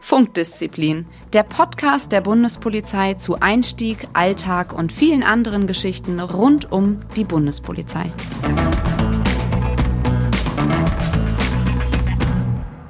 Funkdisziplin, 0.00 1.06
der 1.32 1.42
Podcast 1.42 2.12
der 2.12 2.22
Bundespolizei 2.22 3.14
zu 3.14 3.36
Einstieg, 3.40 4.08
Alltag 4.14 4.72
und 4.72 4.92
vielen 4.92 5.22
anderen 5.22 5.66
Geschichten 5.66 6.20
rund 6.20 6.72
um 6.72 7.00
die 7.16 7.24
Bundespolizei. 7.24 8.12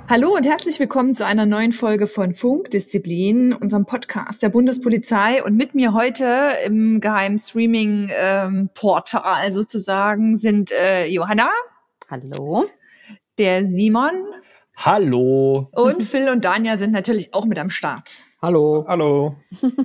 Hallo 0.09 0.35
und 0.35 0.47
herzlich 0.47 0.81
willkommen 0.81 1.15
zu 1.15 1.27
einer 1.27 1.45
neuen 1.45 1.73
Folge 1.73 2.07
von 2.07 2.33
Funkdisziplin, 2.33 3.53
unserem 3.53 3.85
Podcast 3.85 4.43
der 4.43 4.49
Bundespolizei. 4.49 5.45
Und 5.45 5.55
mit 5.55 5.75
mir 5.75 5.93
heute 5.93 6.49
im 6.65 7.01
geheimen 7.01 7.39
Streaming-Portal 7.39 9.47
ähm, 9.47 9.53
sozusagen 9.53 10.39
sind 10.39 10.73
äh, 10.73 11.07
Johanna. 11.09 11.51
Hallo. 12.11 12.65
Der 13.37 13.67
Simon. 13.67 14.25
Hallo. 14.79 15.69
Und 15.73 16.03
Phil 16.05 16.31
und 16.31 16.43
Danja 16.43 16.79
sind 16.79 16.91
natürlich 16.93 17.35
auch 17.35 17.45
mit 17.45 17.59
am 17.59 17.69
Start. 17.69 18.25
Hallo. 18.41 18.87
Hallo. 18.89 19.37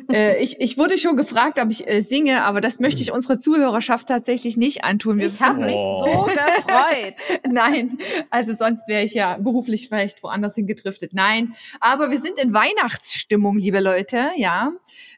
Äh, 0.09 0.41
ich, 0.41 0.62
ich 0.62 0.78
wurde 0.78 0.98
schon 0.98 1.17
gefragt, 1.17 1.59
ob 1.59 1.70
ich 1.70 1.86
äh, 1.86 2.00
singe, 2.00 2.44
aber 2.44 2.62
das 2.62 2.80
möchte 2.80 3.02
ich 3.02 3.12
unserer 3.12 3.40
Zuhörerschaft 3.40 4.08
tatsächlich 4.08 4.55
nicht 4.55 4.86
antun. 4.86 5.17
Wir 5.17 5.26
ich 5.26 5.41
habe 5.41 5.66
mich 5.66 5.76
so 5.76 6.23
gefreut. 6.23 7.16
Nein, 7.52 7.98
also 8.30 8.53
sonst 8.53 8.88
wäre 8.88 9.03
ich 9.03 9.14
ja 9.14 9.38
beruflich 9.38 9.90
vielleicht 9.90 10.23
woanders 10.23 10.55
hingedriftet. 10.55 11.12
Nein, 11.14 11.55
aber 11.81 12.09
wir 12.09 12.22
sind 12.22 12.40
in 12.40 12.53
Weihnachtsstimmung, 12.53 13.58
liebe 13.58 13.81
Leute, 13.81 14.30
ja. 14.38 14.72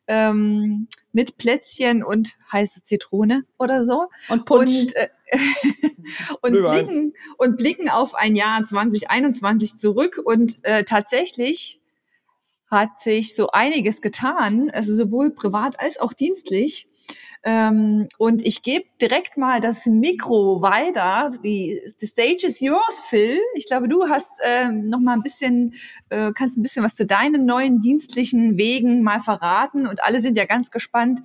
Ähm, 0.07 0.87
mit 1.11 1.37
Plätzchen 1.37 2.03
und 2.03 2.33
heiße 2.51 2.83
Zitrone 2.83 3.43
oder 3.59 3.85
so. 3.85 4.07
Und 4.29 4.45
Punsch. 4.45 4.79
Und, 4.79 4.95
äh, 4.95 5.09
und, 6.41 6.51
blicken, 6.51 7.13
und 7.37 7.57
blicken 7.57 7.89
auf 7.89 8.15
ein 8.15 8.35
Jahr 8.35 8.65
2021 8.65 9.77
zurück 9.77 10.21
und 10.23 10.59
äh, 10.63 10.83
tatsächlich 10.83 11.79
hat 12.67 12.99
sich 12.99 13.35
so 13.35 13.49
einiges 13.51 14.01
getan, 14.01 14.69
also 14.71 14.93
sowohl 14.93 15.31
privat 15.31 15.79
als 15.79 15.99
auch 15.99 16.13
dienstlich. 16.13 16.87
Ähm, 17.47 18.07
und 18.17 18.43
ich 18.43 18.63
gebe 18.63 18.85
direkt 18.99 19.37
mal 19.37 19.61
das 19.61 19.85
Mikro 19.85 20.63
weiter. 20.63 21.29
Die, 21.43 21.79
the 21.99 22.07
stage 22.07 22.47
is 22.47 22.59
yours, 22.59 23.03
Phil. 23.07 23.39
Ich 23.53 23.67
glaube, 23.67 23.87
du 23.87 24.09
hast 24.09 24.31
ähm, 24.43 24.89
noch 24.89 24.99
mal 24.99 25.13
ein 25.13 25.21
bisschen, 25.21 25.75
äh, 26.09 26.31
kannst 26.33 26.57
ein 26.57 26.63
bisschen 26.63 26.83
was 26.83 26.95
zu 26.95 27.05
deinen 27.05 27.45
neuen 27.45 27.81
dienstlichen 27.81 28.57
Wegen 28.57 29.03
mal 29.03 29.19
verraten. 29.19 29.85
Und 29.85 30.03
alle 30.03 30.21
sind 30.21 30.37
ja 30.39 30.45
ganz 30.45 30.71
gespannt. 30.71 31.19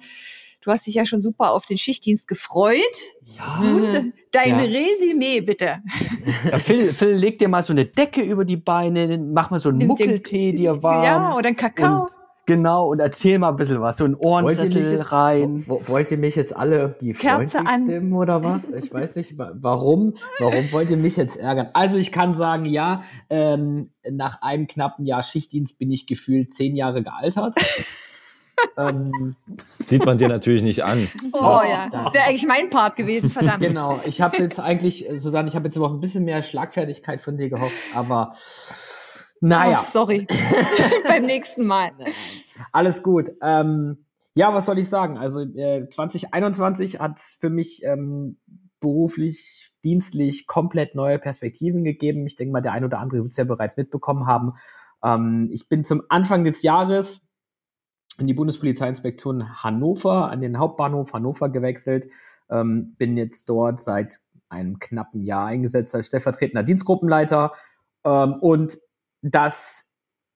Du 0.61 0.71
hast 0.71 0.87
dich 0.87 0.95
ja 0.95 1.05
schon 1.05 1.23
super 1.23 1.53
auf 1.53 1.65
den 1.65 1.79
Schichtdienst 1.79 2.29
gefreut. 2.29 2.79
Ja. 3.25 3.61
Und 3.61 4.13
dein 4.31 4.51
ja. 4.51 4.59
Resümee, 4.59 5.41
bitte. 5.41 5.79
Ja, 6.51 6.59
Phil, 6.59 6.93
Phil, 6.93 7.13
leg 7.13 7.39
dir 7.39 7.49
mal 7.49 7.63
so 7.63 7.73
eine 7.73 7.87
Decke 7.87 8.21
über 8.21 8.45
die 8.45 8.59
Beine, 8.59 9.19
mach 9.19 9.51
mal 9.51 9.59
so 9.59 9.71
einen 9.71 9.87
Muckeltee 9.87 10.53
dir 10.53 10.83
warm. 10.83 11.05
Ja, 11.05 11.37
oder 11.37 11.49
einen 11.49 11.57
Kakao. 11.57 12.03
Und 12.03 12.11
Genau, 12.51 12.89
und 12.89 12.99
erzähl 12.99 13.39
mal 13.39 13.51
ein 13.51 13.57
bisschen 13.57 13.81
was, 13.81 13.99
so 13.99 14.05
ein 14.05 14.17
Ohrensessel 14.17 15.01
rein. 15.03 15.63
Wo, 15.69 15.81
wollt 15.87 16.11
ihr 16.11 16.19
mich 16.19 16.35
jetzt 16.35 16.57
alle 16.57 16.97
wie 16.99 17.13
freundlich 17.13 17.55
an. 17.55 17.85
stimmen 17.85 18.13
oder 18.13 18.43
was? 18.43 18.69
Ich 18.69 18.93
weiß 18.93 19.15
nicht, 19.15 19.39
warum, 19.39 20.15
warum 20.41 20.73
wollt 20.73 20.91
ihr 20.91 20.97
mich 20.97 21.17
jetzt 21.17 21.37
ärgern? 21.37 21.69
Also 21.75 21.97
ich 21.97 22.11
kann 22.11 22.35
sagen, 22.35 22.65
ja, 22.65 23.03
ähm, 23.29 23.91
nach 24.11 24.43
einem 24.43 24.67
knappen 24.67 25.07
Jahr 25.07 25.23
Schichtdienst 25.23 25.79
bin 25.79 25.93
ich 25.93 26.09
gefühlt 26.09 26.53
zehn 26.53 26.75
Jahre 26.75 27.05
gealtert. 27.05 27.55
Ähm, 28.77 29.37
Sieht 29.59 30.05
man 30.05 30.19
dir 30.19 30.29
natürlich 30.29 30.63
nicht 30.63 30.85
an. 30.85 31.09
Oh 31.33 31.61
ja, 31.65 31.89
das 31.91 32.15
wäre 32.15 32.25
eigentlich 32.25 32.47
mein 32.47 32.71
Part 32.71 32.97
gewesen, 32.97 33.31
verdammt. 33.31 33.63
Genau, 33.63 34.01
ich 34.05 34.21
habe 34.21 34.39
jetzt 34.39 34.61
eigentlich, 34.61 35.07
Susanne, 35.17 35.49
ich 35.49 35.57
habe 35.57 35.67
jetzt 35.67 35.77
noch 35.77 35.93
ein 35.93 36.01
bisschen 36.01 36.25
mehr 36.25 36.43
Schlagfertigkeit 36.43 37.23
von 37.23 37.37
dir 37.37 37.49
gehofft, 37.49 37.77
aber 37.95 38.33
naja. 39.41 39.83
Oh, 39.83 39.91
sorry. 39.91 40.27
Beim 41.09 41.25
nächsten 41.25 41.67
Mal. 41.67 41.93
Alles 42.73 43.03
gut. 43.03 43.31
Ähm, 43.43 44.05
ja, 44.35 44.55
was 44.55 44.67
soll 44.67 44.79
ich 44.79 44.89
sagen? 44.89 45.17
Also 45.17 45.41
äh, 45.41 45.89
2021 45.89 47.01
hat 47.01 47.19
für 47.19 47.51
mich 47.51 47.83
ähm, 47.85 48.37
beruflich, 48.81 49.73
dienstlich 49.83 50.47
komplett 50.47 50.95
neue 50.95 51.19
Perspektiven 51.19 51.85
gegeben. 51.85 52.27
Ich 52.27 52.37
denke 52.37 52.53
mal, 52.53 52.61
der 52.61 52.73
ein 52.73 52.85
oder 52.85 52.99
andere 52.99 53.23
wird 53.23 53.31
es 53.31 53.37
ja 53.37 53.45
bereits 53.45 53.77
mitbekommen 53.77 54.27
haben. 54.27 54.53
Ähm, 55.03 55.49
ich 55.53 55.69
bin 55.69 55.85
zum 55.85 56.03
Anfang 56.11 56.45
des 56.45 56.63
Jahres 56.63 57.30
in 58.19 58.27
die 58.27 58.35
Bundespolizeiinspektion 58.35 59.63
Hannover, 59.63 60.31
an 60.31 60.41
den 60.41 60.59
Hauptbahnhof 60.59 61.13
Hannover 61.13 61.49
gewechselt. 61.49 62.07
Ähm, 62.51 62.95
bin 62.99 63.17
jetzt 63.17 63.49
dort 63.49 63.81
seit 63.81 64.21
einem 64.49 64.79
knappen 64.79 65.23
Jahr 65.23 65.47
eingesetzt 65.47 65.95
als 65.95 66.07
stellvertretender 66.07 66.63
Dienstgruppenleiter. 66.63 67.53
Ähm, 68.05 68.35
und 68.41 68.77
das 69.23 69.87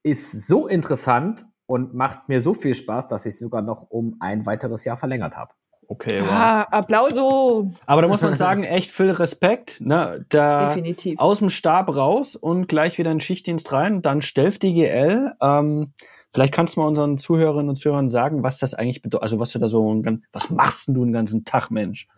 ist 0.02 0.46
so 0.46 0.66
interessant 0.66 1.44
und 1.66 1.94
macht 1.94 2.28
mir 2.28 2.40
so 2.40 2.54
viel 2.54 2.74
Spaß, 2.74 3.08
dass 3.08 3.26
ich 3.26 3.38
sogar 3.38 3.62
noch 3.62 3.91
um 3.91 4.16
ein 4.20 4.46
weiteres 4.46 4.84
Jahr 4.84 4.96
verlängert 4.96 5.36
habe. 5.36 5.52
Okay, 5.88 6.22
wow. 6.22 6.30
Ah, 6.30 6.62
Applauso. 6.62 7.70
Aber 7.86 8.02
da 8.02 8.08
muss 8.08 8.22
man 8.22 8.34
sagen, 8.36 8.64
echt 8.64 8.91
viel 8.91 9.10
Respekt. 9.10 9.80
Ne? 9.80 10.24
Da 10.30 10.68
Definitiv. 10.68 11.18
Aus 11.18 11.41
dem 11.41 11.50
Stab 11.50 11.94
raus 11.94 12.36
und 12.36 12.68
gleich 12.68 12.98
wieder 12.98 13.10
in 13.10 13.16
den 13.16 13.20
Schichtdienst 13.20 13.70
rein, 13.72 14.00
dann 14.00 14.22
Stelf 14.22 14.58
DGL. 14.58 15.34
Ähm, 15.41 15.92
vielleicht 16.34 16.53
kannst 16.53 16.77
du 16.77 16.81
mal 16.81 16.89
unseren 16.89 17.17
Zuhörerinnen 17.17 17.71
und 17.71 17.77
Zuhörern 17.77 18.11
sagen, 18.11 18.43
was 18.43 18.59
das 18.59 18.75
eigentlich 18.75 19.00
bedeutet. 19.00 19.22
Also 19.22 19.39
was 19.39 19.53
du 19.53 19.59
da 19.59 19.69
so, 19.69 20.03
was 20.33 20.50
machst 20.50 20.89
denn 20.89 20.95
du 20.95 21.05
den 21.05 21.12
ganzen 21.12 21.45
Tag, 21.45 21.71
Mensch? 21.71 22.09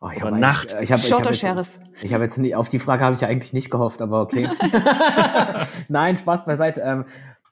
Oh, 0.00 0.08
ich 0.14 0.22
habe 0.22 0.38
Nacht. 0.38 0.76
Ich 0.80 0.92
habe 0.92 1.02
ich 1.02 1.12
hab 1.12 1.24
jetzt, 1.24 1.80
ich 2.02 2.14
hab 2.14 2.22
jetzt 2.22 2.38
nie, 2.38 2.54
auf 2.54 2.68
die 2.68 2.78
Frage 2.78 3.04
habe 3.04 3.14
ich 3.14 3.20
ja 3.20 3.28
eigentlich 3.28 3.52
nicht 3.52 3.70
gehofft, 3.70 4.00
aber 4.00 4.22
okay. 4.22 4.48
Nein, 5.88 6.16
Spaß 6.16 6.44
beiseite. 6.44 6.80
Ähm, 6.80 7.04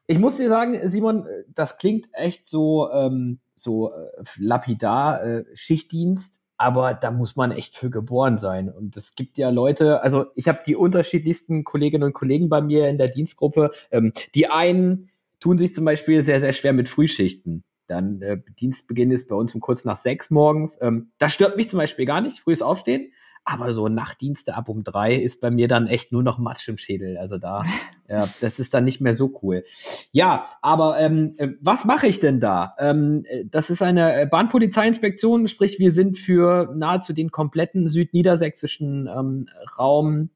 ich 0.06 0.18
muss 0.18 0.36
dir 0.36 0.48
sagen, 0.48 0.78
Simon, 0.88 1.26
das 1.52 1.78
klingt 1.78 2.06
echt 2.12 2.48
so 2.48 2.90
ähm, 2.92 3.40
so 3.56 3.92
äh, 3.92 4.22
lapidar 4.38 5.22
äh, 5.24 5.44
Schichtdienst, 5.54 6.44
aber 6.56 6.94
da 6.94 7.10
muss 7.10 7.36
man 7.36 7.50
echt 7.50 7.76
für 7.76 7.90
geboren 7.90 8.38
sein. 8.38 8.70
Und 8.70 8.96
es 8.96 9.14
gibt 9.14 9.38
ja 9.38 9.50
Leute, 9.50 10.02
also 10.02 10.26
ich 10.34 10.48
habe 10.48 10.60
die 10.64 10.76
unterschiedlichsten 10.76 11.64
Kolleginnen 11.64 12.04
und 12.04 12.12
Kollegen 12.12 12.48
bei 12.48 12.60
mir 12.60 12.88
in 12.88 12.98
der 12.98 13.08
Dienstgruppe. 13.08 13.70
Ähm, 13.90 14.12
die 14.34 14.48
einen 14.48 15.10
tun 15.40 15.58
sich 15.58 15.72
zum 15.72 15.84
Beispiel 15.84 16.24
sehr, 16.24 16.40
sehr 16.40 16.52
schwer 16.52 16.72
mit 16.72 16.88
Frühschichten. 16.88 17.62
Dann 17.86 18.20
äh, 18.22 18.38
Dienstbeginn 18.58 19.10
ist 19.10 19.28
bei 19.28 19.36
uns 19.36 19.54
um 19.54 19.60
kurz 19.60 19.84
nach 19.84 19.96
sechs 19.96 20.30
morgens. 20.30 20.78
Ähm, 20.80 21.12
das 21.18 21.32
stört 21.32 21.56
mich 21.56 21.68
zum 21.68 21.78
Beispiel 21.78 22.06
gar 22.06 22.20
nicht, 22.20 22.40
frühes 22.40 22.62
Aufstehen. 22.62 23.12
Aber 23.48 23.72
so 23.72 23.86
Nachtdienste 23.86 24.56
ab 24.56 24.68
um 24.68 24.82
drei 24.82 25.14
ist 25.14 25.40
bei 25.40 25.52
mir 25.52 25.68
dann 25.68 25.86
echt 25.86 26.10
nur 26.10 26.24
noch 26.24 26.38
Matsch 26.38 26.68
im 26.68 26.78
Schädel. 26.78 27.16
Also 27.16 27.38
da, 27.38 27.62
ja, 28.08 28.28
das 28.40 28.58
ist 28.58 28.74
dann 28.74 28.82
nicht 28.82 29.00
mehr 29.00 29.14
so 29.14 29.38
cool. 29.40 29.62
Ja, 30.10 30.46
aber 30.62 30.98
ähm, 30.98 31.34
äh, 31.38 31.50
was 31.60 31.84
mache 31.84 32.08
ich 32.08 32.18
denn 32.18 32.40
da? 32.40 32.74
Ähm, 32.80 33.22
äh, 33.28 33.44
das 33.48 33.70
ist 33.70 33.82
eine 33.82 34.20
äh, 34.20 34.26
Bahnpolizeiinspektion, 34.26 35.46
sprich 35.46 35.78
wir 35.78 35.92
sind 35.92 36.18
für 36.18 36.74
nahezu 36.76 37.12
den 37.12 37.30
kompletten 37.30 37.86
südniedersächsischen 37.86 39.06
ähm, 39.06 39.46
Raum 39.78 40.30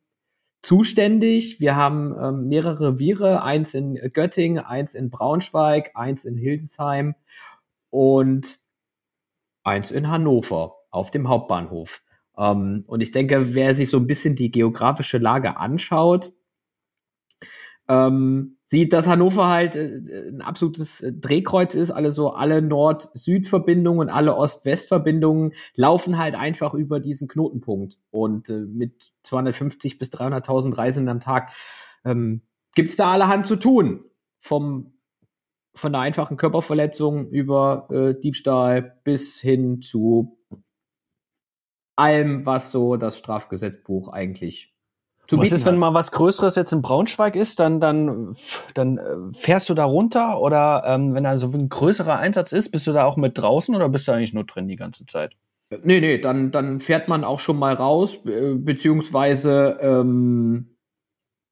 zuständig. 0.62 1.60
Wir 1.60 1.76
haben 1.76 2.15
ähm, 2.21 2.48
mehrere 2.48 2.93
Reviere, 2.93 3.43
eins 3.43 3.75
in 3.75 3.94
Göttingen, 4.12 4.65
eins 4.65 4.94
in 4.94 5.10
Braunschweig, 5.10 5.93
eins 5.94 6.25
in 6.25 6.37
Hildesheim 6.37 7.15
und 7.91 8.59
eins 9.65 9.91
in 9.91 10.09
Hannover 10.09 10.76
auf 10.91 11.10
dem 11.10 11.28
Hauptbahnhof. 11.28 12.03
Ähm, 12.37 12.82
und 12.87 13.00
ich 13.00 13.12
denke, 13.12 13.54
wer 13.54 13.75
sich 13.75 13.91
so 13.91 13.99
ein 13.99 14.06
bisschen 14.06 14.37
die 14.37 14.50
geografische 14.50 15.19
Lage 15.19 15.56
anschaut, 15.56 16.32
ähm, 17.88 18.59
sieht, 18.70 18.92
dass 18.92 19.08
Hannover 19.08 19.48
halt 19.48 19.75
äh, 19.75 20.00
ein 20.28 20.42
absolutes 20.42 21.00
äh, 21.00 21.12
Drehkreuz 21.12 21.75
ist. 21.75 21.91
Also 21.91 22.31
alle 22.31 22.62
Nord-Süd-Verbindungen 22.62 23.98
und 23.98 24.08
alle 24.14 24.36
Ost-West-Verbindungen 24.36 25.54
laufen 25.75 26.19
halt 26.19 26.36
einfach 26.36 26.72
über 26.72 27.00
diesen 27.00 27.26
Knotenpunkt. 27.26 27.98
Und 28.10 28.48
äh, 28.48 28.60
mit 28.60 29.12
250 29.25 29.99
bis 29.99 30.11
300.000 30.12 30.78
Reisenden 30.78 31.17
am 31.17 31.20
Tag 31.20 31.50
ähm, 32.05 32.43
gibt 32.76 32.96
da 32.96 33.12
allerhand 33.12 33.46
zu 33.46 33.56
tun. 33.56 34.05
Vom 34.38 34.94
von 35.75 35.93
der 35.93 36.02
einfachen 36.02 36.37
Körperverletzung 36.37 37.28
über 37.28 37.88
äh, 37.90 38.20
Diebstahl 38.20 38.99
bis 39.05 39.40
hin 39.40 39.82
zu 39.82 40.37
allem, 41.96 42.44
was 42.44 42.73
so 42.73 42.96
das 42.96 43.16
Strafgesetzbuch 43.19 44.08
eigentlich 44.08 44.75
Was 45.38 45.53
ist, 45.53 45.67
wenn 45.67 45.77
mal 45.77 45.94
was 45.94 46.12
Größeres 46.12 46.56
jetzt 46.56 46.73
in 46.73 46.82
Braunschweig 46.82 47.37
ist, 47.37 47.61
dann, 47.61 47.81
dann, 47.81 48.35
dann 48.75 48.99
äh, 48.99 49.32
fährst 49.32 49.69
du 49.69 49.75
da 49.75 49.85
runter 49.85 50.41
oder 50.41 50.82
ähm, 50.87 51.15
wenn 51.15 51.25
da 51.25 51.37
so 51.38 51.50
ein 51.53 51.69
größerer 51.69 52.19
Einsatz 52.19 52.53
ist, 52.53 52.71
bist 52.71 52.87
du 52.87 52.93
da 52.93 53.05
auch 53.05 53.17
mit 53.17 53.38
draußen 53.38 53.75
oder 53.75 53.88
bist 53.88 54.09
du 54.09 54.12
eigentlich 54.12 54.32
nur 54.32 54.44
drin 54.44 54.69
die 54.69 54.77
ganze 54.77 55.06
Zeit? 55.06 55.35
Nee, 55.85 56.00
nee, 56.00 56.19
dann, 56.19 56.50
dann 56.50 56.81
fährt 56.81 57.09
man 57.09 57.23
auch 57.23 57.38
schon 57.38 57.59
mal 57.59 57.75
raus, 57.75 58.25
beziehungsweise 58.25 59.79
ähm, 59.81 60.77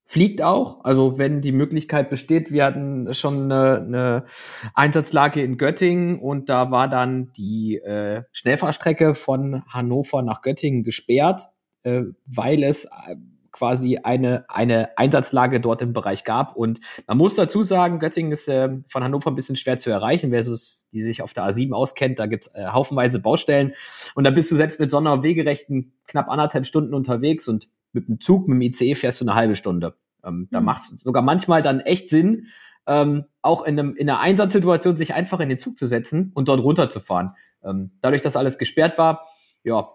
fliegt 0.05 0.41
auch. 0.41 0.83
Also 0.83 1.17
wenn 1.17 1.39
die 1.39 1.53
Möglichkeit 1.53 2.09
besteht, 2.09 2.51
wir 2.51 2.65
hatten 2.65 3.13
schon 3.13 3.49
eine, 3.51 3.77
eine 3.77 4.25
Einsatzlage 4.73 5.41
in 5.41 5.57
Göttingen 5.57 6.19
und 6.19 6.49
da 6.49 6.69
war 6.69 6.89
dann 6.89 7.31
die 7.37 7.77
äh, 7.77 8.23
Schnellfahrstrecke 8.33 9.13
von 9.13 9.63
Hannover 9.67 10.21
nach 10.21 10.41
Göttingen 10.41 10.83
gesperrt 10.83 11.43
äh, 11.83 12.03
weil 12.25 12.63
es 12.63 12.85
äh, 12.85 13.15
quasi 13.51 13.97
eine, 13.97 14.45
eine 14.49 14.97
Einsatzlage 14.97 15.59
dort 15.59 15.81
im 15.81 15.93
Bereich 15.93 16.23
gab. 16.23 16.55
Und 16.55 16.79
man 17.07 17.17
muss 17.17 17.35
dazu 17.35 17.63
sagen, 17.63 17.99
Göttingen 17.99 18.31
ist 18.31 18.47
äh, 18.47 18.69
von 18.87 19.03
Hannover 19.03 19.31
ein 19.31 19.35
bisschen 19.35 19.55
schwer 19.55 19.77
zu 19.77 19.89
erreichen, 19.89 20.31
versus 20.31 20.87
die 20.91 21.03
sich 21.03 21.21
auf 21.21 21.33
der 21.33 21.45
A7 21.45 21.73
auskennt. 21.73 22.19
Da 22.19 22.25
gibt's 22.25 22.53
äh, 22.55 22.67
haufenweise 22.67 23.21
Baustellen. 23.21 23.73
Und 24.15 24.23
da 24.23 24.31
bist 24.31 24.51
du 24.51 24.55
selbst 24.55 24.79
mit 24.79 24.91
Sonderwegerechten 24.91 25.93
knapp 26.07 26.29
anderthalb 26.29 26.65
Stunden 26.65 26.93
unterwegs 26.93 27.47
und 27.47 27.69
mit 27.93 28.07
dem 28.07 28.19
Zug, 28.19 28.47
mit 28.47 28.57
dem 28.57 28.61
ICE 28.61 28.95
fährst 28.95 29.21
du 29.21 29.25
eine 29.25 29.35
halbe 29.35 29.55
Stunde. 29.55 29.95
Ähm, 30.23 30.47
da 30.51 30.59
mhm. 30.59 30.65
macht 30.65 30.81
es 30.83 31.01
sogar 31.01 31.23
manchmal 31.23 31.61
dann 31.61 31.79
echt 31.79 32.09
Sinn, 32.09 32.47
ähm, 32.87 33.25
auch 33.41 33.63
in, 33.63 33.79
einem, 33.79 33.95
in 33.95 34.09
einer 34.09 34.19
Einsatzsituation 34.19 34.95
sich 34.95 35.13
einfach 35.13 35.39
in 35.39 35.49
den 35.49 35.59
Zug 35.59 35.77
zu 35.77 35.87
setzen 35.87 36.31
und 36.33 36.47
dort 36.47 36.61
runterzufahren. 36.61 37.31
Ähm, 37.63 37.91
dadurch, 38.01 38.21
dass 38.21 38.35
alles 38.35 38.57
gesperrt 38.57 38.97
war, 38.97 39.27
ja, 39.63 39.89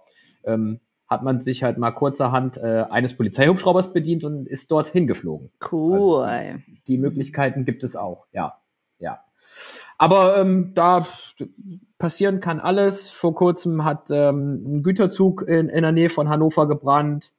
ähm, 0.44 0.80
hat 1.14 1.22
man 1.22 1.40
sich 1.40 1.62
halt 1.62 1.78
mal 1.78 1.92
kurzerhand 1.92 2.56
äh, 2.56 2.84
eines 2.90 3.16
Polizeihubschraubers 3.16 3.92
bedient 3.92 4.24
und 4.24 4.46
ist 4.46 4.70
dort 4.70 4.88
hingeflogen. 4.88 5.50
Cool. 5.70 6.24
Also 6.24 6.58
die, 6.66 6.82
die, 6.86 6.98
Möglichkeiten 6.98 7.64
gibt 7.64 7.84
es 7.84 7.96
auch, 7.96 8.26
ja. 8.32 8.58
Ja. 8.98 9.20
Aber 9.96 10.38
ähm, 10.38 10.72
da 10.74 11.06
passieren 11.98 12.40
kann 12.40 12.60
alles. 12.60 13.10
Vor 13.10 13.34
kurzem 13.34 13.84
hat 13.84 14.10
ähm, 14.10 14.78
ein 14.78 14.82
Güterzug 14.82 15.42
in, 15.42 15.68
in 15.68 15.82
der 15.82 15.92
Nähe 15.92 16.08
von 16.08 16.28
Hannover 16.28 16.66
gebrannt. 16.66 17.32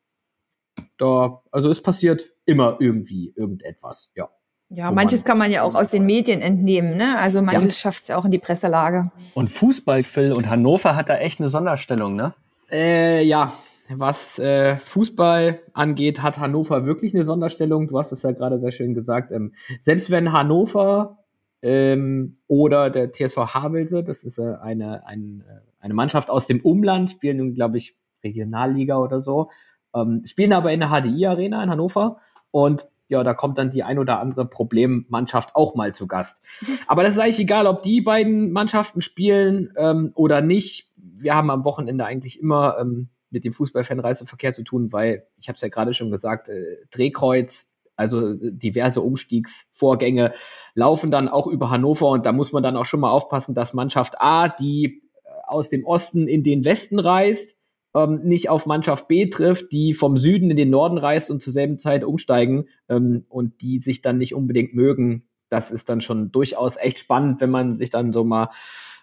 Da, 0.98 1.42
also 1.52 1.70
es 1.70 1.82
passiert 1.82 2.26
immer 2.46 2.78
irgendwie 2.80 3.34
irgendetwas, 3.36 4.12
ja. 4.16 4.30
Ja, 4.70 4.92
manches 4.92 5.24
kann 5.24 5.38
man 5.38 5.52
ja 5.52 5.62
auch 5.62 5.76
aus 5.76 5.90
den 5.90 6.06
Medien 6.06 6.42
entnehmen, 6.42 6.98
ne? 6.98 7.18
Also 7.20 7.42
manches 7.42 7.76
ja. 7.76 7.82
schafft 7.82 8.04
es 8.04 8.08
ja 8.08 8.18
auch 8.18 8.26
in 8.26 8.32
die 8.32 8.40
Presselage. 8.40 9.12
Und 9.36 9.50
Fußball, 9.50 10.02
Phil, 10.02 10.34
und 10.34 10.50
Hannover 10.50 10.96
hat 10.96 11.08
da 11.10 11.18
echt 11.18 11.40
eine 11.40 11.50
Sonderstellung, 11.50 12.16
ne? 12.16 12.34
Äh, 12.72 13.24
ja, 13.24 13.54
was 13.90 14.40
äh, 14.40 14.76
Fußball 14.78 15.62
angeht, 15.74 16.22
hat 16.24 16.40
Hannover 16.40 16.86
wirklich 16.86 17.14
eine 17.14 17.24
Sonderstellung. 17.24 17.88
Du 17.88 17.98
hast 17.98 18.12
es 18.12 18.24
ja 18.24 18.32
gerade 18.32 18.60
sehr 18.60 18.72
schön 18.72 18.94
gesagt. 18.94 19.32
Ähm, 19.32 19.54
selbst 19.80 20.10
wenn 20.10 20.32
Hannover 20.32 21.20
ähm, 21.62 22.38
oder 22.48 22.90
der 22.90 23.12
TSV 23.12 23.38
Havelse, 23.54 24.04
das 24.04 24.24
ist 24.24 24.40
äh, 24.40 24.56
eine, 24.62 25.06
ein, 25.06 25.44
äh, 25.48 25.62
eine 25.80 25.94
Mannschaft 25.94 26.30
aus 26.30 26.48
dem 26.48 26.62
Umland, 26.62 27.12
spielen 27.12 27.38
nun, 27.38 27.54
glaube 27.54 27.78
ich, 27.78 27.98
Regionalliga 28.24 28.98
oder 28.98 29.22
so, 29.22 29.50
ähm, 29.94 30.24
spielen 30.26 30.54
aber 30.54 30.72
in 30.74 30.80
der 30.80 30.90
HDI-Arena 30.90 31.64
in 31.64 31.70
Hannover 31.70 32.18
und 32.52 32.88
ja, 33.08 33.24
da 33.24 33.36
kommt 33.36 33.60
dann 33.60 33.70
die 33.70 33.84
ein 33.84 34.00
oder 34.00 34.20
andere 34.20 34.46
Problemmannschaft 34.48 35.56
auch 35.56 35.76
mal 35.76 35.94
zu 35.94 36.08
Gast. 36.08 36.44
Aber 36.88 37.04
das 37.04 37.14
ist 37.14 37.20
eigentlich 37.20 37.40
egal, 37.40 37.68
ob 37.68 37.84
die 37.84 38.02
beiden 38.02 38.52
Mannschaften 38.52 39.02
spielen 39.02 39.72
ähm, 39.78 40.12
oder 40.16 40.42
nicht. 40.42 40.92
Wir 40.96 41.36
haben 41.36 41.52
am 41.52 41.66
Wochenende 41.66 42.04
eigentlich 42.04 42.42
immer 42.42 42.78
ähm, 42.80 43.10
mit 43.30 43.46
dem 43.46 43.54
Fußballfanreiseverkehr 43.54 44.54
zu 44.54 44.64
tun, 44.64 44.92
weil, 44.92 45.28
ich 45.38 45.48
habe 45.48 45.56
es 45.56 45.62
ja 45.62 45.70
gerade 45.70 45.94
schon 45.94 46.12
gesagt, 46.12 46.50
äh, 46.50 46.78
Drehkreuz, 46.92 47.72
also 47.96 48.34
äh, 48.34 48.52
diverse 48.54 49.02
Umstiegsvorgänge 49.02 50.34
laufen 50.74 51.12
dann 51.12 51.28
auch 51.28 51.48
über 51.48 51.70
Hannover 51.70 52.10
und 52.10 52.26
da 52.26 52.32
muss 52.32 52.52
man 52.52 52.64
dann 52.64 52.78
auch 52.78 52.86
schon 52.86 53.00
mal 53.00 53.12
aufpassen, 53.12 53.56
dass 53.56 53.74
Mannschaft 53.74 54.22
A, 54.22 54.48
die 54.50 55.02
äh, 55.24 55.30
aus 55.48 55.70
dem 55.70 55.86
Osten 55.86 56.28
in 56.28 56.44
den 56.44 56.66
Westen 56.66 57.00
reist, 57.00 57.60
ähm, 57.96 58.22
nicht 58.24 58.50
auf 58.50 58.66
Mannschaft 58.66 59.08
B 59.08 59.28
trifft, 59.28 59.72
die 59.72 59.94
vom 59.94 60.18
Süden 60.18 60.52
in 60.52 60.58
den 60.58 60.70
Norden 60.70 60.98
reist 60.98 61.32
und 61.32 61.42
zur 61.42 61.54
selben 61.54 61.80
Zeit 61.80 62.04
umsteigen 62.04 62.68
ähm, 62.90 63.26
und 63.30 63.62
die 63.62 63.80
sich 63.80 64.02
dann 64.02 64.18
nicht 64.18 64.36
unbedingt 64.36 64.76
mögen. 64.76 65.28
Das 65.50 65.72
ist 65.72 65.90
dann 65.90 66.02
schon 66.02 66.32
durchaus 66.32 66.76
echt 66.76 67.00
spannend, 67.00 67.40
wenn 67.40 67.52
man 67.52 67.76
sich 67.76 67.90
dann 67.90 68.12
so 68.12 68.24
mal 68.24 68.50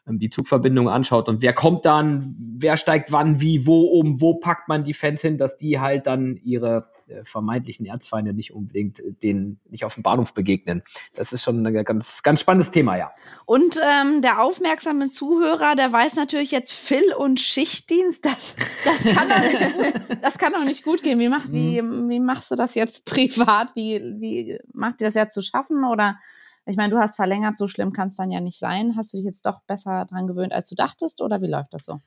ähm, 0.07 0.19
die 0.19 0.31
Zugverbindung 0.31 0.89
anschaut 0.89 1.29
und 1.29 1.43
wer 1.43 1.53
kommt 1.53 1.85
dann, 1.85 2.35
wer 2.59 2.77
steigt 2.77 3.13
wann, 3.13 3.41
wie, 3.41 3.67
wo 3.67 3.83
um, 3.83 4.21
wo 4.21 4.35
packt 4.35 4.69
man 4.69 4.85
die 4.85 4.95
Fans 4.95 5.23
hin, 5.23 5.39
dass 5.39 5.57
die 5.57 5.79
halt 5.79 6.07
dann 6.07 6.41
ihre 6.43 6.89
äh, 7.13 7.25
vermeintlichen 7.25 7.87
Erzfeinde 7.87 8.33
nicht 8.33 8.53
unbedingt 8.53 9.01
äh, 9.01 9.13
den 9.13 9.59
nicht 9.71 9.85
auf 9.85 9.95
dem 9.95 10.03
Bahnhof 10.03 10.35
begegnen. 10.35 10.83
Das 11.15 11.33
ist 11.33 11.43
schon 11.43 11.65
ein 11.65 11.85
ganz, 11.85 12.23
ganz 12.23 12.41
spannendes 12.41 12.71
Thema, 12.71 12.97
ja. 12.97 13.13
Und 13.45 13.79
ähm, 13.83 14.23
der 14.23 14.43
aufmerksame 14.43 15.11
Zuhörer, 15.11 15.75
der 15.77 15.93
weiß 15.93 16.17
natürlich 16.17 16.51
jetzt 16.51 16.73
Phil 16.73 17.13
und 17.17 17.41
Schichtdienst, 17.41 18.25
das, 18.25 18.57
das 18.85 19.05
kann 19.15 19.29
doch 19.29 19.41
nicht 19.41 19.75
gut, 19.75 20.19
das 20.23 20.39
kann 20.39 20.53
doch 20.53 20.65
nicht 20.65 20.85
gut 20.85 21.03
gehen. 21.03 21.19
Wie, 21.19 21.29
macht, 21.29 21.53
wie, 21.53 21.81
mhm. 21.81 22.09
wie 22.09 22.21
machst 22.21 22.51
du 22.51 22.57
das 22.57 22.75
jetzt 22.75 23.07
privat? 23.07 23.69
Wie, 23.75 24.01
wie 24.19 24.59
macht 24.73 25.01
dir 25.01 25.07
das 25.07 25.15
jetzt 25.15 25.35
zu 25.35 25.43
schaffen 25.43 25.85
oder 25.85 26.19
ich 26.67 26.77
meine, 26.77 26.91
du 26.91 26.99
hast 26.99 27.17
verlängert, 27.17 27.57
so 27.57 27.67
schlimm 27.67 27.93
kann 27.93 28.09
es 28.09 28.17
dann 28.17 28.31
ja 28.31 28.41
nicht 28.41 28.59
sein. 28.59 28.95
Hast 28.97 29.13
du 29.13 29.19
dich 29.19 29.25
jetzt 29.25 29.47
doch 29.47 29.63
besser 29.67 30.05
dran 30.09 30.27
gewöhnt, 30.27 30.53
als 30.53 30.69
du 30.69 30.75
dachtest, 30.75 31.21
oder 31.21 31.41
wie 31.41 31.51
läuft 31.51 31.75
das 31.75 31.85
so? 31.85 32.01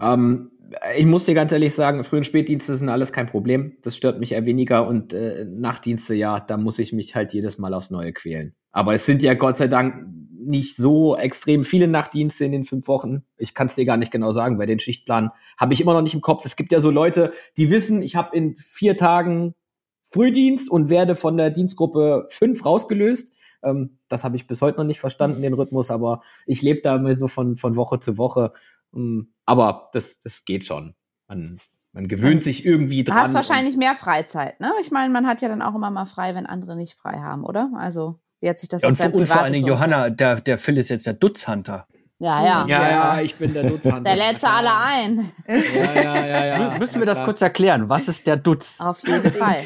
Ähm, 0.00 0.50
ich 0.96 1.06
muss 1.06 1.24
dir 1.24 1.34
ganz 1.34 1.52
ehrlich 1.52 1.74
sagen, 1.74 2.04
Früh- 2.04 2.18
und 2.18 2.24
Spätdienste 2.24 2.76
sind 2.76 2.88
alles 2.88 3.12
kein 3.12 3.26
Problem. 3.26 3.76
Das 3.82 3.96
stört 3.96 4.18
mich 4.18 4.32
eher 4.32 4.44
weniger. 4.44 4.86
Und 4.86 5.12
äh, 5.12 5.44
Nachtdienste, 5.44 6.14
ja, 6.14 6.40
da 6.40 6.56
muss 6.56 6.78
ich 6.78 6.92
mich 6.92 7.14
halt 7.14 7.32
jedes 7.32 7.58
Mal 7.58 7.74
aufs 7.74 7.90
Neue 7.90 8.12
quälen. 8.12 8.54
Aber 8.72 8.94
es 8.94 9.06
sind 9.06 9.22
ja 9.22 9.34
Gott 9.34 9.58
sei 9.58 9.68
Dank 9.68 10.06
nicht 10.46 10.76
so 10.76 11.16
extrem 11.16 11.64
viele 11.64 11.88
Nachtdienste 11.88 12.44
in 12.44 12.52
den 12.52 12.64
fünf 12.64 12.86
Wochen. 12.88 13.24
Ich 13.36 13.54
kann 13.54 13.68
es 13.68 13.76
dir 13.76 13.86
gar 13.86 13.96
nicht 13.96 14.12
genau 14.12 14.32
sagen, 14.32 14.58
weil 14.58 14.66
den 14.66 14.80
Schichtplan 14.80 15.30
habe 15.58 15.72
ich 15.72 15.80
immer 15.80 15.94
noch 15.94 16.02
nicht 16.02 16.14
im 16.14 16.20
Kopf. 16.20 16.44
Es 16.44 16.56
gibt 16.56 16.72
ja 16.72 16.80
so 16.80 16.90
Leute, 16.90 17.32
die 17.56 17.70
wissen, 17.70 18.02
ich 18.02 18.16
habe 18.16 18.36
in 18.36 18.56
vier 18.56 18.96
Tagen 18.96 19.54
Frühdienst 20.02 20.70
und 20.70 20.90
werde 20.90 21.14
von 21.14 21.36
der 21.36 21.50
Dienstgruppe 21.50 22.26
fünf 22.30 22.64
rausgelöst. 22.64 23.32
Ähm, 23.64 23.98
das 24.08 24.24
habe 24.24 24.36
ich 24.36 24.46
bis 24.46 24.62
heute 24.62 24.78
noch 24.78 24.84
nicht 24.84 25.00
verstanden, 25.00 25.42
den 25.42 25.54
Rhythmus, 25.54 25.90
aber 25.90 26.22
ich 26.46 26.62
lebe 26.62 26.80
da 26.82 26.96
immer 26.96 27.14
so 27.14 27.28
von, 27.28 27.56
von 27.56 27.76
Woche 27.76 28.00
zu 28.00 28.18
Woche. 28.18 28.52
Ähm, 28.94 29.32
aber 29.46 29.90
das, 29.92 30.20
das 30.20 30.44
geht 30.44 30.64
schon. 30.64 30.94
Man, 31.28 31.58
man 31.92 32.08
gewöhnt 32.08 32.42
sich 32.44 32.66
irgendwie 32.66 33.04
dran. 33.04 33.16
Du 33.16 33.22
hast 33.22 33.34
wahrscheinlich 33.34 33.76
mehr 33.76 33.94
Freizeit, 33.94 34.60
ne? 34.60 34.72
Ich 34.80 34.90
meine, 34.90 35.12
man 35.12 35.26
hat 35.26 35.42
ja 35.42 35.48
dann 35.48 35.62
auch 35.62 35.74
immer 35.74 35.90
mal 35.90 36.06
frei, 36.06 36.34
wenn 36.34 36.46
andere 36.46 36.76
nicht 36.76 36.94
frei 36.94 37.18
haben, 37.18 37.44
oder? 37.44 37.70
Also, 37.76 38.20
wie 38.40 38.48
hat 38.48 38.58
sich 38.58 38.68
das 38.68 38.82
ja, 38.82 38.88
und, 38.88 39.00
und 39.00 39.26
vor 39.26 39.40
allen 39.40 39.52
Dingen, 39.52 39.66
Johanna, 39.66 40.10
der, 40.10 40.40
der 40.40 40.58
Phil 40.58 40.76
ist 40.76 40.90
jetzt 40.90 41.06
der 41.06 41.14
Dutzhunter. 41.14 41.86
Ja, 42.18 42.44
ja. 42.44 42.66
Ja, 42.66 42.90
ja, 42.90 43.20
ich 43.20 43.34
bin 43.34 43.52
der 43.52 43.64
Dutzhunter. 43.70 44.00
Der 44.00 44.16
lädt 44.16 44.40
sie 44.40 44.48
alle 44.48 44.70
ein. 44.74 45.32
Ja, 45.46 46.02
ja, 46.02 46.26
ja, 46.26 46.46
ja. 46.46 46.78
Müssen 46.78 47.00
wir 47.00 47.06
das 47.06 47.22
kurz 47.22 47.42
erklären? 47.42 47.88
Was 47.88 48.08
ist 48.08 48.26
der 48.26 48.36
Dutz? 48.36 48.80
Auf 48.80 49.06
jeden 49.06 49.32
Fall. 49.32 49.60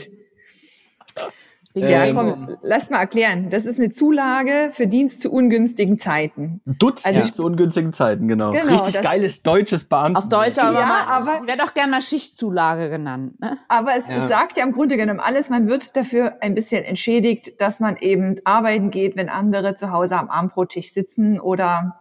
Ja, 1.81 2.13
komm, 2.13 2.57
lass 2.63 2.91
mal 2.91 2.99
erklären. 2.99 3.51
Das 3.51 3.67
ist 3.67 3.79
eine 3.79 3.91
Zulage 3.91 4.71
für 4.73 4.87
Dienst 4.87 5.21
zu 5.21 5.31
ungünstigen 5.31 5.99
Zeiten. 5.99 6.61
Dutzend 6.65 7.17
also 7.17 7.31
zu 7.31 7.45
ungünstigen 7.45 7.93
Zeiten, 7.93 8.29
genau. 8.29 8.53
genau 8.53 8.67
Richtig 8.67 9.01
geiles 9.03 9.43
deutsches 9.43 9.85
Beamten. 9.85 10.17
Auf 10.17 10.29
Deutsch 10.29 10.59
aber, 10.59 10.79
ja, 10.79 11.07
aber 11.07 11.47
wäre 11.47 11.59
doch 11.59 11.75
gerne 11.75 11.93
mal 11.93 12.03
Schichtzulage 12.03 12.91
genannt. 12.91 13.41
Ne? 13.41 13.59
Aber 13.69 13.97
es 13.97 14.09
ja. 14.09 14.27
sagt 14.27 14.57
ja 14.59 14.65
im 14.65 14.73
Grunde 14.73 14.97
genommen 14.97 15.21
alles. 15.21 15.51
Man 15.51 15.69
wird 15.69 15.97
dafür 15.97 16.37
ein 16.41 16.55
bisschen 16.55 16.85
entschädigt, 16.85 17.61
dass 17.61 17.81
man 17.81 17.97
eben 17.97 18.37
arbeiten 18.45 18.91
geht, 18.91 19.17
wenn 19.17 19.29
andere 19.29 19.75
zu 19.75 19.91
Hause 19.91 20.19
am 20.19 20.29
Abendbrottisch 20.29 20.93
sitzen 20.93 21.41
oder 21.41 22.01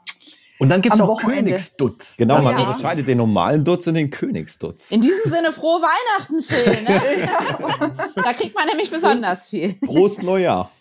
und 0.59 0.69
dann 0.69 0.81
gibt's 0.81 0.99
auch 0.99 1.07
Wochenende. 1.07 1.51
Königsdutz. 1.51 2.17
Genau, 2.17 2.41
man 2.41 2.57
ja. 2.57 2.67
unterscheidet 2.67 3.07
den 3.07 3.17
normalen 3.17 3.63
Dutz 3.63 3.87
und 3.87 3.93
den 3.93 4.09
Königsdutz. 4.09 4.91
In 4.91 5.01
diesem 5.01 5.31
Sinne 5.31 5.51
frohe 5.51 5.81
Weihnachten, 5.81 6.41
Phil. 6.41 6.83
Ne? 6.83 7.01
da 8.15 8.33
kriegt 8.33 8.55
man 8.55 8.67
nämlich 8.67 8.89
besonders 8.89 9.49
viel. 9.49 9.73
Prost 9.75 10.23
Neujahr. 10.23 10.71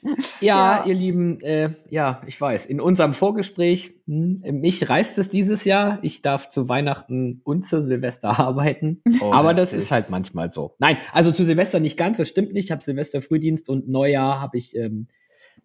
Ja, 0.40 0.78
ja. 0.78 0.84
ihr 0.86 0.94
Lieben, 0.94 1.40
äh, 1.40 1.70
ja, 1.90 2.22
ich 2.26 2.40
weiß, 2.40 2.66
in 2.66 2.80
unserem 2.80 3.12
Vorgespräch, 3.12 3.94
hm, 4.06 4.42
mich 4.60 4.88
reißt 4.88 5.18
es 5.18 5.30
dieses 5.30 5.64
Jahr. 5.64 5.98
Ich 6.02 6.22
darf 6.22 6.48
zu 6.48 6.68
Weihnachten 6.68 7.40
und 7.44 7.66
zu 7.66 7.82
Silvester 7.82 8.38
arbeiten. 8.38 9.02
Oh, 9.20 9.32
aber 9.32 9.54
das 9.54 9.72
ist 9.72 9.90
halt 9.90 10.10
manchmal 10.10 10.50
so. 10.50 10.74
Nein, 10.78 10.98
also 11.12 11.32
zu 11.32 11.44
Silvester 11.44 11.80
nicht 11.80 11.96
ganz, 11.96 12.18
das 12.18 12.28
stimmt 12.28 12.52
nicht. 12.52 12.66
Ich 12.66 12.70
habe 12.70 12.82
Silvester 12.82 13.20
Frühdienst 13.20 13.68
und 13.68 13.88
Neujahr 13.88 14.40
habe 14.40 14.58
ich 14.58 14.76
ähm, 14.76 15.08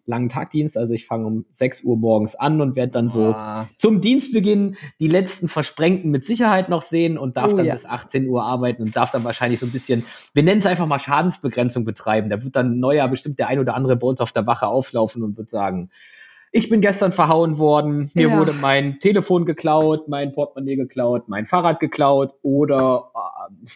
langen 0.04 0.28
Tagdienst. 0.28 0.76
Also 0.76 0.94
ich 0.94 1.06
fange 1.06 1.26
um 1.26 1.44
6 1.52 1.84
Uhr 1.84 1.96
morgens 1.96 2.34
an 2.34 2.60
und 2.60 2.76
werde 2.76 2.92
dann 2.92 3.10
so 3.10 3.32
ah. 3.34 3.68
zum 3.78 4.00
Dienstbeginn 4.00 4.76
die 5.00 5.08
letzten 5.08 5.48
Versprengten 5.48 6.10
mit 6.10 6.24
Sicherheit 6.24 6.68
noch 6.68 6.82
sehen 6.82 7.18
und 7.18 7.36
darf 7.36 7.52
oh, 7.52 7.56
dann 7.56 7.66
ja. 7.66 7.74
bis 7.74 7.86
18 7.86 8.28
Uhr 8.28 8.42
arbeiten 8.42 8.82
und 8.82 8.96
darf 8.96 9.10
dann 9.12 9.24
wahrscheinlich 9.24 9.60
so 9.60 9.66
ein 9.66 9.72
bisschen, 9.72 10.04
wir 10.34 10.42
nennen 10.42 10.60
es 10.60 10.66
einfach 10.66 10.86
mal 10.86 10.98
Schadensbegrenzung 10.98 11.84
betreiben. 11.84 12.30
Da 12.30 12.42
wird 12.42 12.56
dann 12.56 12.80
neuer 12.80 13.08
bestimmt 13.08 13.38
der 13.38 13.48
ein 13.48 13.58
oder 13.58 13.74
andere 13.74 13.96
bei 13.96 14.06
uns 14.06 14.20
auf 14.20 14.32
der 14.32 14.46
Wache 14.46 14.66
auflaufen 14.66 15.22
und 15.22 15.36
wird 15.36 15.48
sagen, 15.50 15.90
ich 16.54 16.68
bin 16.68 16.82
gestern 16.82 17.12
verhauen 17.12 17.58
worden, 17.58 18.10
mir 18.12 18.28
ja. 18.28 18.38
wurde 18.38 18.52
mein 18.52 18.98
Telefon 18.98 19.46
geklaut, 19.46 20.08
mein 20.08 20.32
Portemonnaie 20.32 20.76
geklaut, 20.76 21.28
mein 21.28 21.46
Fahrrad 21.46 21.80
geklaut 21.80 22.34
oder 22.42 23.10
äh, 23.14 23.70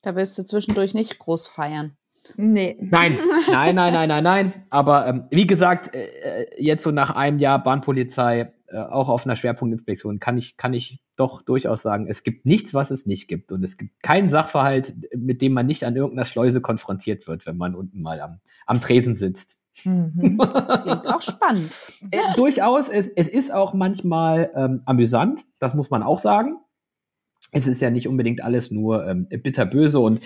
da 0.00 0.16
willst 0.16 0.36
du 0.36 0.44
zwischendurch 0.44 0.94
nicht 0.94 1.18
groß 1.18 1.46
feiern. 1.46 1.96
Nee. 2.36 2.76
Nein, 2.80 3.18
nein, 3.50 3.74
nein, 3.74 3.92
nein, 3.92 4.08
nein, 4.08 4.24
nein. 4.24 4.52
Aber 4.70 5.06
ähm, 5.06 5.24
wie 5.30 5.46
gesagt, 5.46 5.94
äh, 5.94 6.42
äh, 6.42 6.46
jetzt 6.58 6.82
so 6.82 6.90
nach 6.90 7.14
einem 7.14 7.38
Jahr 7.38 7.62
Bahnpolizei, 7.62 8.52
äh, 8.66 8.78
auch 8.78 9.08
auf 9.08 9.26
einer 9.26 9.36
Schwerpunktinspektion, 9.36 10.18
kann 10.18 10.38
ich, 10.38 10.56
kann 10.56 10.72
ich 10.72 11.02
doch 11.16 11.42
durchaus 11.42 11.82
sagen, 11.82 12.06
es 12.08 12.22
gibt 12.22 12.46
nichts, 12.46 12.74
was 12.74 12.90
es 12.90 13.06
nicht 13.06 13.28
gibt. 13.28 13.52
Und 13.52 13.62
es 13.62 13.76
gibt 13.76 14.02
keinen 14.02 14.28
Sachverhalt, 14.28 14.94
mit 15.14 15.42
dem 15.42 15.52
man 15.52 15.66
nicht 15.66 15.84
an 15.84 15.94
irgendeiner 15.94 16.24
Schleuse 16.24 16.60
konfrontiert 16.60 17.26
wird, 17.28 17.46
wenn 17.46 17.56
man 17.56 17.74
unten 17.74 18.00
mal 18.00 18.20
am, 18.20 18.40
am 18.66 18.80
Tresen 18.80 19.16
sitzt. 19.16 19.58
Mhm. 19.84 20.38
Klingt 20.38 21.06
auch 21.06 21.22
spannend. 21.22 21.70
Äh, 22.10 22.18
durchaus, 22.36 22.88
es, 22.88 23.08
es 23.08 23.28
ist 23.28 23.52
auch 23.52 23.74
manchmal 23.74 24.50
ähm, 24.54 24.82
amüsant, 24.84 25.44
das 25.58 25.74
muss 25.74 25.90
man 25.90 26.02
auch 26.02 26.18
sagen. 26.18 26.56
es 27.52 27.66
ist 27.66 27.80
ja 27.80 27.90
nicht 27.90 28.08
unbedingt 28.08 28.42
alles 28.42 28.70
nur 28.70 29.06
ähm, 29.06 29.28
bitterböse 29.28 30.00
und 30.00 30.20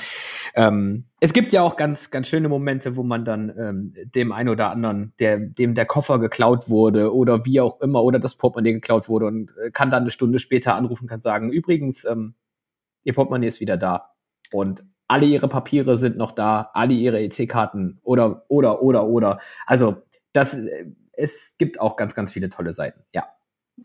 ähm, 0.56 1.04
es 1.20 1.34
gibt 1.34 1.52
ja 1.52 1.60
auch 1.60 1.76
ganz 1.76 2.10
ganz 2.10 2.28
schöne 2.28 2.48
Momente, 2.48 2.96
wo 2.96 3.02
man 3.02 3.26
dann 3.26 3.52
ähm, 3.58 3.94
dem 4.14 4.32
einen 4.32 4.48
oder 4.48 4.70
anderen, 4.70 5.12
der 5.18 5.38
dem 5.38 5.74
der 5.74 5.84
Koffer 5.84 6.18
geklaut 6.18 6.70
wurde 6.70 7.14
oder 7.14 7.44
wie 7.44 7.60
auch 7.60 7.80
immer 7.82 8.02
oder 8.02 8.18
das 8.18 8.36
Portemonnaie 8.36 8.72
geklaut 8.72 9.08
wurde 9.08 9.26
und 9.26 9.54
äh, 9.58 9.70
kann 9.70 9.90
dann 9.90 10.04
eine 10.04 10.10
Stunde 10.10 10.38
später 10.38 10.74
anrufen, 10.74 11.08
kann 11.08 11.20
sagen, 11.20 11.52
übrigens 11.52 12.06
ähm, 12.06 12.34
ihr 13.04 13.12
Portemonnaie 13.12 13.48
ist 13.48 13.60
wieder 13.60 13.76
da 13.76 14.14
und 14.50 14.82
alle 15.08 15.26
ihre 15.26 15.48
Papiere 15.48 15.98
sind 15.98 16.16
noch 16.16 16.32
da, 16.32 16.70
alle 16.72 16.94
ihre 16.94 17.20
EC-Karten 17.20 18.00
oder 18.02 18.46
oder 18.48 18.82
oder 18.82 19.06
oder 19.06 19.38
also 19.66 20.02
das 20.32 20.54
äh, 20.54 20.86
es 21.12 21.56
gibt 21.58 21.80
auch 21.80 21.96
ganz 21.96 22.14
ganz 22.14 22.32
viele 22.32 22.48
tolle 22.48 22.72
Seiten, 22.72 23.02
ja. 23.12 23.26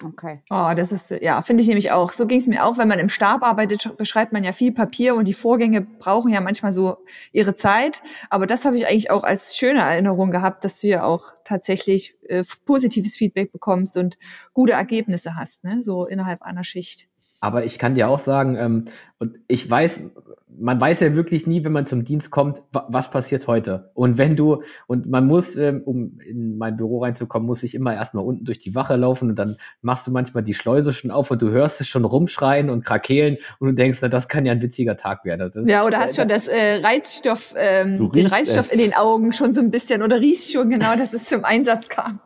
Okay. 0.01 0.41
Oh, 0.49 0.71
das 0.73 0.93
ist, 0.93 1.11
ja, 1.11 1.41
finde 1.41 1.61
ich 1.61 1.67
nämlich 1.67 1.91
auch. 1.91 2.11
So 2.13 2.25
ging 2.25 2.39
es 2.39 2.47
mir 2.47 2.63
auch, 2.63 2.77
wenn 2.77 2.87
man 2.87 2.99
im 2.99 3.09
Stab 3.09 3.43
arbeitet, 3.43 3.97
beschreibt 3.97 4.31
man 4.31 4.43
ja 4.43 4.53
viel 4.53 4.71
Papier 4.71 5.15
und 5.15 5.27
die 5.27 5.33
Vorgänge 5.33 5.81
brauchen 5.81 6.31
ja 6.31 6.39
manchmal 6.39 6.71
so 6.71 6.97
ihre 7.33 7.55
Zeit. 7.55 8.01
Aber 8.29 8.47
das 8.47 8.63
habe 8.63 8.77
ich 8.77 8.87
eigentlich 8.87 9.11
auch 9.11 9.23
als 9.23 9.57
schöne 9.57 9.81
Erinnerung 9.81 10.31
gehabt, 10.31 10.63
dass 10.63 10.79
du 10.79 10.87
ja 10.87 11.03
auch 11.03 11.33
tatsächlich 11.43 12.15
äh, 12.29 12.43
positives 12.65 13.17
Feedback 13.17 13.51
bekommst 13.51 13.97
und 13.97 14.17
gute 14.53 14.73
Ergebnisse 14.73 15.35
hast, 15.35 15.65
ne? 15.65 15.81
so 15.81 16.05
innerhalb 16.05 16.41
einer 16.41 16.63
Schicht. 16.63 17.10
Aber 17.41 17.65
ich 17.65 17.79
kann 17.79 17.95
dir 17.95 18.07
auch 18.07 18.19
sagen, 18.19 18.55
ähm, 18.55 18.85
und 19.17 19.37
ich 19.47 19.69
weiß, 19.69 20.11
man 20.59 20.79
weiß 20.79 20.99
ja 20.99 21.15
wirklich 21.15 21.47
nie, 21.47 21.63
wenn 21.65 21.71
man 21.71 21.87
zum 21.87 22.03
Dienst 22.05 22.29
kommt, 22.29 22.61
was 22.71 23.09
passiert 23.09 23.47
heute. 23.47 23.89
Und 23.95 24.19
wenn 24.19 24.35
du, 24.35 24.61
und 24.85 25.09
man 25.09 25.25
muss, 25.25 25.55
ähm, 25.55 25.81
um 25.83 26.19
in 26.19 26.57
mein 26.57 26.77
Büro 26.77 27.01
reinzukommen, 27.01 27.47
muss 27.47 27.63
ich 27.63 27.73
immer 27.73 27.95
erstmal 27.95 28.23
unten 28.23 28.45
durch 28.45 28.59
die 28.59 28.75
Wache 28.75 28.95
laufen 28.95 29.29
und 29.29 29.39
dann 29.39 29.57
machst 29.81 30.05
du 30.05 30.11
manchmal 30.11 30.43
die 30.43 30.53
Schleuse 30.53 30.93
schon 30.93 31.09
auf 31.09 31.31
und 31.31 31.41
du 31.41 31.49
hörst 31.49 31.81
es 31.81 31.87
schon 31.87 32.05
rumschreien 32.05 32.69
und 32.69 32.85
krakeelen 32.85 33.37
und 33.59 33.69
du 33.69 33.73
denkst, 33.73 33.99
na, 34.01 34.07
das 34.07 34.27
kann 34.27 34.45
ja 34.45 34.51
ein 34.51 34.61
witziger 34.61 34.97
Tag 34.97 35.25
werden. 35.25 35.49
Das 35.51 35.67
ja, 35.67 35.83
oder 35.83 35.99
hast 35.99 36.17
schon 36.17 36.27
das 36.27 36.47
äh, 36.47 36.75
Reizstoff, 36.83 37.55
ähm, 37.57 38.11
den 38.11 38.27
Reizstoff 38.27 38.67
es. 38.67 38.73
in 38.73 38.79
den 38.79 38.93
Augen 38.93 39.33
schon 39.33 39.53
so 39.53 39.61
ein 39.61 39.71
bisschen 39.71 40.03
oder 40.03 40.19
riechst 40.19 40.51
schon 40.51 40.69
genau, 40.69 40.95
dass 40.95 41.13
es 41.13 41.25
zum 41.25 41.43
Einsatz 41.43 41.89
kam. 41.89 42.19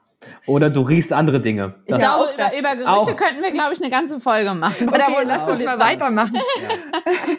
Oder 0.46 0.70
du 0.70 0.82
riechst 0.82 1.12
andere 1.14 1.42
Dinge. 1.42 1.76
Ich 1.86 1.98
glaube, 1.98 2.26
über, 2.34 2.58
über 2.58 2.76
Gerüche 2.76 2.90
auch. 2.90 3.16
könnten 3.16 3.42
wir, 3.42 3.52
glaube 3.52 3.74
ich, 3.74 3.82
eine 3.82 3.90
ganze 3.90 4.20
Folge 4.20 4.54
machen. 4.54 4.88
Oder 4.88 5.08
okay, 5.10 5.24
lass 5.26 5.50
uns 5.50 5.64
mal 5.64 5.80
weitermachen. 5.80 6.36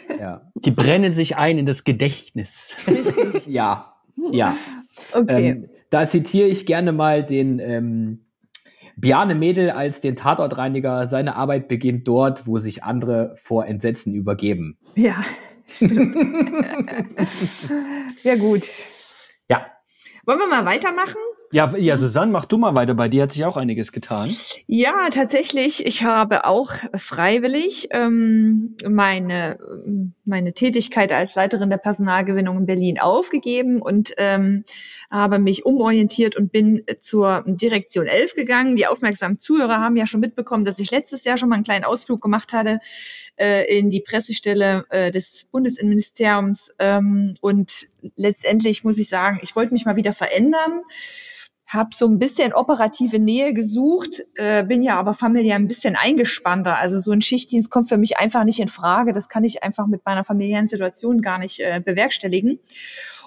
Ja. 0.09 0.19
ja. 0.19 0.41
Die 0.55 0.71
brennen 0.71 1.13
sich 1.13 1.37
ein 1.37 1.57
in 1.57 1.65
das 1.65 1.83
Gedächtnis. 1.83 2.69
ja, 3.45 3.93
ja. 4.31 4.55
Okay. 5.13 5.49
Ähm, 5.49 5.69
da 5.89 6.05
zitiere 6.07 6.49
ich 6.49 6.65
gerne 6.65 6.91
mal 6.91 7.25
den 7.25 7.59
ähm, 7.59 8.25
Bjarne 8.97 9.35
Mädel 9.35 9.69
als 9.69 10.01
den 10.01 10.15
Tatortreiniger. 10.15 11.07
Seine 11.07 11.35
Arbeit 11.35 11.67
beginnt 11.67 12.07
dort, 12.07 12.47
wo 12.47 12.57
sich 12.57 12.83
andere 12.83 13.35
vor 13.37 13.67
Entsetzen 13.67 14.13
übergeben. 14.13 14.79
Ja. 14.95 15.23
ja, 18.23 18.35
gut. 18.37 18.63
Ja. 19.49 19.67
Wollen 20.25 20.39
wir 20.39 20.47
mal 20.47 20.65
weitermachen? 20.65 21.17
Ja, 21.51 21.73
ja, 21.77 21.95
Susanne, 21.95 22.31
mach 22.31 22.45
du 22.45 22.57
mal 22.57 22.75
weiter. 22.75 22.93
Bei 22.93 23.07
dir 23.07 23.23
hat 23.23 23.31
sich 23.31 23.45
auch 23.45 23.57
einiges 23.57 23.91
getan. 23.91 24.35
Ja, 24.65 25.09
tatsächlich. 25.11 25.85
Ich 25.85 26.03
habe 26.03 26.45
auch 26.45 26.71
freiwillig 26.95 27.87
ähm, 27.91 28.75
meine 28.87 29.57
meine 30.25 30.53
Tätigkeit 30.53 31.13
als 31.13 31.35
Leiterin 31.35 31.69
der 31.69 31.77
Personalgewinnung 31.77 32.57
in 32.57 32.65
Berlin 32.65 32.99
aufgegeben 32.99 33.81
und 33.81 34.13
ähm, 34.17 34.65
habe 35.09 35.39
mich 35.39 35.65
umorientiert 35.65 36.35
und 36.35 36.51
bin 36.51 36.83
zur 36.99 37.45
Direktion 37.47 38.07
11 38.07 38.33
gegangen. 38.35 38.75
Die 38.75 38.87
aufmerksamen 38.87 39.39
Zuhörer 39.39 39.77
haben 39.77 39.95
ja 39.95 40.05
schon 40.05 40.19
mitbekommen, 40.19 40.65
dass 40.65 40.79
ich 40.79 40.91
letztes 40.91 41.23
Jahr 41.23 41.37
schon 41.37 41.47
mal 41.47 41.55
einen 41.55 41.63
kleinen 41.63 41.85
Ausflug 41.85 42.21
gemacht 42.21 42.51
hatte 42.51 42.79
äh, 43.37 43.77
in 43.77 43.89
die 43.89 44.01
Pressestelle 44.01 44.85
äh, 44.89 45.11
des 45.11 45.45
Bundesinnenministeriums 45.51 46.73
ähm, 46.79 47.35
und 47.41 47.87
letztendlich 48.15 48.83
muss 48.83 48.97
ich 48.97 49.09
sagen, 49.09 49.39
ich 49.41 49.55
wollte 49.55 49.73
mich 49.73 49.85
mal 49.85 49.95
wieder 49.95 50.13
verändern 50.13 50.81
habe 51.67 51.89
so 51.93 52.07
ein 52.07 52.17
bisschen 52.17 52.53
operative 52.53 53.19
Nähe 53.19 53.53
gesucht, 53.53 54.23
äh, 54.35 54.63
bin 54.63 54.81
ja 54.81 54.97
aber 54.97 55.13
familiär 55.13 55.55
ein 55.55 55.67
bisschen 55.67 55.97
eingespannter. 55.97 56.77
Also 56.77 56.99
so 56.99 57.11
ein 57.11 57.21
Schichtdienst 57.21 57.69
kommt 57.69 57.89
für 57.89 57.97
mich 57.97 58.17
einfach 58.17 58.45
nicht 58.45 58.59
in 58.59 58.69
Frage. 58.69 59.11
Das 59.11 59.27
kann 59.27 59.43
ich 59.43 59.63
einfach 59.63 59.85
mit 59.85 60.05
meiner 60.05 60.23
familiären 60.23 60.69
Situation 60.69 61.21
gar 61.21 61.37
nicht 61.37 61.59
äh, 61.59 61.81
bewerkstelligen. 61.83 62.59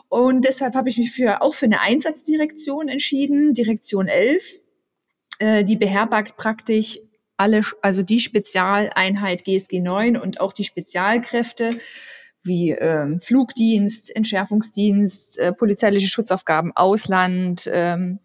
Und 0.08 0.46
deshalb 0.46 0.74
habe 0.74 0.88
ich 0.88 0.96
mich 0.96 1.12
für 1.12 1.42
auch 1.42 1.54
für 1.54 1.66
eine 1.66 1.80
Einsatzdirektion 1.80 2.88
entschieden, 2.88 3.52
Direktion 3.52 4.08
11. 4.08 4.42
Äh, 5.38 5.64
die 5.64 5.76
beherbergt 5.76 6.36
praktisch 6.38 6.98
alle, 7.40 7.62
also 7.80 8.02
die 8.02 8.20
Spezialeinheit 8.20 9.44
GSG 9.44 9.80
9 9.80 10.18
und 10.18 10.40
auch 10.40 10.52
die 10.52 10.64
Spezialkräfte 10.64 11.70
wie 12.42 12.72
ähm, 12.72 13.18
Flugdienst, 13.18 14.14
Entschärfungsdienst, 14.14 15.38
äh, 15.38 15.52
polizeiliche 15.52 16.06
Schutzaufgaben 16.06 16.72
Ausland, 16.76 17.68
ähm, 17.72 18.18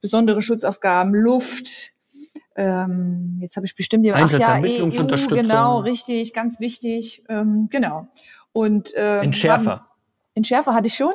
besondere 0.00 0.40
Schutzaufgaben 0.42 1.14
Luft. 1.14 1.92
Ähm, 2.56 3.38
jetzt 3.40 3.56
habe 3.56 3.66
ich 3.66 3.76
bestimmt 3.76 4.06
die 4.06 4.12
Einsatzermittlungsunterstützung. 4.12 5.36
Ja, 5.36 5.42
EU, 5.42 5.46
genau, 5.46 5.78
richtig, 5.80 6.32
ganz 6.32 6.60
wichtig. 6.60 7.24
Ähm, 7.28 7.68
genau. 7.70 8.08
Und 8.52 8.90
ähm, 8.96 9.22
Entschärfer. 9.22 9.70
Haben, 9.70 9.86
Entschärfer 10.34 10.74
hatte 10.74 10.86
ich 10.86 10.94
schon 10.94 11.12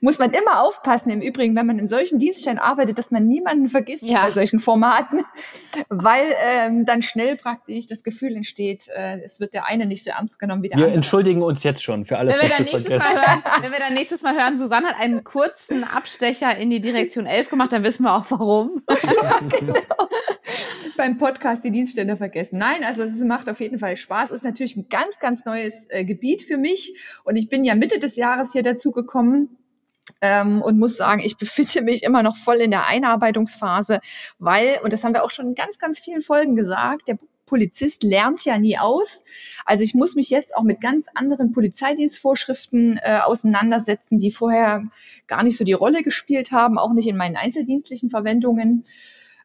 muss 0.00 0.18
man 0.18 0.32
immer 0.32 0.62
aufpassen, 0.62 1.10
im 1.10 1.20
Übrigen, 1.20 1.54
wenn 1.56 1.66
man 1.66 1.78
in 1.78 1.88
solchen 1.88 2.18
Dienststellen 2.18 2.58
arbeitet, 2.58 2.98
dass 2.98 3.10
man 3.10 3.26
niemanden 3.26 3.68
vergisst 3.68 4.04
ja. 4.04 4.22
bei 4.22 4.30
solchen 4.30 4.60
Formaten, 4.60 5.24
weil 5.88 6.24
ähm, 6.44 6.86
dann 6.86 7.02
schnell 7.02 7.36
praktisch 7.36 7.86
das 7.86 8.04
Gefühl 8.04 8.36
entsteht, 8.36 8.88
äh, 8.88 9.20
es 9.24 9.40
wird 9.40 9.54
der 9.54 9.66
eine 9.66 9.86
nicht 9.86 10.04
so 10.04 10.10
ernst 10.10 10.38
genommen 10.38 10.62
wie 10.62 10.68
der 10.68 10.78
wir 10.78 10.84
andere. 10.84 10.92
Wir 10.92 10.96
entschuldigen 10.96 11.42
uns 11.42 11.62
jetzt 11.62 11.82
schon 11.82 12.04
für 12.04 12.18
alles, 12.18 12.38
wenn 12.38 12.48
wir 12.48 12.72
was 12.72 12.84
wir 12.84 12.98
vergessen. 12.98 13.14
Mal 13.14 13.26
hören, 13.26 13.42
wenn 13.62 13.72
wir 13.72 13.78
dann 13.78 13.94
nächstes 13.94 14.22
Mal 14.22 14.34
hören, 14.34 14.58
Susanne 14.58 14.88
hat 14.88 15.00
einen 15.00 15.24
kurzen 15.24 15.84
Abstecher 15.84 16.56
in 16.56 16.70
die 16.70 16.80
Direktion 16.80 17.26
11 17.26 17.50
gemacht, 17.50 17.72
dann 17.72 17.82
wissen 17.82 18.04
wir 18.04 18.14
auch 18.14 18.26
warum. 18.30 18.82
genau. 19.58 19.74
Beim 20.96 21.18
Podcast 21.18 21.64
die 21.64 21.70
Dienststelle 21.70 22.16
vergessen. 22.16 22.58
Nein, 22.58 22.84
also 22.84 23.02
es 23.02 23.16
macht 23.24 23.48
auf 23.48 23.60
jeden 23.60 23.78
Fall 23.78 23.96
Spaß. 23.96 24.30
Es 24.30 24.38
ist 24.38 24.44
natürlich 24.44 24.76
ein 24.76 24.88
ganz, 24.88 25.18
ganz 25.18 25.44
neues 25.44 25.86
äh, 25.88 26.04
Gebiet 26.04 26.42
für 26.42 26.56
mich 26.56 26.94
und 27.24 27.36
ich 27.36 27.48
bin 27.48 27.64
ja 27.64 27.74
Mitte 27.74 27.98
des 27.98 28.16
Jahres 28.16 28.52
hier 28.52 28.62
dazu 28.62 28.90
gekommen 28.90 29.56
ähm, 30.20 30.62
und 30.62 30.78
muss 30.78 30.96
sagen, 30.96 31.22
ich 31.24 31.36
befinde 31.36 31.82
mich 31.82 32.02
immer 32.02 32.22
noch 32.22 32.36
voll 32.36 32.56
in 32.56 32.70
der 32.70 32.86
Einarbeitungsphase, 32.86 34.00
weil, 34.38 34.78
und 34.82 34.92
das 34.92 35.04
haben 35.04 35.14
wir 35.14 35.24
auch 35.24 35.30
schon 35.30 35.48
in 35.48 35.54
ganz, 35.54 35.78
ganz 35.78 35.98
vielen 35.98 36.22
Folgen 36.22 36.56
gesagt, 36.56 37.08
der 37.08 37.18
Polizist 37.46 38.02
lernt 38.02 38.46
ja 38.46 38.56
nie 38.56 38.78
aus. 38.78 39.24
Also 39.66 39.84
ich 39.84 39.94
muss 39.94 40.14
mich 40.14 40.30
jetzt 40.30 40.56
auch 40.56 40.62
mit 40.62 40.80
ganz 40.80 41.08
anderen 41.14 41.52
Polizeidienstvorschriften 41.52 42.98
äh, 43.02 43.18
auseinandersetzen, 43.22 44.18
die 44.18 44.32
vorher 44.32 44.84
gar 45.26 45.42
nicht 45.42 45.58
so 45.58 45.64
die 45.64 45.74
Rolle 45.74 46.02
gespielt 46.02 46.50
haben, 46.50 46.78
auch 46.78 46.94
nicht 46.94 47.08
in 47.08 47.16
meinen 47.16 47.36
einzeldienstlichen 47.36 48.08
Verwendungen 48.08 48.84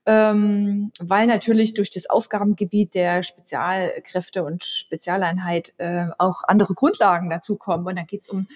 ähm, 0.08 0.94
weil 1.02 1.28
natürlich 1.28 1.74
durch 1.74 1.92
das 1.92 2.10
Aufgabengebiet 2.10 2.96
der 2.96 3.24
Spezialkräfte 3.24 4.42
und 4.46 4.64
Spezialeinheit 4.64 5.74
äh, 5.80 6.06
auch 6.18 6.44
andere 6.48 6.74
Grundlagen 6.74 7.30
dazukommen. 7.30 7.86
Und 7.86 7.98
dann 7.98 8.06
geht's 8.06 8.30
um 8.30 8.48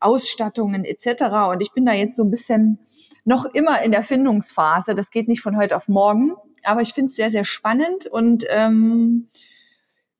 Ausstattungen 0.00 0.84
etc. 0.84 1.22
Und 1.52 1.60
ich 1.60 1.72
bin 1.72 1.86
da 1.86 1.92
jetzt 1.92 2.16
so 2.16 2.24
ein 2.24 2.30
bisschen 2.30 2.80
noch 3.24 3.44
immer 3.44 3.82
in 3.82 3.92
der 3.92 4.02
Findungsphase. 4.02 4.96
Das 4.96 5.12
geht 5.12 5.28
nicht 5.28 5.42
von 5.42 5.56
heute 5.56 5.76
auf 5.76 5.86
morgen, 5.86 6.34
aber 6.64 6.80
ich 6.80 6.92
finde 6.92 7.10
es 7.10 7.16
sehr, 7.16 7.30
sehr 7.30 7.44
spannend 7.44 8.06
und 8.06 8.44
ähm, 8.48 9.28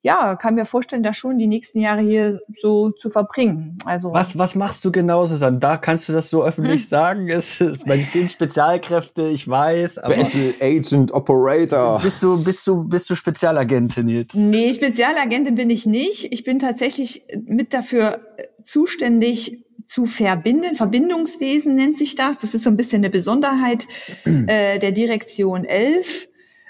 ja, 0.07 0.37
kann 0.37 0.55
mir 0.55 0.65
vorstellen, 0.65 1.03
da 1.03 1.11
schon 1.11 1.37
die 1.37 1.47
nächsten 1.47 1.79
Jahre 1.79 1.99
hier 1.99 2.39
so 2.61 2.91
zu 2.91 3.09
verbringen. 3.09 3.77
Also 3.83 4.13
was, 4.13 4.37
was 4.37 4.55
machst 4.55 4.85
du 4.85 4.91
genau, 4.91 5.25
Susanne? 5.25 5.57
Da 5.57 5.75
kannst 5.75 6.07
du 6.07 6.13
das 6.13 6.29
so 6.29 6.45
öffentlich 6.45 6.83
hm. 6.83 6.87
sagen. 6.87 7.27
Es 7.37 7.59
ist, 7.61 7.87
weil 7.87 7.99
es 7.99 8.13
sind 8.13 8.31
Spezialkräfte, 8.31 9.27
ich 9.27 9.47
weiß. 9.47 9.99
Aber 9.99 10.13
Special 10.25 10.53
Agent 10.61 11.11
Operator. 11.11 11.99
Bist 12.01 12.23
du, 12.23 12.41
bist 12.41 12.65
du, 12.65 12.83
bist 12.85 13.09
du 13.09 13.15
Spezialagentin 13.15 14.07
jetzt? 14.07 14.35
Nee, 14.35 14.71
Spezialagentin 14.71 15.55
bin 15.55 15.69
ich 15.69 15.85
nicht. 15.85 16.31
Ich 16.31 16.43
bin 16.43 16.57
tatsächlich 16.57 17.23
mit 17.45 17.73
dafür 17.73 18.21
zuständig, 18.63 19.65
zu 19.83 20.05
verbinden. 20.05 20.75
Verbindungswesen 20.75 21.75
nennt 21.75 21.97
sich 21.97 22.15
das. 22.15 22.39
Das 22.39 22.53
ist 22.53 22.63
so 22.63 22.69
ein 22.69 22.77
bisschen 22.77 23.01
eine 23.01 23.09
Besonderheit 23.09 23.87
äh, 24.25 24.79
der 24.79 24.93
Direktion 24.93 25.65
11. 25.65 26.27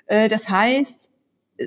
Äh, 0.08 0.27
das 0.27 0.50
heißt, 0.50 1.12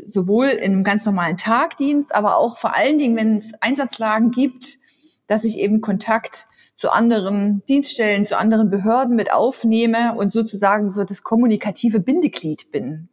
sowohl 0.05 0.47
im 0.47 0.85
ganz 0.85 1.05
normalen 1.05 1.37
Tagdienst, 1.37 2.15
aber 2.15 2.37
auch 2.37 2.57
vor 2.57 2.77
allen 2.77 2.99
Dingen, 2.99 3.17
wenn 3.17 3.37
es 3.37 3.53
Einsatzlagen 3.61 4.31
gibt, 4.31 4.79
dass 5.27 5.45
ich 5.45 5.59
eben 5.59 5.81
Kontakt 5.81 6.47
zu 6.77 6.91
anderen 6.91 7.63
Dienststellen, 7.69 8.25
zu 8.25 8.39
anderen 8.39 8.71
Behörden 8.71 9.15
mit 9.15 9.33
aufnehme 9.33 10.15
und 10.17 10.33
sozusagen 10.33 10.93
so 10.93 11.05
das 11.05 11.23
kommunikative 11.23 12.01
Bindeglied 12.01 12.71
bin. 12.73 13.11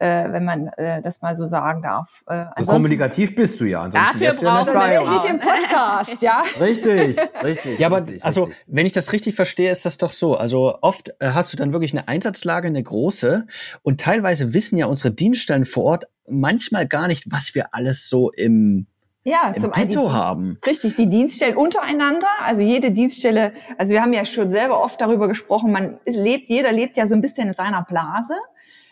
Äh, 0.00 0.32
wenn 0.32 0.44
man 0.44 0.68
äh, 0.78 1.02
das 1.02 1.20
mal 1.20 1.34
so 1.34 1.46
sagen 1.46 1.82
darf. 1.82 2.24
Äh, 2.26 2.46
so 2.58 2.72
kommunikativ 2.72 3.34
bist 3.34 3.60
du 3.60 3.66
ja. 3.66 3.82
Ansonsten 3.82 4.18
dafür 4.18 4.48
braucht 4.48 4.68
ja 4.68 5.02
tatsächlich 5.02 5.30
im 5.30 5.38
Podcast, 5.38 6.22
ja. 6.22 6.42
Richtig, 6.58 7.18
richtig. 7.42 7.78
Ja, 7.78 7.86
aber 7.86 8.00
richtig, 8.00 8.24
also, 8.24 8.44
richtig. 8.44 8.64
wenn 8.66 8.86
ich 8.86 8.92
das 8.92 9.12
richtig 9.12 9.34
verstehe, 9.34 9.70
ist 9.70 9.84
das 9.84 9.98
doch 9.98 10.10
so. 10.10 10.36
Also 10.36 10.78
oft 10.80 11.10
äh, 11.20 11.30
hast 11.34 11.52
du 11.52 11.58
dann 11.58 11.72
wirklich 11.72 11.92
eine 11.92 12.08
Einsatzlage, 12.08 12.68
eine 12.68 12.82
große, 12.82 13.46
und 13.82 14.00
teilweise 14.00 14.54
wissen 14.54 14.78
ja 14.78 14.86
unsere 14.86 15.12
Dienststellen 15.12 15.66
vor 15.66 15.84
Ort 15.84 16.04
manchmal 16.26 16.86
gar 16.86 17.06
nicht, 17.06 17.30
was 17.30 17.54
wir 17.54 17.74
alles 17.74 18.08
so 18.08 18.30
im 18.30 18.86
ja, 19.22 19.52
im 19.54 19.60
zum 19.60 19.70
Petto 19.70 20.06
die, 20.06 20.12
haben. 20.12 20.58
Richtig, 20.64 20.94
die 20.94 21.10
Dienststellen 21.10 21.56
untereinander, 21.56 22.26
also 22.42 22.62
jede 22.62 22.90
Dienststelle, 22.90 23.52
also 23.76 23.92
wir 23.92 24.00
haben 24.00 24.14
ja 24.14 24.24
schon 24.24 24.50
selber 24.50 24.82
oft 24.82 24.98
darüber 24.98 25.28
gesprochen, 25.28 25.72
man 25.72 26.00
lebt, 26.06 26.48
jeder 26.48 26.72
lebt 26.72 26.96
ja 26.96 27.06
so 27.06 27.14
ein 27.14 27.20
bisschen 27.20 27.48
in 27.48 27.54
seiner 27.54 27.82
Blase. 27.82 28.32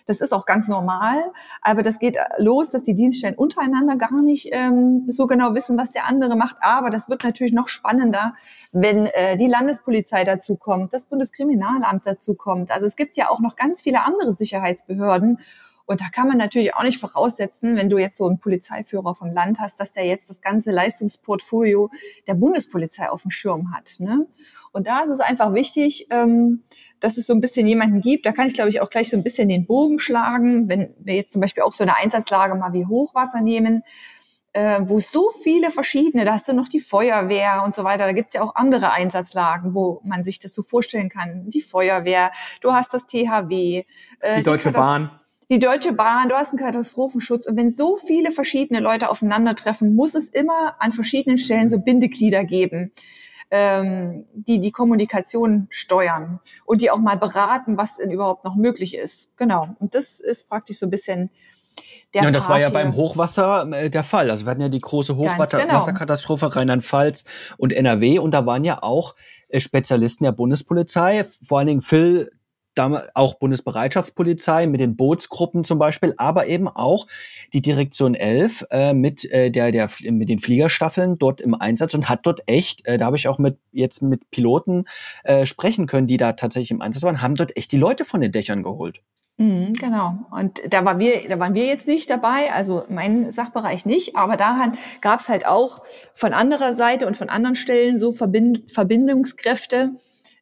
Das 0.09 0.23
ist 0.23 0.33
auch 0.33 0.47
ganz 0.47 0.69
normal, 0.69 1.19
aber 1.61 1.83
das 1.83 1.99
geht 1.99 2.17
los, 2.39 2.71
dass 2.71 2.83
die 2.83 2.95
Dienststellen 2.95 3.35
untereinander 3.35 3.97
gar 3.97 4.23
nicht 4.23 4.49
ähm, 4.53 5.05
so 5.09 5.27
genau 5.27 5.55
wissen, 5.55 5.77
was 5.77 5.91
der 5.91 6.07
andere 6.07 6.35
macht. 6.35 6.57
Aber 6.61 6.89
das 6.89 7.11
wird 7.11 7.25
natürlich 7.25 7.53
noch 7.53 7.69
spannender, 7.69 8.33
wenn 8.73 9.05
äh, 9.05 9.37
die 9.37 9.47
Landespolizei 9.47 10.25
dazu 10.25 10.57
kommt, 10.57 10.95
das 10.95 11.05
Bundeskriminalamt 11.05 12.07
dazu 12.07 12.35
kommt. 12.35 12.71
Also 12.71 12.87
es 12.87 12.97
gibt 12.97 13.19
ja 13.19 13.29
auch 13.29 13.41
noch 13.41 13.55
ganz 13.55 13.83
viele 13.83 14.03
andere 14.03 14.33
Sicherheitsbehörden. 14.33 15.41
Und 15.89 16.03
da 16.03 16.11
kann 16.13 16.29
man 16.29 16.37
natürlich 16.37 16.75
auch 16.75 16.83
nicht 16.83 17.01
voraussetzen, 17.01 17.75
wenn 17.75 17.89
du 17.89 17.97
jetzt 17.97 18.19
so 18.19 18.27
einen 18.27 18.39
Polizeiführer 18.39 19.15
vom 19.15 19.33
Land 19.33 19.59
hast, 19.59 19.81
dass 19.81 19.91
der 19.91 20.05
jetzt 20.05 20.29
das 20.29 20.43
ganze 20.43 20.71
Leistungsportfolio 20.71 21.89
der 22.27 22.35
Bundespolizei 22.35 23.09
auf 23.09 23.23
dem 23.23 23.31
Schirm 23.31 23.75
hat. 23.75 23.95
Ne? 23.99 24.27
Und 24.71 24.87
da 24.87 25.01
ist 25.01 25.09
es 25.09 25.21
einfach 25.21 25.55
wichtig, 25.55 26.07
ähm, 26.11 26.63
dass 27.01 27.17
es 27.17 27.27
so 27.27 27.33
ein 27.33 27.41
bisschen 27.41 27.67
jemanden 27.67 28.01
gibt. 28.01 28.27
Da 28.27 28.33
kann 28.33 28.47
ich, 28.47 28.53
glaube 28.53 28.69
ich, 28.69 28.83
auch 28.83 28.91
gleich 28.91 29.09
so 29.09 29.17
ein 29.17 29.23
bisschen 29.23 29.49
den 29.49 29.65
Bogen 29.65 29.99
schlagen, 29.99 30.69
wenn 30.69 30.95
wir 30.99 31.15
jetzt 31.15 31.33
zum 31.33 31.41
Beispiel 31.41 31.63
auch 31.63 31.73
so 31.73 31.85
eine 31.85 31.97
Einsatzlage 31.97 32.55
mal 32.55 32.75
wie 32.75 32.85
Hochwasser 32.85 33.41
nehmen, 33.41 33.83
äh, 34.53 34.81
wo 34.83 35.01
so 35.01 35.31
viele 35.43 35.71
verschiedene, 35.71 36.27
da 36.27 36.35
hast 36.35 36.49
du 36.49 36.53
noch 36.53 36.69
die 36.69 36.81
Feuerwehr 36.81 37.63
und 37.65 37.75
so 37.75 37.83
weiter, 37.85 38.05
da 38.05 38.13
gibt's 38.13 38.35
ja 38.35 38.43
auch 38.43 38.57
andere 38.57 38.93
Einsatzlagen, 38.93 39.73
wo 39.73 40.03
man 40.05 40.23
sich 40.23 40.39
das 40.39 40.53
so 40.53 40.61
vorstellen 40.61 41.09
kann. 41.09 41.49
Die 41.49 41.63
Feuerwehr, 41.63 42.31
du 42.61 42.75
hast 42.75 42.93
das 42.93 43.07
THW. 43.07 43.85
Äh, 44.21 44.37
die 44.37 44.43
Deutsche 44.43 44.71
Bahn 44.71 45.19
die 45.51 45.59
Deutsche 45.59 45.93
Bahn, 45.93 46.29
du 46.29 46.35
hast 46.35 46.51
einen 46.51 46.59
Katastrophenschutz. 46.59 47.47
Und 47.47 47.57
wenn 47.57 47.71
so 47.71 47.97
viele 47.97 48.33
verschiedene 48.33 48.81
Leute 48.81 49.11
aufeinandertreffen, 49.11 49.95
muss 49.95 50.15
es 50.15 50.29
immer 50.29 50.77
an 50.79 50.93
verschiedenen 50.93 51.39
Stellen 51.39 51.69
so 51.69 51.79
Bindeglieder 51.79 52.45
geben 52.45 52.93
ähm, 53.51 54.27
die 54.35 54.61
die 54.61 54.73
Kommunikation 54.73 55.67
steuern 55.71 56.41
und 56.67 56.83
die 56.83 56.91
auch 56.91 56.99
mal 56.99 57.17
beraten, 57.17 57.77
was 57.77 57.97
denn 57.97 58.11
überhaupt 58.11 58.45
noch 58.45 58.57
möglich 58.57 58.97
ist. 58.97 59.31
Genau. 59.37 59.69
Und 59.79 59.95
das 59.95 60.21
ist 60.21 60.49
praktisch 60.49 60.79
so 60.79 60.87
ein 60.87 60.91
bisschen 60.91 61.31
der 62.13 62.23
ja, 62.23 62.29
und 62.29 62.35
das 62.35 62.49
war 62.49 62.59
ja 62.59 62.71
beim 62.71 62.97
Hochwasser 62.97 63.71
äh, 63.71 63.89
der 63.89 64.03
Fall. 64.03 64.31
Also 64.31 64.47
wir 64.47 64.51
hatten 64.51 64.61
ja 64.61 64.69
die 64.69 64.81
große 64.81 65.15
genau. 65.15 65.31
Hochwasserkatastrophe 65.31 66.47
genau. 66.47 66.59
Rheinland-Pfalz 66.59 67.25
und 67.57 67.73
NRW 67.73 68.19
und 68.19 68.33
da 68.33 68.47
waren 68.47 68.65
ja 68.65 68.83
auch 68.83 69.15
äh, 69.49 69.61
Spezialisten 69.61 70.25
der 70.25 70.33
Bundespolizei, 70.33 71.25
vor 71.25 71.59
allen 71.59 71.69
Dingen 71.69 71.83
Phil 71.83 72.33
auch 72.79 73.35
Bundesbereitschaftspolizei 73.35 74.67
mit 74.67 74.81
den 74.81 74.97
Bootsgruppen 74.97 75.65
zum 75.65 75.79
Beispiel, 75.79 76.15
aber 76.17 76.47
eben 76.47 76.69
auch 76.69 77.07
die 77.53 77.63
Direktion 77.63 78.15
11 78.15 78.67
äh, 78.71 78.93
mit 78.93 79.31
äh, 79.31 79.51
der 79.51 79.73
der 79.73 79.89
mit 80.11 80.29
den 80.29 80.39
Fliegerstaffeln 80.39 81.19
dort 81.19 81.41
im 81.41 81.55
Einsatz 81.55 81.95
und 81.95 82.09
hat 82.09 82.27
dort 82.27 82.43
echt, 82.47 82.87
äh, 82.87 82.99
da 82.99 83.07
habe 83.07 83.17
ich 83.17 83.29
auch 83.29 83.39
mit 83.39 83.59
jetzt 83.73 84.03
mit 84.03 84.31
Piloten 84.31 84.85
äh, 85.25 85.47
sprechen 85.47 85.87
können, 85.87 86.07
die 86.07 86.17
da 86.17 86.33
tatsächlich 86.33 86.71
im 86.71 86.81
Einsatz 86.81 87.03
waren, 87.03 87.23
haben 87.23 87.35
dort 87.35 87.57
echt 87.57 87.73
die 87.73 87.79
Leute 87.79 88.05
von 88.05 88.21
den 88.21 88.33
Dächern 88.33 88.63
geholt. 88.63 89.03
Mhm, 89.41 89.73
genau. 89.75 90.19
Und 90.33 90.61
da 90.69 90.85
waren 90.85 90.99
wir, 90.99 91.29
da 91.29 91.39
waren 91.39 91.55
wir 91.55 91.65
jetzt 91.65 91.87
nicht 91.87 92.11
dabei, 92.11 92.53
also 92.53 92.85
mein 92.89 93.31
Sachbereich 93.31 93.87
nicht, 93.87 94.17
aber 94.17 94.37
daran 94.37 94.77
gab 95.01 95.21
es 95.21 95.29
halt 95.29 95.47
auch 95.47 95.81
von 96.13 96.33
anderer 96.33 96.75
Seite 96.75 97.07
und 97.07 97.17
von 97.17 97.29
anderen 97.29 97.55
Stellen 97.55 97.99
so 97.99 98.11
Verbind 98.11 98.69
Verbindungskräfte, 98.69 99.93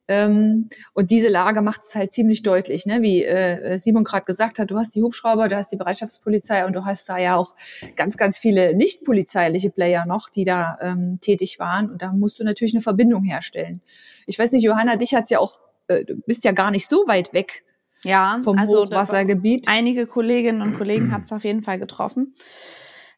ähm, 0.08 0.68
und 0.92 1.10
diese 1.10 1.28
Lage 1.28 1.62
macht 1.62 1.82
es 1.82 1.94
halt 1.94 2.12
ziemlich 2.12 2.42
deutlich, 2.42 2.86
ne? 2.86 3.02
wie 3.02 3.25
äh, 3.25 3.78
Simon 3.78 4.04
gerade 4.04 4.25
gesagt 4.25 4.58
hat, 4.58 4.70
du 4.70 4.78
hast 4.78 4.94
die 4.94 5.02
Hubschrauber, 5.02 5.48
du 5.48 5.56
hast 5.56 5.72
die 5.72 5.76
Bereitschaftspolizei 5.76 6.64
und 6.64 6.75
du 6.75 6.84
hast 6.84 7.08
da 7.08 7.18
ja 7.18 7.36
auch 7.36 7.56
ganz, 7.96 8.16
ganz 8.16 8.38
viele 8.38 8.76
nicht 8.76 9.04
polizeiliche 9.04 9.70
Player 9.70 10.06
noch, 10.06 10.28
die 10.30 10.44
da 10.44 10.78
ähm, 10.80 11.18
tätig 11.20 11.58
waren. 11.58 11.90
Und 11.90 12.02
da 12.02 12.12
musst 12.12 12.38
du 12.38 12.44
natürlich 12.44 12.75
eine 12.75 12.82
Verbindung 12.82 13.25
herstellen. 13.25 13.80
Ich 14.26 14.38
weiß 14.38 14.52
nicht, 14.52 14.62
Johanna, 14.62 14.96
dich 14.96 15.14
hat's 15.14 15.30
ja 15.30 15.40
auch, 15.40 15.58
äh, 15.88 16.04
du 16.04 16.14
bist 16.26 16.44
ja 16.44 16.52
gar 16.52 16.70
nicht 16.70 16.87
so 16.87 17.04
weit 17.09 17.33
weg 17.33 17.64
ja, 18.04 18.38
vom 18.44 18.59
also 18.59 18.85
Hochwassergebiet. 18.85 19.66
Einige 19.68 20.07
Kolleginnen 20.07 20.62
und 20.62 20.76
Kollegen 20.76 21.12
hat's 21.12 21.33
auf 21.33 21.42
jeden 21.42 21.62
Fall 21.62 21.78
getroffen. 21.81 22.35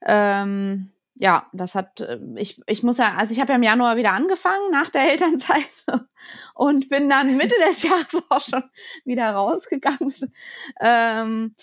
Ähm, 0.06 0.90
ja, 1.20 1.46
das 1.52 1.74
hat, 1.74 2.00
äh, 2.00 2.18
ich, 2.36 2.60
ich 2.66 2.82
muss 2.82 2.98
ja, 2.98 3.14
also 3.16 3.34
ich 3.34 3.40
habe 3.40 3.52
ja 3.52 3.56
im 3.56 3.62
Januar 3.62 3.96
wieder 3.96 4.12
angefangen 4.12 4.70
nach 4.70 4.88
der 4.90 5.10
Elternzeit 5.10 5.84
und 6.54 6.88
bin 6.88 7.08
dann 7.08 7.36
Mitte 7.36 7.56
des 7.68 7.82
Jahres 7.82 8.22
auch 8.28 8.42
schon 8.42 8.64
wieder 9.04 9.30
rausgegangen. 9.30 9.98
Ähm, 10.80 11.54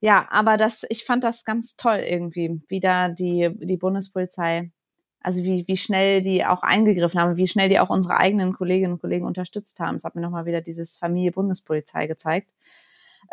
ja, 0.00 0.26
aber 0.30 0.56
das, 0.56 0.84
ich 0.88 1.04
fand 1.04 1.24
das 1.24 1.44
ganz 1.44 1.76
toll 1.76 1.98
irgendwie, 2.06 2.60
wie 2.68 2.80
da 2.80 3.08
die, 3.08 3.50
die 3.58 3.76
Bundespolizei, 3.76 4.70
also 5.20 5.42
wie, 5.42 5.66
wie 5.66 5.76
schnell 5.76 6.20
die 6.22 6.44
auch 6.44 6.62
eingegriffen 6.62 7.20
haben, 7.20 7.36
wie 7.36 7.48
schnell 7.48 7.68
die 7.68 7.80
auch 7.80 7.90
unsere 7.90 8.16
eigenen 8.16 8.52
Kolleginnen 8.52 8.94
und 8.94 9.00
Kollegen 9.00 9.26
unterstützt 9.26 9.80
haben. 9.80 9.96
Es 9.96 10.04
hat 10.04 10.14
mir 10.14 10.20
nochmal 10.20 10.46
wieder 10.46 10.60
dieses 10.60 10.96
Familie 10.96 11.32
Bundespolizei 11.32 12.06
gezeigt. 12.06 12.48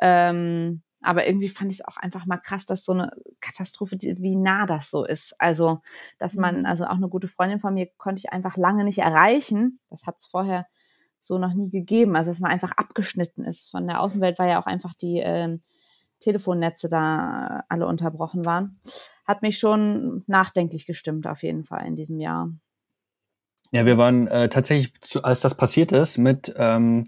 Ähm, 0.01 0.81
aber 1.01 1.27
irgendwie 1.27 1.49
fand 1.49 1.71
ich 1.71 1.79
es 1.79 1.85
auch 1.85 1.97
einfach 1.97 2.25
mal 2.25 2.37
krass, 2.37 2.65
dass 2.65 2.83
so 2.83 2.93
eine 2.93 3.11
Katastrophe, 3.39 3.97
wie 4.01 4.35
nah 4.35 4.65
das 4.65 4.89
so 4.89 5.05
ist. 5.05 5.39
Also, 5.39 5.81
dass 6.17 6.35
man, 6.35 6.59
mhm. 6.59 6.65
also 6.65 6.85
auch 6.85 6.95
eine 6.95 7.09
gute 7.09 7.27
Freundin 7.27 7.59
von 7.59 7.73
mir 7.73 7.87
konnte 7.97 8.19
ich 8.19 8.31
einfach 8.31 8.57
lange 8.57 8.83
nicht 8.83 8.99
erreichen. 8.99 9.79
Das 9.89 10.07
hat 10.07 10.15
es 10.17 10.25
vorher 10.25 10.67
so 11.19 11.37
noch 11.37 11.53
nie 11.53 11.69
gegeben. 11.69 12.15
Also, 12.15 12.31
dass 12.31 12.39
man 12.39 12.51
einfach 12.51 12.71
abgeschnitten 12.71 13.43
ist. 13.43 13.69
Von 13.69 13.87
der 13.87 14.01
Außenwelt 14.01 14.39
war 14.39 14.47
ja 14.47 14.61
auch 14.61 14.65
einfach 14.65 14.93
die 14.95 15.19
äh, 15.19 15.59
Telefonnetze 16.19 16.87
da 16.87 17.63
alle 17.69 17.85
unterbrochen 17.85 18.45
waren. 18.45 18.79
Hat 19.25 19.43
mich 19.43 19.59
schon 19.59 20.23
nachdenklich 20.27 20.87
gestimmt, 20.87 21.27
auf 21.27 21.43
jeden 21.43 21.63
Fall 21.63 21.85
in 21.85 21.95
diesem 21.95 22.19
Jahr. 22.19 22.51
Ja, 23.71 23.85
wir 23.85 23.97
waren 23.97 24.27
äh, 24.27 24.49
tatsächlich, 24.49 24.93
als 25.23 25.39
das 25.39 25.55
passiert 25.55 25.91
ist, 25.91 26.17
mit 26.17 26.53
ähm, 26.57 27.03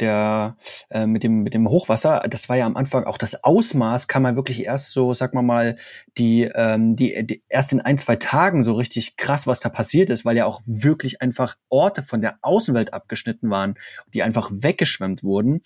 der 0.00 0.56
äh, 0.90 1.06
mit 1.06 1.22
dem 1.22 1.42
mit 1.42 1.54
dem 1.54 1.68
Hochwasser, 1.68 2.24
das 2.28 2.48
war 2.48 2.56
ja 2.56 2.66
am 2.66 2.76
Anfang 2.76 3.04
auch 3.04 3.18
das 3.18 3.44
Ausmaß, 3.44 4.08
kann 4.08 4.22
man 4.22 4.36
wirklich 4.36 4.64
erst 4.64 4.92
so, 4.92 5.14
sag 5.14 5.32
mal 5.32 5.42
mal, 5.42 5.76
die 6.18 6.42
ähm, 6.42 6.96
die, 6.96 7.24
die 7.24 7.42
erst 7.48 7.72
in 7.72 7.80
ein 7.80 7.98
zwei 7.98 8.16
Tagen 8.16 8.62
so 8.62 8.74
richtig 8.74 9.16
krass, 9.16 9.46
was 9.46 9.60
da 9.60 9.68
passiert 9.68 10.10
ist, 10.10 10.24
weil 10.24 10.36
ja 10.36 10.44
auch 10.46 10.60
wirklich 10.66 11.22
einfach 11.22 11.54
Orte 11.68 12.02
von 12.02 12.20
der 12.20 12.38
Außenwelt 12.42 12.92
abgeschnitten 12.92 13.48
waren, 13.50 13.74
die 14.12 14.22
einfach 14.22 14.50
weggeschwemmt 14.52 15.22
wurden. 15.22 15.60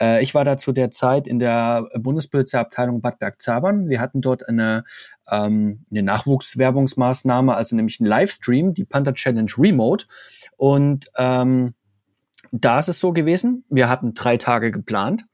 Äh, 0.00 0.22
ich 0.22 0.34
war 0.34 0.44
da 0.44 0.56
zu 0.58 0.72
der 0.72 0.90
Zeit 0.90 1.26
in 1.28 1.38
der 1.38 1.88
Bundespolizeiabteilung 1.96 3.00
Bad 3.00 3.18
Bergzabern. 3.18 3.88
Wir 3.88 4.00
hatten 4.00 4.20
dort 4.20 4.48
eine 4.48 4.84
ähm, 5.30 5.84
eine 5.90 6.02
Nachwuchswerbungsmaßnahme, 6.02 7.54
also 7.54 7.76
nämlich 7.76 8.00
ein 8.00 8.06
Livestream, 8.06 8.74
die 8.74 8.84
Panther 8.84 9.14
Challenge 9.14 9.50
Remote 9.58 10.06
und 10.56 11.10
ähm, 11.16 11.74
da 12.52 12.78
ist 12.78 12.88
es 12.88 13.00
so 13.00 13.12
gewesen, 13.12 13.64
wir 13.68 13.88
hatten 13.88 14.14
drei 14.14 14.36
Tage 14.36 14.70
geplant. 14.70 15.24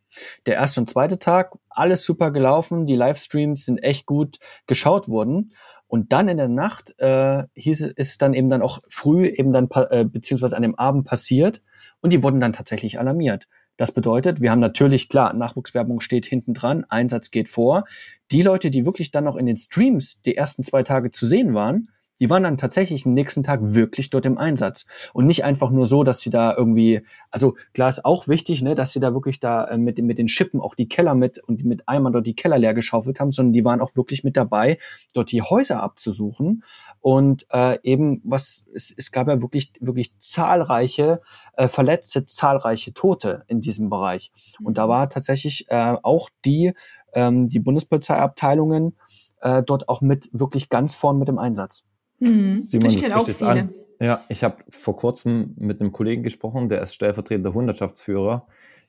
Der 0.47 0.55
erste 0.55 0.81
und 0.81 0.91
zweite 0.91 1.19
Tag, 1.19 1.53
alles 1.71 2.05
super 2.05 2.31
gelaufen, 2.31 2.87
die 2.87 2.97
Livestreams 2.97 3.65
sind 3.65 3.79
echt 3.79 4.07
gut 4.07 4.39
geschaut 4.67 5.09
worden. 5.09 5.55
Und 5.87 6.13
dann 6.13 6.29
in 6.29 6.39
der 6.39 6.49
Nacht 6.49 6.99
äh, 6.99 7.45
hieß 7.55 7.83
es, 7.83 7.89
ist 7.89 8.11
es 8.11 8.19
dann 8.19 8.35
eben 8.35 8.49
dann 8.49 8.63
auch 8.63 8.79
früh 8.89 9.27
eben 9.27 9.53
dann 9.53 9.69
äh, 9.91 10.05
beziehungsweise 10.05 10.57
an 10.57 10.63
dem 10.63 10.75
Abend 10.75 11.07
passiert 11.07 11.63
und 12.01 12.13
die 12.13 12.23
wurden 12.23 12.41
dann 12.41 12.55
tatsächlich 12.55 12.99
alarmiert. 12.99 13.47
Das 13.77 13.93
bedeutet, 13.93 14.41
wir 14.41 14.51
haben 14.51 14.61
natürlich, 14.61 15.09
klar, 15.09 15.33
Nachwuchswerbung 15.35 16.01
steht 16.01 16.27
hinten 16.27 16.55
dran, 16.55 16.85
Einsatz 16.89 17.31
geht 17.31 17.49
vor. 17.49 17.85
Die 18.31 18.43
Leute, 18.43 18.71
die 18.71 18.85
wirklich 18.85 19.11
dann 19.11 19.25
noch 19.25 19.37
in 19.37 19.47
den 19.47 19.57
Streams 19.57 20.21
die 20.23 20.37
ersten 20.37 20.63
zwei 20.63 20.83
Tage 20.83 21.11
zu 21.11 21.27
sehen 21.27 21.55
waren, 21.55 21.89
die 22.23 22.31
waren 22.31 22.45
dann 22.45 22.57
tatsächlich 22.57 23.03
den 23.03 23.15
nächsten 23.15 23.43
Tag 23.43 23.59
wirklich 23.63 24.09
dort 24.09 24.27
im 24.27 24.39
Einsatz. 24.39 24.87
Und 25.13 25.27
nicht 25.27 25.43
einfach 25.43 25.73
nur 25.73 25.87
so, 25.87 26.05
dass 26.05 26.21
sie 26.21 26.31
da 26.31 26.55
irgendwie, 26.57 27.03
also 27.33 27.57
klar 27.75 27.89
ist 27.89 28.05
auch 28.05 28.29
wichtig, 28.29 28.63
ne, 28.63 28.77
dass 28.77 28.93
sie 28.93 29.01
da 29.01 29.13
wirklich 29.13 29.41
da 29.41 29.65
äh, 29.65 29.77
mit, 29.77 29.99
mit 29.99 30.19
den 30.19 30.29
Schippen 30.29 30.61
auch 30.61 30.77
die 30.77 30.89
Keller 30.89 31.17
mit 31.17 31.41
und 31.41 31.65
mit 31.65 31.89
Eimern 31.89 32.13
dort 32.13 32.29
die 32.29 32.37
Keller 32.37 32.59
leer 32.59 32.75
geschaufelt 32.75 33.19
haben, 33.19 33.33
sondern 33.33 33.55
die 33.55 33.65
waren 33.65 33.81
auch 33.81 33.97
wirklich 33.97 34.23
mit 34.23 34.37
dabei, 34.37 34.79
dort 35.15 35.33
die 35.33 35.43
Häuser 35.43 35.83
abzusuchen. 35.83 36.63
Und 37.01 37.45
äh, 37.51 37.81
eben, 37.83 38.21
was, 38.23 38.67
es, 38.73 38.95
es 38.97 39.11
gab 39.11 39.27
ja 39.27 39.43
wirklich, 39.43 39.73
wirklich 39.81 40.17
zahlreiche 40.19 41.23
äh, 41.57 41.67
Verletzte, 41.67 42.25
zahlreiche 42.25 42.95
Tote 42.95 43.43
in 43.49 43.61
diesem 43.61 43.91
Bereich. 43.91 44.31
Und 44.63 44.79
da 44.79 44.89
war 44.89 45.11
tatsächlich 45.11 45.67
äh, 45.71 45.97
auch 46.05 46.31
die, 46.45 46.73
ähm, 47.15 47.49
die 47.49 47.59
Bundespolizeiabteilungen 47.59 48.97
äh, 49.41 49.65
dort 49.65 49.89
auch 49.89 50.03
mit 50.03 50.31
wirklich 50.33 50.69
ganz 50.69 50.95
vorn 50.95 51.19
mit 51.19 51.27
dem 51.27 51.39
Einsatz. 51.39 51.85
Mhm. 52.23 52.59
Simon, 52.59 52.91
ich 52.91 53.01
kenne 53.01 53.17
auch 53.17 53.29
viele. 53.29 53.51
An. 53.51 53.75
Ja, 54.01 54.21
ich 54.29 54.45
habe 54.45 54.57
vor 54.69 54.97
kurzem 54.97 55.55
mit 55.59 55.81
einem 55.81 55.93
Kollegen 55.93 56.23
gesprochen, 56.23 56.69
der 56.69 56.83
ist 56.83 56.95
stellvertretender 56.95 57.55
Hundertschaftsführer 57.55 58.47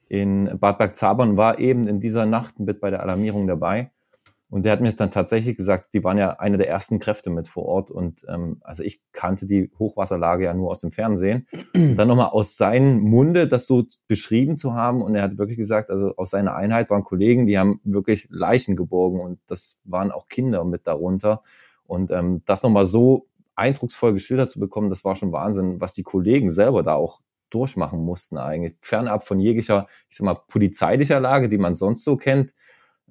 in 0.07 0.57
Bad 0.59 0.77
Bergzabern, 0.77 1.37
war 1.37 1.59
eben 1.59 1.87
in 1.87 1.99
dieser 1.99 2.25
Nacht 2.25 2.59
mit 2.59 2.79
bei 2.79 2.89
der 2.89 3.01
Alarmierung 3.01 3.47
dabei. 3.47 3.91
Und 4.49 4.65
der 4.65 4.73
hat 4.73 4.81
mir 4.81 4.91
dann 4.91 5.09
tatsächlich 5.09 5.57
gesagt, 5.57 5.95
die 5.95 6.03
waren 6.03 6.19
ja 6.19 6.33
eine 6.33 6.57
der 6.57 6.69
ersten 6.69 6.99
Kräfte 6.99 7.31
mit 7.31 7.47
vor 7.47 7.65
Ort. 7.65 7.89
Und 7.89 8.23
ähm, 8.29 8.57
also 8.61 8.83
ich 8.83 9.01
kannte 9.11 9.47
die 9.47 9.71
Hochwasserlage 9.79 10.43
ja 10.45 10.53
nur 10.53 10.69
aus 10.69 10.81
dem 10.81 10.91
Fernsehen. 10.91 11.47
Und 11.73 11.95
dann 11.95 12.07
nochmal 12.07 12.29
aus 12.29 12.55
seinem 12.55 12.99
Munde 12.99 13.47
das 13.47 13.65
so 13.65 13.83
beschrieben 14.07 14.55
zu 14.55 14.75
haben. 14.75 15.01
Und 15.01 15.15
er 15.15 15.23
hat 15.23 15.39
wirklich 15.39 15.57
gesagt, 15.57 15.89
also 15.89 16.15
aus 16.17 16.29
seiner 16.29 16.55
Einheit 16.55 16.91
waren 16.91 17.03
Kollegen, 17.03 17.47
die 17.47 17.57
haben 17.57 17.81
wirklich 17.83 18.27
Leichen 18.29 18.75
geborgen 18.75 19.19
und 19.21 19.39
das 19.47 19.81
waren 19.85 20.11
auch 20.11 20.27
Kinder 20.27 20.63
mit 20.65 20.85
darunter. 20.85 21.41
Und 21.93 22.09
ähm, 22.09 22.41
das 22.45 22.63
nochmal 22.63 22.85
so 22.85 23.27
eindrucksvoll 23.55 24.13
geschildert 24.13 24.49
zu 24.49 24.59
bekommen, 24.59 24.89
das 24.89 25.05
war 25.05 25.15
schon 25.15 25.31
Wahnsinn, 25.31 25.79
was 25.79 25.93
die 25.93 26.01
Kollegen 26.01 26.49
selber 26.49 26.81
da 26.81 26.95
auch 26.95 27.21
durchmachen 27.51 28.03
mussten 28.03 28.39
eigentlich. 28.39 28.75
Fernab 28.81 29.27
von 29.27 29.39
jeglicher, 29.39 29.85
ich 30.09 30.17
sag 30.17 30.25
mal, 30.25 30.33
polizeilicher 30.33 31.19
Lage, 31.19 31.49
die 31.49 31.59
man 31.59 31.75
sonst 31.75 32.03
so 32.03 32.17
kennt, 32.17 32.55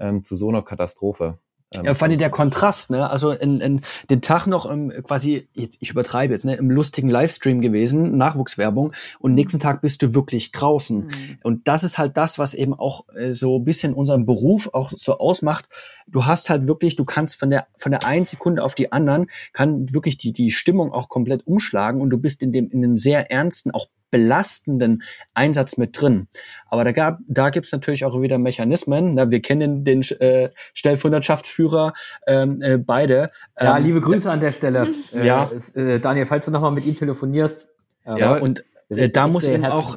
ähm, 0.00 0.24
zu 0.24 0.34
so 0.34 0.48
einer 0.48 0.62
Katastrophe. 0.62 1.38
Ähm, 1.74 1.84
ja, 1.84 1.94
vor 1.94 2.08
allem 2.08 2.18
der 2.18 2.30
Kontrast, 2.30 2.90
ne? 2.90 3.08
Also 3.08 3.30
in, 3.30 3.60
in 3.60 3.80
den 4.10 4.20
Tag 4.20 4.46
noch 4.46 4.66
im, 4.66 4.90
quasi, 5.02 5.48
jetzt, 5.54 5.78
ich 5.80 5.90
übertreibe 5.90 6.32
jetzt, 6.32 6.44
ne, 6.44 6.56
im 6.56 6.70
lustigen 6.70 7.08
Livestream 7.08 7.60
gewesen, 7.60 8.16
Nachwuchswerbung, 8.16 8.92
und 9.18 9.34
nächsten 9.34 9.60
Tag 9.60 9.80
bist 9.80 10.02
du 10.02 10.14
wirklich 10.14 10.52
draußen. 10.52 11.06
Mhm. 11.06 11.38
Und 11.42 11.68
das 11.68 11.84
ist 11.84 11.98
halt 11.98 12.16
das, 12.16 12.38
was 12.38 12.54
eben 12.54 12.74
auch 12.74 13.06
äh, 13.14 13.32
so 13.32 13.58
ein 13.58 13.64
bisschen 13.64 13.94
unseren 13.94 14.26
Beruf 14.26 14.70
auch 14.72 14.92
so 14.94 15.18
ausmacht. 15.18 15.68
Du 16.06 16.26
hast 16.26 16.50
halt 16.50 16.66
wirklich, 16.66 16.96
du 16.96 17.04
kannst 17.04 17.38
von 17.38 17.50
der 17.50 17.66
von 17.76 17.92
der 17.92 18.04
einen 18.04 18.24
Sekunde 18.24 18.62
auf 18.62 18.74
die 18.74 18.92
anderen, 18.92 19.26
kann 19.52 19.92
wirklich 19.92 20.18
die, 20.18 20.32
die 20.32 20.50
Stimmung 20.50 20.92
auch 20.92 21.08
komplett 21.08 21.46
umschlagen 21.46 22.00
und 22.00 22.10
du 22.10 22.18
bist 22.18 22.42
in 22.42 22.52
dem, 22.52 22.70
in 22.70 22.84
einem 22.84 22.96
sehr 22.96 23.30
ernsten, 23.30 23.70
auch 23.70 23.86
belastenden 24.12 25.02
Einsatz 25.34 25.76
mit 25.76 26.00
drin. 26.00 26.28
Aber 26.68 26.84
da, 26.84 26.92
gab, 26.92 27.18
da 27.26 27.50
gibt's 27.50 27.72
natürlich 27.72 28.04
auch 28.04 28.20
wieder 28.20 28.38
Mechanismen. 28.38 29.14
Na, 29.14 29.32
wir 29.32 29.42
kennen 29.42 29.82
den 29.82 30.02
äh, 30.20 30.50
Stellvertreterschaftsführer 30.74 31.94
ähm, 32.28 32.62
äh, 32.62 32.78
beide. 32.78 33.30
Ja, 33.60 33.78
ähm, 33.78 33.84
liebe 33.84 34.00
Grüße 34.00 34.30
an 34.30 34.38
der 34.38 34.52
Stelle. 34.52 34.86
ja. 35.12 35.50
Äh, 35.74 35.98
Daniel, 35.98 36.26
falls 36.26 36.46
du 36.46 36.52
nochmal 36.52 36.70
mit 36.70 36.86
ihm 36.86 36.96
telefonierst. 36.96 37.70
Ja, 38.04 38.36
und 38.38 38.64
äh, 38.96 39.10
da 39.10 39.26
muss 39.28 39.46
eben 39.46 39.64
auch 39.64 39.96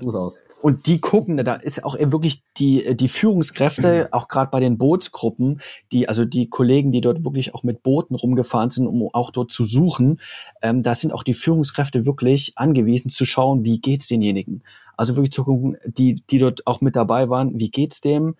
und 0.61 0.87
die 0.87 0.99
gucken, 0.99 1.37
da 1.37 1.55
ist 1.55 1.83
auch 1.83 1.97
eben 1.97 2.11
wirklich 2.11 2.41
die 2.57 2.95
die 2.95 3.07
Führungskräfte, 3.07 4.09
auch 4.11 4.27
gerade 4.27 4.49
bei 4.49 4.59
den 4.59 4.77
Bootsgruppen, 4.77 5.61
die 5.91 6.09
also 6.09 6.25
die 6.25 6.49
Kollegen, 6.49 6.91
die 6.91 7.01
dort 7.01 7.23
wirklich 7.23 7.53
auch 7.53 7.63
mit 7.63 7.83
Booten 7.83 8.15
rumgefahren 8.15 8.71
sind, 8.71 8.87
um 8.87 9.09
auch 9.13 9.31
dort 9.31 9.51
zu 9.51 9.63
suchen, 9.63 10.19
ähm, 10.61 10.81
da 10.81 10.95
sind 10.95 11.13
auch 11.13 11.23
die 11.23 11.33
Führungskräfte 11.33 12.05
wirklich 12.05 12.53
angewiesen 12.55 13.09
zu 13.09 13.25
schauen, 13.25 13.63
wie 13.63 13.79
geht's 13.79 14.07
denjenigen. 14.07 14.63
Also 14.97 15.15
wirklich 15.15 15.31
zu 15.31 15.43
gucken, 15.43 15.77
die 15.85 16.15
die 16.29 16.39
dort 16.39 16.65
auch 16.65 16.81
mit 16.81 16.95
dabei 16.95 17.29
waren, 17.29 17.59
wie 17.59 17.69
geht's 17.69 18.01
dem? 18.01 18.35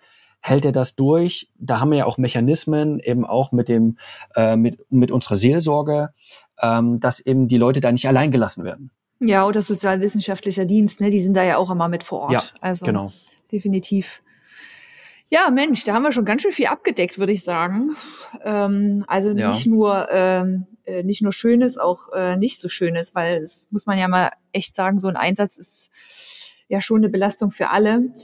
hält 0.46 0.64
er 0.64 0.72
das 0.72 0.94
durch? 0.94 1.50
Da 1.58 1.80
haben 1.80 1.90
wir 1.90 1.98
ja 1.98 2.06
auch 2.06 2.18
Mechanismen, 2.18 3.00
eben 3.00 3.26
auch 3.26 3.52
mit 3.52 3.68
dem, 3.68 3.98
äh, 4.36 4.56
mit, 4.56 4.80
mit 4.90 5.10
unserer 5.10 5.36
Seelsorge, 5.36 6.10
ähm, 6.60 6.98
dass 7.00 7.20
eben 7.20 7.48
die 7.48 7.58
Leute 7.58 7.80
da 7.80 7.90
nicht 7.90 8.06
allein 8.06 8.30
gelassen 8.30 8.64
werden. 8.64 8.90
Ja, 9.20 9.46
oder 9.46 9.62
sozialwissenschaftlicher 9.62 10.64
Dienst, 10.64 11.00
ne? 11.00 11.10
Die 11.10 11.20
sind 11.20 11.34
da 11.34 11.42
ja 11.42 11.56
auch 11.56 11.70
immer 11.70 11.88
mit 11.88 12.02
vor 12.02 12.22
Ort. 12.22 12.32
Ja, 12.32 12.42
also 12.60 12.84
genau. 12.84 13.12
Definitiv. 13.50 14.22
Ja, 15.28 15.50
Mensch, 15.50 15.84
da 15.84 15.94
haben 15.94 16.02
wir 16.02 16.12
schon 16.12 16.24
ganz 16.24 16.42
schön 16.42 16.52
viel 16.52 16.66
abgedeckt, 16.66 17.18
würde 17.18 17.32
ich 17.32 17.42
sagen. 17.42 17.96
Ähm, 18.44 19.04
also 19.08 19.30
ja. 19.30 19.48
nicht 19.48 19.66
nur 19.66 20.06
ähm, 20.10 20.66
äh, 20.84 21.02
nicht 21.02 21.22
nur 21.22 21.32
Schönes, 21.32 21.78
auch 21.78 22.12
äh, 22.12 22.36
nicht 22.36 22.58
so 22.58 22.68
Schönes, 22.68 23.14
weil 23.14 23.38
es 23.42 23.68
muss 23.70 23.86
man 23.86 23.98
ja 23.98 24.06
mal 24.06 24.30
echt 24.52 24.74
sagen, 24.74 25.00
so 25.00 25.08
ein 25.08 25.16
Einsatz 25.16 25.56
ist 25.58 25.90
ja 26.68 26.80
schon 26.80 26.98
eine 26.98 27.08
Belastung 27.08 27.50
für 27.50 27.70
alle. 27.70 28.14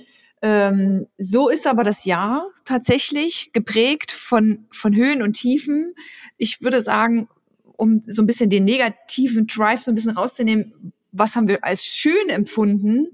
Ähm, 0.43 1.07
so 1.19 1.49
ist 1.49 1.67
aber 1.67 1.83
das 1.83 2.05
Jahr 2.05 2.47
tatsächlich 2.65 3.51
geprägt 3.53 4.13
von 4.13 4.67
von 4.71 4.95
Höhen 4.95 5.23
und 5.23 5.35
Tiefen. 5.35 5.95
Ich 6.37 6.63
würde 6.63 6.83
sagen, 6.83 7.29
um 7.83 8.01
so 8.07 8.23
ein 8.23 8.27
bisschen 8.27 8.49
den 8.49 8.65
negativen 8.65 9.49
Drive 9.49 9.83
so 9.83 9.91
ein 9.91 9.97
bisschen 9.97 10.13
rauszunehmen, 10.13 10.93
was 11.11 11.35
haben 11.35 11.49
wir 11.49 11.65
als 11.65 11.85
schön 11.85 12.29
empfunden? 12.29 13.09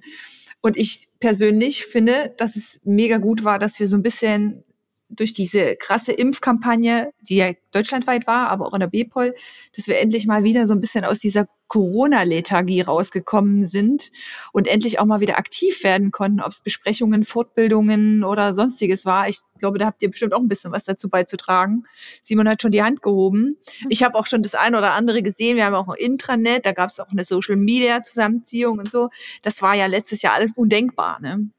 Und 0.60 0.76
ich 0.76 1.08
persönlich 1.20 1.86
finde, 1.86 2.34
dass 2.36 2.54
es 2.54 2.78
mega 2.84 3.16
gut 3.16 3.44
war, 3.44 3.58
dass 3.58 3.80
wir 3.80 3.86
so 3.86 3.96
ein 3.96 4.02
bisschen 4.02 4.62
durch 5.08 5.32
diese 5.32 5.74
krasse 5.76 6.12
Impfkampagne, 6.12 7.12
die 7.22 7.36
ja 7.36 7.52
deutschlandweit 7.72 8.26
war, 8.26 8.50
aber 8.50 8.66
auch 8.66 8.74
in 8.74 8.80
der 8.80 8.88
BPOL, 8.88 9.34
dass 9.74 9.86
wir 9.86 9.98
endlich 9.98 10.26
mal 10.26 10.44
wieder 10.44 10.66
so 10.66 10.74
ein 10.74 10.80
bisschen 10.82 11.04
aus 11.06 11.18
dieser 11.18 11.48
Corona-Lethargie 11.68 12.80
rausgekommen 12.80 13.64
sind 13.64 14.10
und 14.52 14.66
endlich 14.66 14.98
auch 14.98 15.04
mal 15.04 15.20
wieder 15.20 15.38
aktiv 15.38 15.84
werden 15.84 16.10
konnten, 16.10 16.40
ob 16.40 16.52
es 16.52 16.60
Besprechungen, 16.60 17.24
Fortbildungen 17.24 18.24
oder 18.24 18.52
sonstiges 18.52 19.04
war. 19.04 19.28
Ich 19.28 19.40
glaube, 19.58 19.78
da 19.78 19.86
habt 19.86 20.02
ihr 20.02 20.10
bestimmt 20.10 20.34
auch 20.34 20.40
ein 20.40 20.48
bisschen 20.48 20.72
was 20.72 20.84
dazu 20.84 21.08
beizutragen. 21.08 21.84
Simon 22.22 22.48
hat 22.48 22.62
schon 22.62 22.72
die 22.72 22.82
Hand 22.82 23.02
gehoben. 23.02 23.56
Ich 23.88 24.02
habe 24.02 24.16
auch 24.16 24.26
schon 24.26 24.42
das 24.42 24.54
eine 24.54 24.78
oder 24.78 24.94
andere 24.94 25.22
gesehen. 25.22 25.56
Wir 25.56 25.66
haben 25.66 25.74
auch 25.74 25.88
ein 25.88 25.96
Intranet, 25.96 26.66
da 26.66 26.72
gab 26.72 26.90
es 26.90 27.00
auch 27.00 27.10
eine 27.10 27.24
Social-Media-Zusammenziehung 27.24 28.78
und 28.78 28.90
so. 28.90 29.10
Das 29.42 29.62
war 29.62 29.74
ja 29.74 29.86
letztes 29.86 30.22
Jahr 30.22 30.34
alles 30.34 30.52
undenkbar. 30.54 31.20
Ne? 31.20 31.50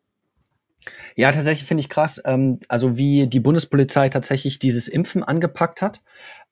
Ja, 1.15 1.31
tatsächlich 1.31 1.67
finde 1.67 1.81
ich 1.81 1.89
krass, 1.89 2.21
ähm, 2.25 2.59
also 2.67 2.97
wie 2.97 3.27
die 3.27 3.39
Bundespolizei 3.39 4.09
tatsächlich 4.09 4.59
dieses 4.59 4.87
Impfen 4.87 5.23
angepackt 5.23 5.81
hat. 5.81 6.01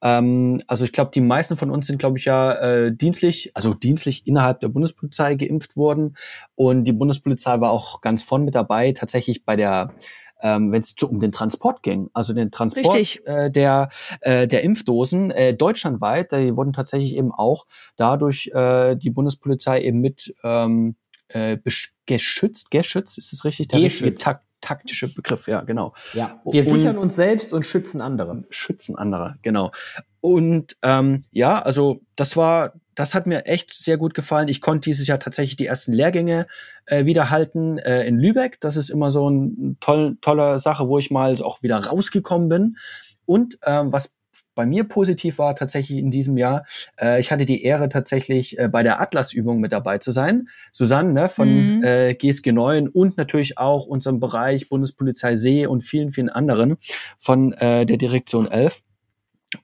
Ähm, 0.01 0.61
also 0.67 0.85
ich 0.85 0.91
glaube, 0.91 1.11
die 1.13 1.21
meisten 1.21 1.57
von 1.57 1.71
uns 1.71 1.87
sind, 1.87 1.99
glaube 1.99 2.17
ich, 2.17 2.25
ja 2.25 2.53
äh, 2.53 2.95
dienstlich, 2.95 3.51
also 3.53 3.73
dienstlich 3.73 4.27
innerhalb 4.27 4.59
der 4.59 4.69
Bundespolizei 4.69 5.35
geimpft 5.35 5.77
worden. 5.77 6.15
Und 6.55 6.83
die 6.83 6.93
Bundespolizei 6.93 7.59
war 7.59 7.71
auch 7.71 8.01
ganz 8.01 8.23
vorn 8.23 8.43
mit 8.43 8.55
dabei, 8.55 8.91
tatsächlich 8.91 9.45
bei 9.45 9.55
der 9.55 9.93
ähm, 10.41 10.71
wenn 10.71 10.81
es 10.81 10.95
um 11.01 11.19
den 11.19 11.31
Transport 11.31 11.81
ging, 11.81 12.09
also 12.13 12.33
den 12.33 12.51
Transport 12.51 13.19
äh, 13.25 13.49
der, 13.49 13.89
äh, 14.21 14.47
der 14.47 14.63
Impfdosen 14.63 15.31
äh, 15.31 15.55
deutschlandweit, 15.55 16.31
die 16.31 16.55
wurden 16.55 16.73
tatsächlich 16.73 17.15
eben 17.15 17.31
auch 17.31 17.65
dadurch 17.95 18.51
äh, 18.53 18.95
die 18.95 19.09
Bundespolizei 19.09 19.81
eben 19.81 19.99
mit 19.99 20.35
ähm, 20.43 20.95
äh, 21.29 21.57
geschützt, 22.05 22.71
geschützt, 22.71 23.17
ist 23.17 23.33
es 23.33 23.45
richtig? 23.45 23.67
Der 23.69 23.81
richtige 23.81 24.15
tak 24.15 24.43
taktische 24.59 25.13
Begriff, 25.13 25.47
ja, 25.47 25.61
genau. 25.61 25.93
Ja, 26.13 26.41
wir 26.43 26.65
und, 26.65 26.67
sichern 26.67 26.97
uns 26.97 27.15
selbst 27.15 27.53
und 27.53 27.65
schützen 27.65 28.01
andere. 28.01 28.43
Schützen 28.49 28.97
andere, 28.97 29.37
genau. 29.41 29.71
Und 30.19 30.77
ähm, 30.81 31.19
ja, 31.31 31.61
also 31.61 32.01
das 32.15 32.35
war, 32.35 32.73
das 32.95 33.13
hat 33.13 33.27
mir 33.27 33.45
echt 33.45 33.71
sehr 33.71 33.97
gut 33.97 34.13
gefallen. 34.13 34.47
Ich 34.47 34.61
konnte 34.61 34.89
dieses 34.89 35.07
Jahr 35.07 35.19
tatsächlich 35.19 35.55
die 35.55 35.67
ersten 35.67 35.93
Lehrgänge 35.93 36.47
äh, 36.85 37.05
wieder 37.05 37.29
halten 37.29 37.77
äh, 37.77 38.05
in 38.07 38.19
Lübeck. 38.19 38.59
Das 38.59 38.77
ist 38.77 38.89
immer 38.89 39.11
so 39.11 39.27
eine 39.27 39.75
toll, 39.79 40.17
tolle 40.21 40.59
Sache, 40.59 40.87
wo 40.87 40.97
ich 40.97 41.11
mal 41.11 41.35
auch 41.41 41.61
wieder 41.61 41.77
rausgekommen 41.77 42.49
bin. 42.49 42.77
Und 43.25 43.59
ähm, 43.63 43.91
was 43.93 44.11
bei 44.55 44.65
mir 44.65 44.83
positiv 44.83 45.37
war 45.37 45.55
tatsächlich 45.55 45.99
in 45.99 46.11
diesem 46.11 46.37
Jahr, 46.37 46.65
äh, 46.99 47.19
ich 47.19 47.31
hatte 47.31 47.45
die 47.45 47.63
Ehre 47.63 47.89
tatsächlich 47.89 48.57
äh, 48.59 48.67
bei 48.67 48.83
der 48.83 49.01
Atlas-Übung 49.01 49.59
mit 49.59 49.71
dabei 49.71 49.97
zu 49.97 50.11
sein. 50.11 50.49
Susanne 50.71 51.13
ne, 51.13 51.29
von 51.29 51.77
mhm. 51.77 51.83
äh, 51.83 52.13
GSG 52.13 52.51
9 52.51 52.87
und 52.87 53.17
natürlich 53.17 53.57
auch 53.57 53.85
unserem 53.85 54.19
Bereich 54.19 54.69
Bundespolizei 54.69 55.35
See 55.35 55.65
und 55.65 55.81
vielen, 55.81 56.11
vielen 56.11 56.29
anderen 56.29 56.77
von 57.17 57.53
äh, 57.53 57.85
der 57.85 57.97
Direktion 57.97 58.47
11. 58.49 58.83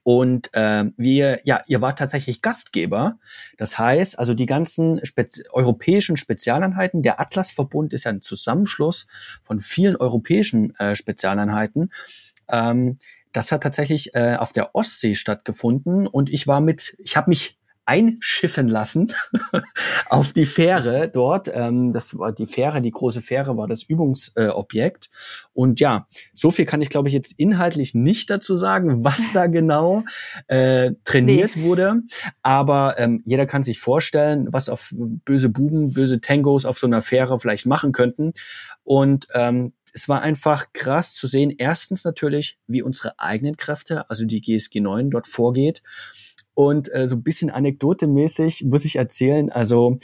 Und 0.04 0.54
äh, 0.54 0.86
wir, 0.96 1.42
ja, 1.44 1.62
ihr 1.68 1.82
wart 1.82 2.00
tatsächlich 2.00 2.42
Gastgeber. 2.42 3.20
Das 3.58 3.78
heißt, 3.78 4.18
also 4.18 4.34
die 4.34 4.46
ganzen 4.46 5.04
Spezi 5.06 5.44
europäischen 5.52 6.16
Spezialeinheiten, 6.16 7.04
der 7.04 7.20
Atlas-Verbund 7.20 7.92
ist 7.92 8.06
ja 8.06 8.12
ein 8.12 8.22
Zusammenschluss 8.22 9.08
von 9.44 9.60
vielen 9.60 9.98
europäischen 9.98 10.74
äh, 10.78 10.96
Spezialeinheiten. 10.96 11.92
Ähm, 12.48 12.98
das 13.34 13.52
hat 13.52 13.64
tatsächlich 13.64 14.16
äh, 14.16 14.36
auf 14.36 14.54
der 14.54 14.76
Ostsee 14.76 15.16
stattgefunden 15.16 16.08
und 16.08 16.30
ich 16.30 16.48
war 16.48 16.62
mit, 16.62 16.96
ich 17.00 17.18
habe 17.18 17.30
mich 17.30 17.58
einschiffen 17.86 18.70
lassen 18.70 19.14
auf 20.10 20.32
die 20.32 20.46
Fähre 20.46 21.10
dort. 21.10 21.52
Ähm, 21.54 21.92
das 21.92 22.18
war 22.18 22.32
die 22.32 22.48
Fähre, 22.48 22.82
die 22.82 22.92
große 22.92 23.22
Fähre 23.22 23.58
war 23.58 23.68
das 23.68 23.84
Übungsobjekt. 23.84 25.06
Äh, 25.06 25.48
und 25.54 25.80
ja, 25.80 26.08
so 26.34 26.52
viel 26.52 26.66
kann 26.66 26.82
ich, 26.82 26.90
glaube 26.90 27.10
ich, 27.10 27.14
jetzt 27.14 27.38
inhaltlich 27.38 27.94
nicht 27.94 28.30
dazu 28.30 28.56
sagen, 28.56 29.04
was 29.04 29.32
da 29.34 29.48
genau 29.48 30.04
äh, 30.48 30.92
trainiert 31.04 31.58
nee. 31.58 31.64
wurde. 31.64 32.02
Aber 32.42 32.98
ähm, 33.00 33.22
jeder 33.26 33.46
kann 33.46 33.64
sich 33.64 33.80
vorstellen, 33.80 34.48
was 34.52 34.70
auf 34.70 34.94
böse 34.96 35.50
Buben, 35.50 35.92
böse 35.92 36.22
Tangos 36.22 36.66
auf 36.66 36.78
so 36.78 36.88
einer 36.88 37.02
Fähre 37.02 37.40
vielleicht 37.40 37.66
machen 37.66 37.92
könnten. 37.92 38.32
Und 38.84 39.28
ähm, 39.34 39.74
es 39.94 40.10
war 40.10 40.22
einfach 40.22 40.74
krass 40.74 41.14
zu 41.14 41.28
sehen, 41.28 41.54
erstens 41.58 42.04
natürlich, 42.04 42.58
wie 42.68 42.82
unsere 42.82 43.20
eigenen 43.20 43.58
Kräfte, 43.58 44.10
also 44.10 44.26
die 44.26 44.42
GSG 44.42 44.82
9 44.82 45.12
dort 45.12 45.28
vorgeht. 45.28 45.82
Und 46.56 46.94
äh, 46.94 47.08
so 47.08 47.16
ein 47.16 47.24
bisschen 47.24 47.50
anekdotemäßig 47.50 48.64
muss 48.66 48.86
ich 48.86 48.96
erzählen, 48.96 49.52
also 49.52 49.98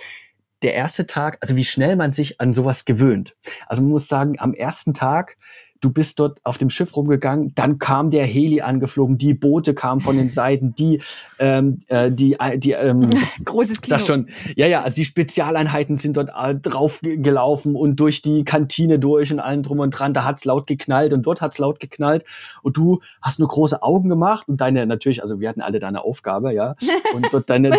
der 0.62 0.74
erste 0.74 1.06
Tag, 1.06 1.38
also 1.42 1.56
wie 1.56 1.64
schnell 1.64 1.96
man 1.96 2.12
sich 2.12 2.42
an 2.42 2.54
sowas 2.54 2.86
gewöhnt. 2.86 3.36
Also 3.68 3.82
man 3.82 3.92
muss 3.92 4.08
sagen, 4.08 4.40
am 4.40 4.54
ersten 4.54 4.94
Tag 4.94 5.38
du 5.82 5.92
bist 5.92 6.20
dort 6.20 6.40
auf 6.44 6.58
dem 6.58 6.70
Schiff 6.70 6.96
rumgegangen, 6.96 7.54
dann 7.56 7.80
kam 7.80 8.10
der 8.10 8.26
Heli 8.26 8.62
angeflogen, 8.62 9.18
die 9.18 9.34
Boote 9.34 9.74
kamen 9.74 10.02
von 10.02 10.18
den 10.18 10.30
Seiten, 10.30 10.76
die, 10.76 11.02
ähm, 11.40 11.80
äh, 11.88 12.12
die, 12.12 12.38
die, 12.58 12.72
ähm, 12.72 13.10
großes 13.46 13.82
Kino. 13.82 13.98
Sag 13.98 14.06
schon, 14.06 14.28
ja, 14.56 14.68
ja, 14.68 14.82
also 14.82 14.96
die 14.96 15.06
Spezialeinheiten 15.06 15.96
sind 15.96 16.18
dort 16.18 16.30
äh, 16.38 16.56
drauf 16.56 17.00
gelaufen 17.02 17.76
und 17.76 18.00
durch 18.00 18.22
die 18.22 18.44
Kantine 18.44 19.00
durch 19.00 19.32
und 19.32 19.40
allen 19.40 19.64
drum 19.64 19.80
und 19.80 19.92
dran, 19.92 20.14
da 20.14 20.26
hat's 20.26 20.46
laut 20.46 20.68
geknallt 20.68 21.14
und 21.14 21.24
dort 21.24 21.42
hat's 21.42 21.58
laut 21.58 21.80
geknallt 21.80 22.26
und 22.62 22.78
du 22.78 23.00
hast 23.22 23.40
nur 23.40 23.48
große 23.48 23.82
Augen 23.82 24.10
gemacht 24.10 24.48
und 24.48 24.62
deine, 24.62 24.86
natürlich, 24.86 25.22
also 25.22 25.40
wir 25.40 25.50
hatten 25.50 25.62
alle 25.62 25.80
deine 25.80 26.04
Aufgabe, 26.04 26.54
ja, 26.54 26.76
und 27.16 27.28
dort 27.32 27.50
deine, 27.50 27.70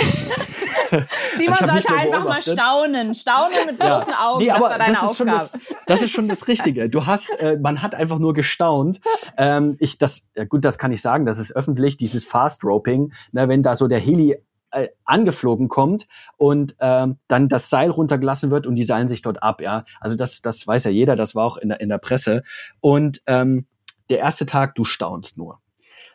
Simon 1.37 1.55
also 1.55 1.67
sollte 1.67 1.95
einfach 1.95 2.25
mal 2.25 2.43
staunen. 2.43 3.15
Staunen 3.15 3.67
mit 3.67 3.79
großen 3.79 4.13
ja. 4.13 4.29
Augen. 4.29 4.45
Nee, 4.45 4.51
aber 4.51 4.69
das, 4.69 4.71
war 4.71 4.79
deine 4.79 4.93
das 4.93 5.11
ist 5.11 5.17
schon 5.17 5.27
das, 5.29 5.59
das 5.87 6.03
ist 6.03 6.11
schon 6.11 6.29
das 6.29 6.49
Richtige. 6.49 6.89
Du 6.89 7.07
hast, 7.07 7.31
äh, 7.41 7.59
man 7.61 7.83
hat 7.83 7.95
einfach 7.95 8.19
nur 8.19 8.35
gestaunt. 8.35 9.01
Ähm, 9.37 9.77
ich, 9.79 9.99
das, 9.99 10.27
ja 10.37 10.45
gut, 10.45 10.65
das 10.65 10.79
kann 10.79 10.93
ich 10.93 11.03
sagen, 11.03 11.27
das 11.27 11.39
ist 11.39 11.55
öffentlich, 11.55 11.97
dieses 11.97 12.25
Fast 12.25 12.65
Roping, 12.65 13.13
ne, 13.33 13.49
wenn 13.49 13.63
da 13.63 13.77
so 13.77 13.89
der 13.89 14.01
Heli 14.01 14.37
äh, 14.73 14.89
angeflogen 15.05 15.69
kommt 15.69 16.07
und 16.37 16.77
ähm, 16.81 17.19
dann 17.29 17.49
das 17.49 17.71
Seil 17.71 17.91
runtergelassen 17.91 18.51
wird 18.51 18.67
und 18.67 18.75
die 18.77 18.85
seilen 18.85 19.09
sich 19.09 19.23
dort 19.23 19.43
ab, 19.43 19.61
ja. 19.61 19.85
Also 20.01 20.17
das, 20.17 20.43
das 20.43 20.67
weiß 20.67 20.85
ja 20.85 20.91
jeder, 20.91 21.17
das 21.17 21.35
war 21.35 21.45
auch 21.45 21.57
in 21.57 21.71
der, 21.71 21.81
in 21.81 21.89
der 21.89 21.99
Presse. 21.99 22.43
Und 22.81 23.21
ähm, 23.27 23.67
der 24.09 24.19
erste 24.19 24.47
Tag, 24.47 24.75
du 24.75 24.85
staunst 24.85 25.39
nur. 25.39 25.61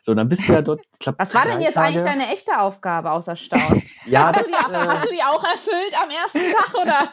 So, 0.05 0.13
dann 0.13 0.29
bist 0.29 0.47
du 0.47 0.53
ja 0.53 0.61
dort. 0.61 0.81
Glaub, 0.99 1.15
Was 1.17 1.33
war 1.33 1.45
denn 1.45 1.59
jetzt 1.61 1.73
Tage. 1.73 1.87
eigentlich 1.87 2.03
deine 2.03 2.31
echte 2.31 2.59
Aufgabe 2.59 3.09
außer 3.09 3.35
Staunen? 3.35 3.81
ja, 4.05 4.27
hast, 4.27 4.37
das, 4.37 4.45
du 4.45 4.51
die, 4.51 4.71
äh, 4.71 4.87
hast 4.87 5.03
du 5.03 5.09
die 5.09 5.23
auch 5.23 5.43
erfüllt 5.43 5.95
am 5.99 6.09
ersten 6.11 6.51
Tag 6.55 6.75
oder? 6.79 7.09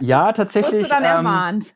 Ja, 0.00 0.32
tatsächlich. 0.32 0.72
Wurdest 0.72 0.92
du 0.92 0.94
dann 0.94 1.04
ähm, 1.04 1.10
ermahnt? 1.10 1.74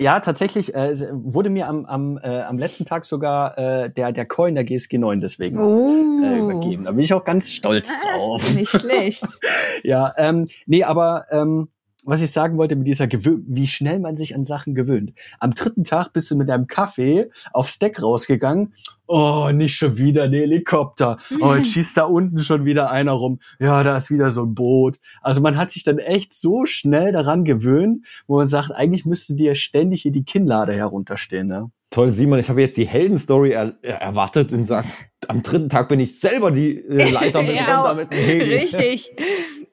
ja, 0.00 0.18
tatsächlich 0.18 0.74
äh, 0.74 0.92
wurde 1.12 1.50
mir 1.50 1.68
am, 1.68 1.84
am, 1.84 2.18
äh, 2.18 2.40
am 2.40 2.58
letzten 2.58 2.84
Tag 2.84 3.04
sogar 3.04 3.56
äh, 3.56 3.88
der, 3.88 4.10
der 4.10 4.26
Coin 4.26 4.56
der 4.56 4.64
GSG 4.64 4.98
9 4.98 5.20
deswegen 5.20 5.60
oh. 5.60 6.20
äh, 6.20 6.36
übergeben. 6.40 6.82
Da 6.82 6.90
bin 6.90 7.04
ich 7.04 7.14
auch 7.14 7.22
ganz 7.22 7.52
stolz 7.52 7.92
drauf. 8.02 8.56
Nicht 8.56 8.70
schlecht. 8.70 9.24
ja, 9.84 10.12
ähm, 10.16 10.46
nee, 10.66 10.82
aber 10.82 11.26
ähm, 11.30 11.68
was 12.06 12.20
ich 12.20 12.30
sagen 12.30 12.56
wollte 12.56 12.76
mit 12.76 12.86
dieser 12.86 13.06
Gewö 13.06 13.38
wie 13.46 13.66
schnell 13.66 13.98
man 13.98 14.16
sich 14.16 14.34
an 14.34 14.44
Sachen 14.44 14.74
gewöhnt. 14.74 15.12
Am 15.40 15.54
dritten 15.54 15.84
Tag 15.84 16.12
bist 16.12 16.30
du 16.30 16.36
mit 16.36 16.48
deinem 16.48 16.66
Kaffee 16.66 17.30
aufs 17.52 17.78
Deck 17.78 18.02
rausgegangen. 18.02 18.72
Oh, 19.08 19.50
nicht 19.52 19.76
schon 19.76 19.98
wieder 19.98 20.24
ein 20.24 20.32
Helikopter. 20.32 21.18
Oh, 21.40 21.54
jetzt 21.54 21.68
schießt 21.72 21.96
da 21.96 22.04
unten 22.04 22.38
schon 22.38 22.64
wieder 22.64 22.90
einer 22.90 23.12
rum. 23.12 23.40
Ja, 23.58 23.82
da 23.82 23.96
ist 23.96 24.10
wieder 24.10 24.32
so 24.32 24.42
ein 24.42 24.54
Boot. 24.54 24.96
Also 25.20 25.40
man 25.40 25.56
hat 25.56 25.70
sich 25.70 25.84
dann 25.84 25.98
echt 25.98 26.32
so 26.32 26.64
schnell 26.66 27.12
daran 27.12 27.44
gewöhnt, 27.44 28.06
wo 28.26 28.36
man 28.36 28.46
sagt, 28.46 28.72
eigentlich 28.72 29.04
müsste 29.04 29.34
dir 29.34 29.54
ständig 29.54 30.02
hier 30.02 30.12
die 30.12 30.24
Kinnlade 30.24 30.74
herunterstehen. 30.74 31.48
Ne? 31.48 31.70
Toll, 31.90 32.10
Simon, 32.10 32.38
ich 32.38 32.48
habe 32.48 32.60
jetzt 32.60 32.76
die 32.76 32.86
Heldenstory 32.86 33.52
er 33.52 33.76
erwartet 33.82 34.52
und 34.52 34.64
sagst, 34.64 34.98
am 35.28 35.42
dritten 35.42 35.68
Tag 35.68 35.88
bin 35.88 36.00
ich 36.00 36.18
selber 36.20 36.50
die 36.50 36.78
äh, 36.78 37.10
Leiter 37.10 37.42
mit, 37.42 37.54
ja, 37.56 37.94
mit 37.94 38.12
dem 38.12 38.18
Heli. 38.18 38.54
Richtig. 38.56 39.12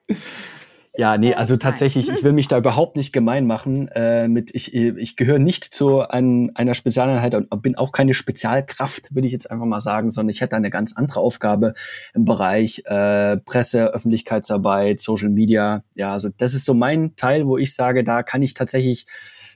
Ja, 0.96 1.18
nee, 1.18 1.34
also 1.34 1.56
tatsächlich, 1.56 2.08
ich 2.08 2.22
will 2.22 2.32
mich 2.32 2.46
da 2.46 2.56
überhaupt 2.58 2.96
nicht 2.96 3.12
gemein 3.12 3.46
machen. 3.46 3.88
Äh, 3.88 4.28
mit 4.28 4.54
ich 4.54 4.72
ich 4.74 5.16
gehöre 5.16 5.40
nicht 5.40 5.64
zu 5.64 6.00
ein, 6.00 6.54
einer 6.54 6.74
Spezialeinheit 6.74 7.34
und 7.34 7.62
bin 7.62 7.74
auch 7.76 7.90
keine 7.90 8.14
Spezialkraft, 8.14 9.14
würde 9.14 9.26
ich 9.26 9.32
jetzt 9.32 9.50
einfach 9.50 9.66
mal 9.66 9.80
sagen, 9.80 10.10
sondern 10.10 10.30
ich 10.30 10.40
hätte 10.40 10.54
eine 10.54 10.70
ganz 10.70 10.96
andere 10.96 11.20
Aufgabe 11.20 11.74
im 12.14 12.24
Bereich 12.24 12.82
äh, 12.84 13.38
Presse, 13.38 13.92
Öffentlichkeitsarbeit, 13.92 15.00
Social 15.00 15.30
Media. 15.30 15.82
Ja, 15.96 16.12
also 16.12 16.28
das 16.36 16.54
ist 16.54 16.64
so 16.64 16.74
mein 16.74 17.16
Teil, 17.16 17.46
wo 17.46 17.58
ich 17.58 17.74
sage, 17.74 18.04
da 18.04 18.22
kann 18.22 18.42
ich 18.42 18.54
tatsächlich 18.54 19.06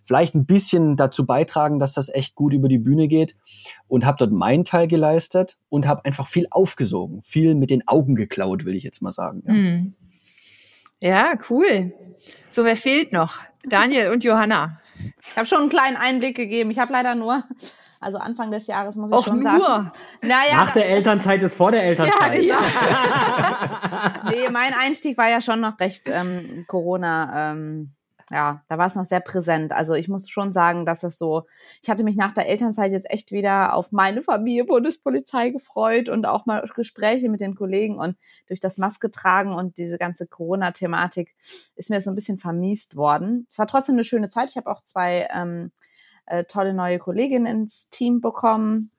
vielleicht 0.05 0.35
ein 0.35 0.47
bisschen 0.47 0.97
dazu 0.97 1.25
beitragen, 1.25 1.79
dass 1.79 1.93
das 1.93 2.09
echt 2.09 2.35
gut 2.35 2.53
über 2.53 2.69
die 2.69 2.79
Bühne 2.79 3.07
geht 3.07 3.37
und 3.87 4.07
habe 4.07 4.17
dort 4.19 4.33
meinen 4.33 4.65
Teil 4.65 4.89
geleistet 4.89 5.59
und 5.69 5.87
habe 5.87 6.05
einfach 6.05 6.27
viel 6.27 6.47
aufgesogen, 6.51 7.23
viel 7.23 7.55
mit 7.55 7.71
den 7.71 7.87
Augen 7.87 8.17
geklaut, 8.17 8.65
will 8.65 8.75
ich 8.75 8.83
jetzt 8.83 9.03
mal 9.03 9.13
sagen. 9.13 9.43
Ja. 9.47 9.53
Mhm. 9.53 9.95
Ja, 11.01 11.35
cool. 11.51 11.93
So, 12.49 12.65
wer 12.65 12.77
fehlt 12.77 13.13
noch? 13.13 13.39
Daniel 13.65 14.11
und 14.11 14.25
Johanna. 14.25 14.81
Ich 15.21 15.37
habe 15.37 15.47
schon 15.47 15.61
einen 15.61 15.69
kleinen 15.71 15.97
Einblick 15.97 16.37
gegeben. 16.37 16.71
Ich 16.71 16.79
habe 16.79 16.93
leider 16.93 17.15
nur, 17.15 17.45
also 18.01 18.19
Anfang 18.19 18.51
des 18.51 18.67
Jahres 18.67 18.97
muss 18.97 19.11
ich 19.11 19.17
Och, 19.17 19.25
schon 19.27 19.41
nur. 19.41 19.61
sagen. 19.61 19.93
Naja, 20.23 20.57
Nach 20.57 20.71
der 20.73 20.89
Elternzeit 20.89 21.43
ist 21.43 21.55
vor 21.55 21.71
der 21.71 21.85
Elternzeit. 21.85 22.43
Ja, 22.43 22.57
ja. 22.57 24.21
nee, 24.31 24.49
mein 24.51 24.75
Einstieg 24.75 25.17
war 25.19 25.29
ja 25.29 25.41
schon 25.41 25.61
noch 25.61 25.79
recht 25.79 26.09
ähm, 26.09 26.65
Corona. 26.67 27.53
Ähm, 27.53 27.95
ja, 28.31 28.63
da 28.69 28.79
war 28.79 28.87
es 28.87 28.95
noch 28.95 29.05
sehr 29.05 29.21
präsent. 29.21 29.73
Also 29.73 29.95
ich 29.95 30.09
muss 30.09 30.29
schon 30.29 30.53
sagen, 30.53 30.85
dass 30.85 31.01
das 31.01 31.19
so, 31.19 31.47
ich 31.83 31.89
hatte 31.89 32.05
mich 32.05 32.17
nach 32.17 32.33
der 32.33 32.49
Elternzeit 32.49 32.93
jetzt 32.93 33.11
echt 33.11 33.33
wieder 33.33 33.75
auf 33.75 33.91
meine 33.91 34.23
Familie 34.23 34.65
Bundespolizei 34.65 35.51
gefreut 35.51 36.09
und 36.09 36.27
auch 36.27 36.45
mal 36.45 36.63
Gespräche 36.75 37.29
mit 37.31 37.41
den 37.41 37.55
Kollegen 37.55 37.99
und 37.99 38.17
durch 38.47 38.61
das 38.61 38.77
Maske 38.77 39.11
tragen 39.11 39.55
und 39.55 39.79
diese 39.79 39.99
ganze 39.99 40.27
Corona-Thematik 40.27 41.35
ist 41.77 41.91
mir 41.91 42.01
so 42.01 42.11
ein 42.11 42.15
bisschen 42.15 42.39
vermiest 42.39 42.97
worden. 42.97 43.47
Es 43.51 43.59
war 43.59 43.67
trotzdem 43.67 43.95
eine 43.95 44.05
schöne 44.05 44.29
Zeit. 44.29 44.51
Ich 44.51 44.57
habe 44.57 44.71
auch 44.71 44.83
zwei 44.83 45.27
ähm, 45.33 45.73
äh, 46.27 46.45
tolle 46.45 46.75
neue 46.75 46.99
Kolleginnen 46.99 47.47
ins 47.47 47.89
Team 47.89 48.21
bekommen. 48.21 48.91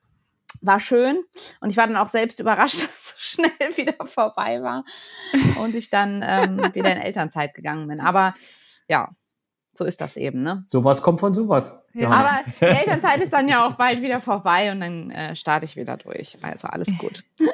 War 0.62 0.80
schön 0.80 1.22
und 1.60 1.70
ich 1.70 1.76
war 1.76 1.86
dann 1.86 1.96
auch 1.96 2.08
selbst 2.08 2.40
überrascht, 2.40 2.80
dass 2.82 2.90
es 2.90 3.08
so 3.10 3.14
schnell 3.18 3.76
wieder 3.76 3.94
vorbei 4.04 4.60
war 4.62 4.84
und 5.62 5.76
ich 5.76 5.88
dann 5.88 6.24
ähm, 6.26 6.58
wieder 6.74 6.92
in 6.92 7.00
Elternzeit 7.00 7.54
gegangen 7.54 7.86
bin. 7.86 8.00
Aber 8.00 8.34
ja, 8.88 9.08
so 9.80 9.86
ist 9.86 10.02
das 10.02 10.18
eben, 10.18 10.42
ne? 10.42 10.62
Sowas 10.66 11.00
kommt 11.00 11.20
von 11.20 11.32
sowas. 11.32 11.82
Ja, 11.94 12.10
aber 12.10 12.40
die 12.60 12.66
Elternzeit 12.66 13.18
ist 13.22 13.32
dann 13.32 13.48
ja 13.48 13.66
auch 13.66 13.76
bald 13.76 14.02
wieder 14.02 14.20
vorbei 14.20 14.70
und 14.70 14.80
dann 14.80 15.10
äh, 15.10 15.34
starte 15.34 15.64
ich 15.64 15.74
wieder 15.74 15.96
durch. 15.96 16.36
Also 16.42 16.68
alles 16.68 16.88
gut. 16.98 17.24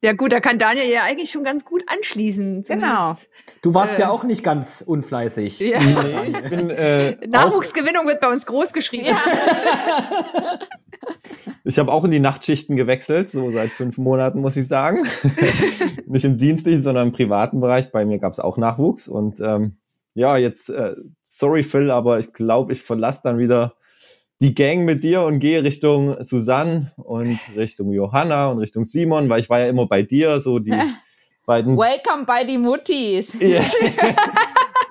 Ja 0.00 0.12
gut, 0.12 0.32
da 0.32 0.38
kann 0.38 0.60
Daniel 0.60 0.88
ja 0.88 1.02
eigentlich 1.02 1.28
schon 1.28 1.42
ganz 1.42 1.64
gut 1.64 1.82
anschließen. 1.88 2.62
Genau. 2.62 3.16
Du 3.62 3.74
warst 3.74 3.98
äh, 3.98 4.02
ja 4.02 4.10
auch 4.10 4.22
nicht 4.22 4.44
ganz 4.44 4.80
unfleißig. 4.80 5.58
Ja. 5.58 5.80
Nee, 5.80 6.30
ich 6.30 6.50
bin, 6.50 6.70
äh, 6.70 7.16
Nachwuchsgewinnung 7.28 8.06
wird 8.06 8.20
bei 8.20 8.28
uns 8.28 8.46
groß 8.46 8.72
geschrieben. 8.72 9.06
Ja. 9.06 9.16
ich 11.64 11.80
habe 11.80 11.90
auch 11.90 12.04
in 12.04 12.12
die 12.12 12.20
Nachtschichten 12.20 12.76
gewechselt, 12.76 13.28
so 13.28 13.50
seit 13.50 13.70
fünf 13.70 13.98
Monaten 13.98 14.40
muss 14.40 14.56
ich 14.56 14.68
sagen. 14.68 15.04
nicht 16.06 16.24
im 16.24 16.38
dienstlichen, 16.38 16.84
sondern 16.84 17.08
im 17.08 17.12
privaten 17.12 17.60
Bereich. 17.60 17.90
Bei 17.90 18.04
mir 18.04 18.20
gab 18.20 18.32
es 18.32 18.38
auch 18.38 18.56
Nachwuchs 18.56 19.08
und 19.08 19.40
ähm, 19.40 19.78
ja, 20.18 20.36
jetzt, 20.36 20.68
äh, 20.68 20.96
sorry 21.22 21.62
Phil, 21.62 21.92
aber 21.92 22.18
ich 22.18 22.32
glaube, 22.32 22.72
ich 22.72 22.82
verlasse 22.82 23.20
dann 23.22 23.38
wieder 23.38 23.74
die 24.40 24.52
Gang 24.52 24.84
mit 24.84 25.04
dir 25.04 25.22
und 25.22 25.38
gehe 25.38 25.62
Richtung 25.62 26.22
Susanne 26.24 26.92
und 26.96 27.38
Richtung 27.56 27.92
Johanna 27.92 28.48
und 28.48 28.58
Richtung 28.58 28.84
Simon, 28.84 29.28
weil 29.28 29.40
ich 29.40 29.48
war 29.48 29.60
ja 29.60 29.68
immer 29.68 29.86
bei 29.86 30.02
dir, 30.02 30.40
so 30.40 30.58
die 30.58 30.74
beiden. 31.46 31.76
Welcome 31.76 32.24
bei 32.26 32.42
die 32.42 32.58
Muttis. 32.58 33.40
Yeah. 33.40 33.64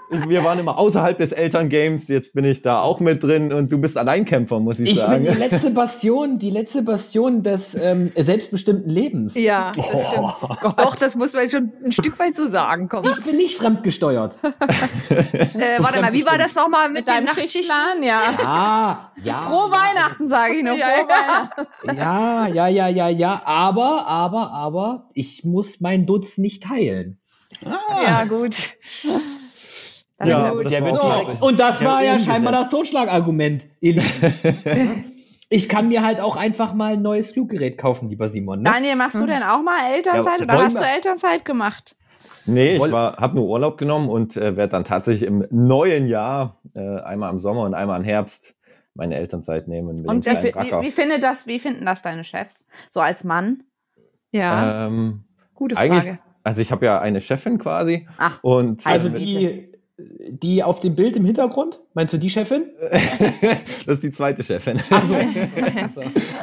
wir 0.10 0.44
waren 0.44 0.60
immer 0.60 0.78
außerhalb 0.78 1.18
des 1.18 1.32
Elterngames, 1.32 2.08
jetzt 2.08 2.34
bin 2.34 2.46
ich 2.46 2.62
da 2.62 2.82
auch 2.82 3.00
mit 3.00 3.24
drin 3.24 3.52
und 3.52 3.72
du 3.72 3.78
bist 3.78 3.98
Alleinkämpfer, 3.98 4.60
muss 4.60 4.80
ich, 4.80 4.92
ich 4.92 5.00
sagen. 5.00 5.24
Ich 5.24 5.30
bin 5.30 5.38
die 5.38 5.40
letzte 5.40 5.72
Bastion, 5.72 6.40
die 6.40 6.50
letzte 6.50 6.82
Bastion 6.82 7.44
des 7.44 7.76
ähm, 7.76 8.12
selbstbestimmten 8.16 8.90
Lebens. 8.90 9.36
Ja, 9.36 9.74
das 9.76 9.94
oh. 9.94 10.32
Doch, 10.78 10.96
das 10.96 11.16
muss 11.16 11.34
man 11.34 11.50
schon 11.50 11.74
ein 11.84 11.92
Stück 11.92 12.18
weit 12.20 12.36
so 12.36 12.48
sagen. 12.48 12.88
Komm. 12.90 13.06
Ich 13.06 13.24
bin 13.24 13.38
nicht 13.38 13.58
fremdgesteuert. 13.58 14.40
äh, 14.44 15.80
warte 15.80 16.02
mal, 16.02 16.14
wie 16.14 16.26
war 16.26 16.38
das 16.38 16.56
nochmal 16.56 16.88
mit, 16.88 17.00
mit 17.00 17.08
deinem 17.08 17.28
Schichtplan? 17.28 18.02
Ja. 18.02 18.22
ja, 18.40 19.12
ja. 19.24 19.40
Frohe 19.40 19.72
Weihnachten, 19.72 20.28
sage 20.28 20.56
ich 20.56 20.64
nur. 20.64 20.76
Ja, 20.76 20.88
Frohe 20.88 21.08
Weihnachten. 21.10 21.98
Ja, 21.98 22.48
ja, 22.48 22.68
ja, 22.68 22.88
ja, 22.88 23.10
ja. 23.10 23.42
Aber, 23.46 24.08
aber, 24.08 24.52
aber, 24.52 25.10
ich 25.14 25.44
muss 25.44 25.82
mein 25.82 26.06
Dutz 26.06 26.38
nicht 26.38 26.64
teilen. 26.64 27.20
Ah. 27.66 28.04
Ja, 28.04 28.24
gut. 28.26 28.56
Das 30.18 30.30
ja, 30.30 30.52
das 30.52 31.02
so. 31.02 31.46
Und 31.46 31.60
das 31.60 31.86
war 31.86 32.04
ja 32.04 32.18
scheinbar 32.18 32.52
das 32.52 32.70
Totschlagargument, 32.70 33.68
Ich 35.50 35.70
kann 35.70 35.88
mir 35.88 36.04
halt 36.04 36.20
auch 36.20 36.36
einfach 36.36 36.74
mal 36.74 36.94
ein 36.94 37.02
neues 37.02 37.32
Fluggerät 37.32 37.78
kaufen, 37.78 38.10
lieber 38.10 38.28
Simon. 38.28 38.64
Ne? 38.64 38.70
Daniel, 38.70 38.98
machst 38.98 39.16
du 39.16 39.22
hm. 39.22 39.28
denn 39.28 39.44
auch 39.44 39.62
mal 39.62 39.94
Elternzeit 39.94 40.40
ja, 40.40 40.44
oder 40.44 40.58
hast 40.66 40.78
du 40.78 40.84
Elternzeit 40.84 41.46
gemacht? 41.46 41.96
Nee, 42.46 42.76
ich 42.76 42.82
habe 42.92 43.36
nur 43.36 43.48
Urlaub 43.48 43.78
genommen 43.78 44.10
und 44.10 44.36
äh, 44.36 44.58
werde 44.58 44.72
dann 44.72 44.84
tatsächlich 44.84 45.28
im 45.28 45.46
neuen 45.50 46.08
Jahr, 46.08 46.60
äh, 46.76 47.00
einmal 47.00 47.32
im 47.32 47.40
Sommer 47.40 47.64
und 47.64 47.74
einmal 47.74 47.98
im 48.00 48.06
Herbst, 48.06 48.56
meine 48.94 49.16
Elternzeit 49.16 49.68
nehmen. 49.68 50.06
und 50.06 50.26
wie, 50.26 50.30
wie, 50.30 50.82
wie, 50.82 50.92
findet 50.92 51.24
das, 51.24 51.48
wie 51.48 51.60
finden 51.60 51.86
das 51.86 52.02
deine 52.02 52.24
Chefs? 52.24 52.68
So 52.90 53.00
als 53.00 53.24
Mann? 53.24 53.64
Ja. 54.32 54.88
Ähm, 54.88 55.24
Gute 55.54 55.76
Frage. 55.76 56.20
Also 56.44 56.62
ich 56.62 56.72
habe 56.72 56.86
ja 56.86 57.00
eine 57.00 57.20
Chefin 57.20 57.58
quasi. 57.58 58.08
Ach, 58.18 58.40
und 58.42 58.86
also 58.88 59.10
die 59.10 59.67
Die 60.00 60.64
auf 60.64 60.80
dem 60.80 60.96
Bild 60.96 61.18
im 61.18 61.26
Hintergrund? 61.26 61.80
Meinst 61.96 62.14
du 62.14 62.20
die 62.20 62.30
Chefin? 62.30 62.66
das 63.86 63.96
ist 63.96 64.04
die 64.04 64.12
zweite 64.12 64.44
Chefin. 64.44 64.80
Ach 64.92 65.04
so. 65.04 65.16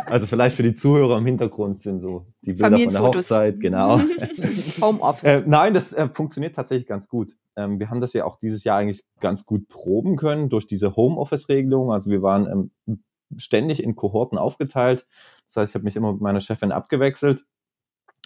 also 0.07 0.27
vielleicht 0.27 0.57
für 0.57 0.65
die 0.65 0.75
Zuhörer 0.75 1.19
im 1.19 1.27
Hintergrund 1.27 1.81
sind 1.81 2.01
so 2.01 2.27
die 2.43 2.55
Bilder 2.55 2.77
von 2.77 2.93
der 2.93 3.03
Hochzeit, 3.03 3.61
genau. 3.61 4.01
Homeoffice. 4.81 5.23
Äh, 5.23 5.43
nein, 5.47 5.73
das 5.73 5.93
äh, 5.93 6.09
funktioniert 6.13 6.57
tatsächlich 6.57 6.89
ganz 6.89 7.09
gut. 7.09 7.37
Ähm, 7.55 7.79
wir 7.79 7.91
haben 7.91 8.01
das 8.01 8.13
ja 8.13 8.25
auch 8.25 8.37
dieses 8.37 8.65
Jahr 8.65 8.79
eigentlich 8.79 9.05
ganz 9.21 9.47
gut 9.47 9.69
proben 9.69 10.17
können 10.17 10.49
durch 10.49 10.67
diese 10.67 10.97
Homeoffice-Regelung. 10.97 11.93
Also 11.93 12.11
wir 12.11 12.23
waren 12.23 12.71
ähm, 12.87 13.05
ständig 13.37 13.85
in 13.85 13.95
Kohorten 13.95 14.37
aufgeteilt. 14.37 15.07
Das 15.47 15.57
heißt, 15.57 15.71
ich 15.71 15.75
habe 15.77 15.85
mich 15.85 15.95
immer 15.95 16.13
mit 16.13 16.21
meiner 16.21 16.41
Chefin 16.41 16.73
abgewechselt. 16.73 17.45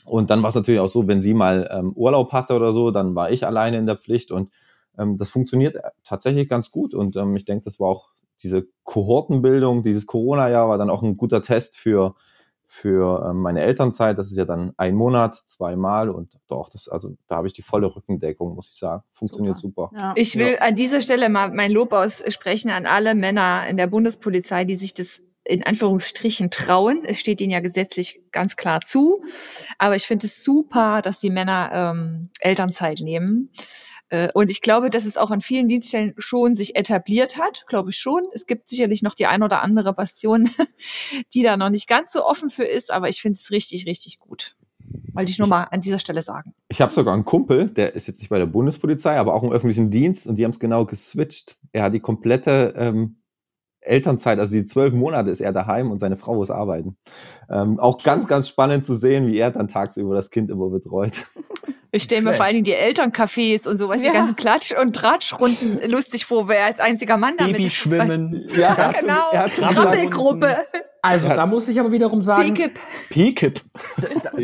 Und 0.04 0.30
dann 0.30 0.42
war 0.42 0.48
es 0.48 0.54
natürlich 0.54 0.80
auch 0.80 0.88
so, 0.88 1.06
wenn 1.06 1.20
sie 1.20 1.34
mal 1.34 1.68
ähm, 1.70 1.92
Urlaub 1.92 2.32
hatte 2.32 2.54
oder 2.54 2.72
so, 2.72 2.90
dann 2.90 3.14
war 3.14 3.30
ich 3.30 3.46
alleine 3.46 3.76
in 3.76 3.84
der 3.84 3.96
Pflicht 3.96 4.30
und 4.30 4.50
ähm, 4.98 5.18
das 5.18 5.30
funktioniert 5.30 5.76
äh, 5.76 5.90
tatsächlich 6.04 6.48
ganz 6.48 6.70
gut. 6.70 6.94
Und 6.94 7.16
ähm, 7.16 7.36
ich 7.36 7.44
denke, 7.44 7.64
das 7.64 7.80
war 7.80 7.88
auch 7.88 8.10
diese 8.42 8.66
Kohortenbildung, 8.84 9.82
dieses 9.82 10.06
Corona-Jahr 10.06 10.68
war 10.68 10.78
dann 10.78 10.90
auch 10.90 11.02
ein 11.02 11.16
guter 11.16 11.42
Test 11.42 11.76
für, 11.76 12.14
für 12.66 13.28
ähm, 13.28 13.40
meine 13.40 13.62
Elternzeit. 13.62 14.18
Das 14.18 14.30
ist 14.30 14.36
ja 14.36 14.44
dann 14.44 14.72
ein 14.76 14.94
Monat, 14.94 15.34
zweimal 15.46 16.08
und 16.08 16.38
doch, 16.48 16.70
das, 16.70 16.88
also 16.88 17.16
da 17.26 17.36
habe 17.36 17.48
ich 17.48 17.54
die 17.54 17.62
volle 17.62 17.94
Rückendeckung, 17.94 18.54
muss 18.54 18.68
ich 18.70 18.78
sagen. 18.78 19.02
Funktioniert 19.10 19.58
super. 19.58 19.90
super. 19.92 20.02
Ja. 20.02 20.12
Ich 20.16 20.36
will 20.36 20.52
ja. 20.52 20.58
an 20.58 20.76
dieser 20.76 21.00
Stelle 21.00 21.28
mal 21.28 21.52
mein 21.52 21.72
Lob 21.72 21.92
aussprechen 21.92 22.70
an 22.70 22.86
alle 22.86 23.14
Männer 23.14 23.66
in 23.68 23.76
der 23.76 23.88
Bundespolizei, 23.88 24.64
die 24.64 24.76
sich 24.76 24.94
das 24.94 25.20
in 25.48 25.64
Anführungsstrichen 25.64 26.50
trauen. 26.50 27.02
Es 27.04 27.18
steht 27.18 27.40
ihnen 27.40 27.50
ja 27.50 27.60
gesetzlich 27.60 28.20
ganz 28.32 28.56
klar 28.56 28.82
zu. 28.82 29.20
Aber 29.78 29.96
ich 29.96 30.06
finde 30.06 30.26
es 30.26 30.44
super, 30.44 31.00
dass 31.02 31.20
die 31.20 31.30
Männer 31.30 31.70
ähm, 31.72 32.28
Elternzeit 32.40 33.00
nehmen. 33.00 33.50
Äh, 34.10 34.28
und 34.34 34.50
ich 34.50 34.60
glaube, 34.60 34.90
dass 34.90 35.04
es 35.04 35.16
auch 35.16 35.30
an 35.30 35.40
vielen 35.40 35.68
Dienststellen 35.68 36.14
schon 36.18 36.54
sich 36.54 36.76
etabliert 36.76 37.36
hat, 37.36 37.64
glaube 37.66 37.90
ich 37.90 37.96
schon. 37.96 38.22
Es 38.32 38.46
gibt 38.46 38.68
sicherlich 38.68 39.02
noch 39.02 39.14
die 39.14 39.26
ein 39.26 39.42
oder 39.42 39.62
andere 39.62 39.92
Bastion, 39.92 40.50
die 41.34 41.42
da 41.42 41.56
noch 41.56 41.70
nicht 41.70 41.88
ganz 41.88 42.12
so 42.12 42.24
offen 42.24 42.50
für 42.50 42.64
ist, 42.64 42.92
aber 42.92 43.08
ich 43.08 43.20
finde 43.20 43.38
es 43.38 43.50
richtig, 43.50 43.86
richtig 43.86 44.18
gut. 44.18 44.56
Wollte 45.12 45.30
ich 45.30 45.38
nur 45.38 45.48
mal 45.48 45.64
an 45.64 45.80
dieser 45.80 45.98
Stelle 45.98 46.22
sagen. 46.22 46.54
Ich 46.68 46.80
habe 46.80 46.92
sogar 46.92 47.12
einen 47.12 47.24
Kumpel, 47.24 47.68
der 47.68 47.94
ist 47.94 48.06
jetzt 48.06 48.20
nicht 48.20 48.30
bei 48.30 48.38
der 48.38 48.46
Bundespolizei, 48.46 49.18
aber 49.18 49.34
auch 49.34 49.42
im 49.42 49.52
öffentlichen 49.52 49.90
Dienst 49.90 50.26
und 50.26 50.36
die 50.36 50.44
haben 50.44 50.52
es 50.52 50.60
genau 50.60 50.86
geswitcht. 50.86 51.58
Er 51.72 51.82
hat 51.82 51.94
die 51.94 52.00
komplette 52.00 52.74
ähm, 52.76 53.17
Elternzeit, 53.88 54.38
also 54.38 54.52
die 54.52 54.64
zwölf 54.64 54.92
Monate 54.92 55.30
ist 55.30 55.40
er 55.40 55.52
daheim 55.52 55.90
und 55.90 55.98
seine 55.98 56.16
Frau 56.16 56.34
muss 56.34 56.50
arbeiten. 56.50 56.96
Ähm, 57.50 57.80
auch 57.80 58.02
ganz, 58.02 58.26
ganz 58.26 58.48
spannend 58.48 58.84
zu 58.84 58.94
sehen, 58.94 59.26
wie 59.26 59.38
er 59.38 59.50
dann 59.50 59.68
tagsüber 59.68 60.14
das 60.14 60.30
Kind 60.30 60.50
immer 60.50 60.68
betreut. 60.68 61.12
Ich 61.90 62.02
stelle 62.02 62.20
mir 62.20 62.34
vor 62.34 62.44
allen 62.44 62.52
Dingen 62.52 62.64
die 62.64 62.74
Elterncafés 62.74 63.66
und 63.66 63.78
sowas, 63.78 64.02
ja. 64.02 64.10
die 64.10 64.16
ganzen 64.18 64.36
Klatsch- 64.36 64.78
und 64.78 64.94
Tratschrunden 64.94 65.80
lustig 65.90 66.26
vor, 66.26 66.46
wer 66.46 66.66
als 66.66 66.80
einziger 66.80 67.16
Mann 67.16 67.36
damit 67.38 67.56
Babyschwimmen. 67.56 68.46
Ja, 68.54 68.76
ja 68.76 68.92
genau. 69.00 69.72
Krabbelgruppe. 69.72 70.66
Also, 71.02 71.28
da 71.28 71.46
muss 71.46 71.68
ich 71.68 71.78
aber 71.78 71.92
wiederum 71.92 72.22
sagen. 72.22 72.54
P-Kip. 72.54 72.78
P-Kip. 73.10 73.60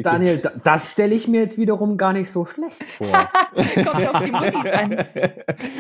Daniel, 0.02 0.40
das 0.62 0.92
stelle 0.92 1.14
ich 1.14 1.26
mir 1.26 1.40
jetzt 1.40 1.58
wiederum 1.58 1.96
gar 1.96 2.12
nicht 2.12 2.30
so 2.30 2.44
schlecht 2.44 2.82
vor. 2.84 3.08
Kommt 3.54 4.14
auf 4.14 4.22
die 4.22 4.30
Muttis 4.30 4.72
an. 4.72 4.96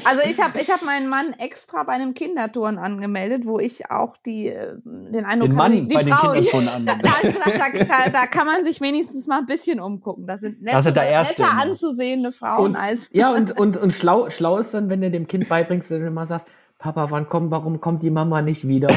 Also, 0.04 0.22
ich 0.28 0.40
habe 0.40 0.60
ich 0.60 0.70
hab 0.70 0.82
meinen 0.82 1.08
Mann 1.08 1.34
extra 1.38 1.84
bei 1.84 1.92
einem 1.92 2.14
Kinderturn 2.14 2.78
angemeldet, 2.78 3.46
wo 3.46 3.60
ich 3.60 3.90
auch 3.90 4.16
die, 4.16 4.48
äh, 4.48 4.74
den 4.84 5.24
Eindruck 5.24 5.50
den 5.50 5.56
Mann 5.56 5.72
hatte, 5.72 5.82
die 5.86 5.94
bei 5.94 6.04
Frau, 6.04 6.32
den 6.32 6.44
Kinderturnen 6.44 6.68
anmeldet. 6.88 7.06
Da, 7.06 7.84
da, 7.84 8.10
da, 8.10 8.26
kann 8.26 8.46
man 8.46 8.64
sich 8.64 8.80
wenigstens 8.80 9.26
mal 9.26 9.38
ein 9.38 9.46
bisschen 9.46 9.80
umgucken. 9.80 10.26
Das 10.26 10.40
sind 10.40 10.62
nette, 10.62 10.92
der 10.92 11.08
erste 11.08 11.42
netter 11.42 11.56
anzusehende 11.56 12.32
Frauen 12.32 12.64
und, 12.64 12.76
als. 12.76 13.10
Ja, 13.12 13.32
und, 13.32 13.56
und, 13.56 13.76
und 13.76 13.94
schlau, 13.94 14.28
schlau 14.30 14.58
ist 14.58 14.74
dann, 14.74 14.90
wenn 14.90 15.00
du 15.00 15.10
dem 15.10 15.28
Kind 15.28 15.48
beibringst, 15.48 15.90
wenn 15.90 16.00
du 16.00 16.06
immer 16.08 16.26
sagst, 16.26 16.48
Papa, 16.84 17.10
wann 17.10 17.26
kommt, 17.30 17.50
warum 17.50 17.80
kommt 17.80 18.02
die 18.02 18.10
Mama 18.10 18.42
nicht 18.42 18.68
wieder? 18.68 18.88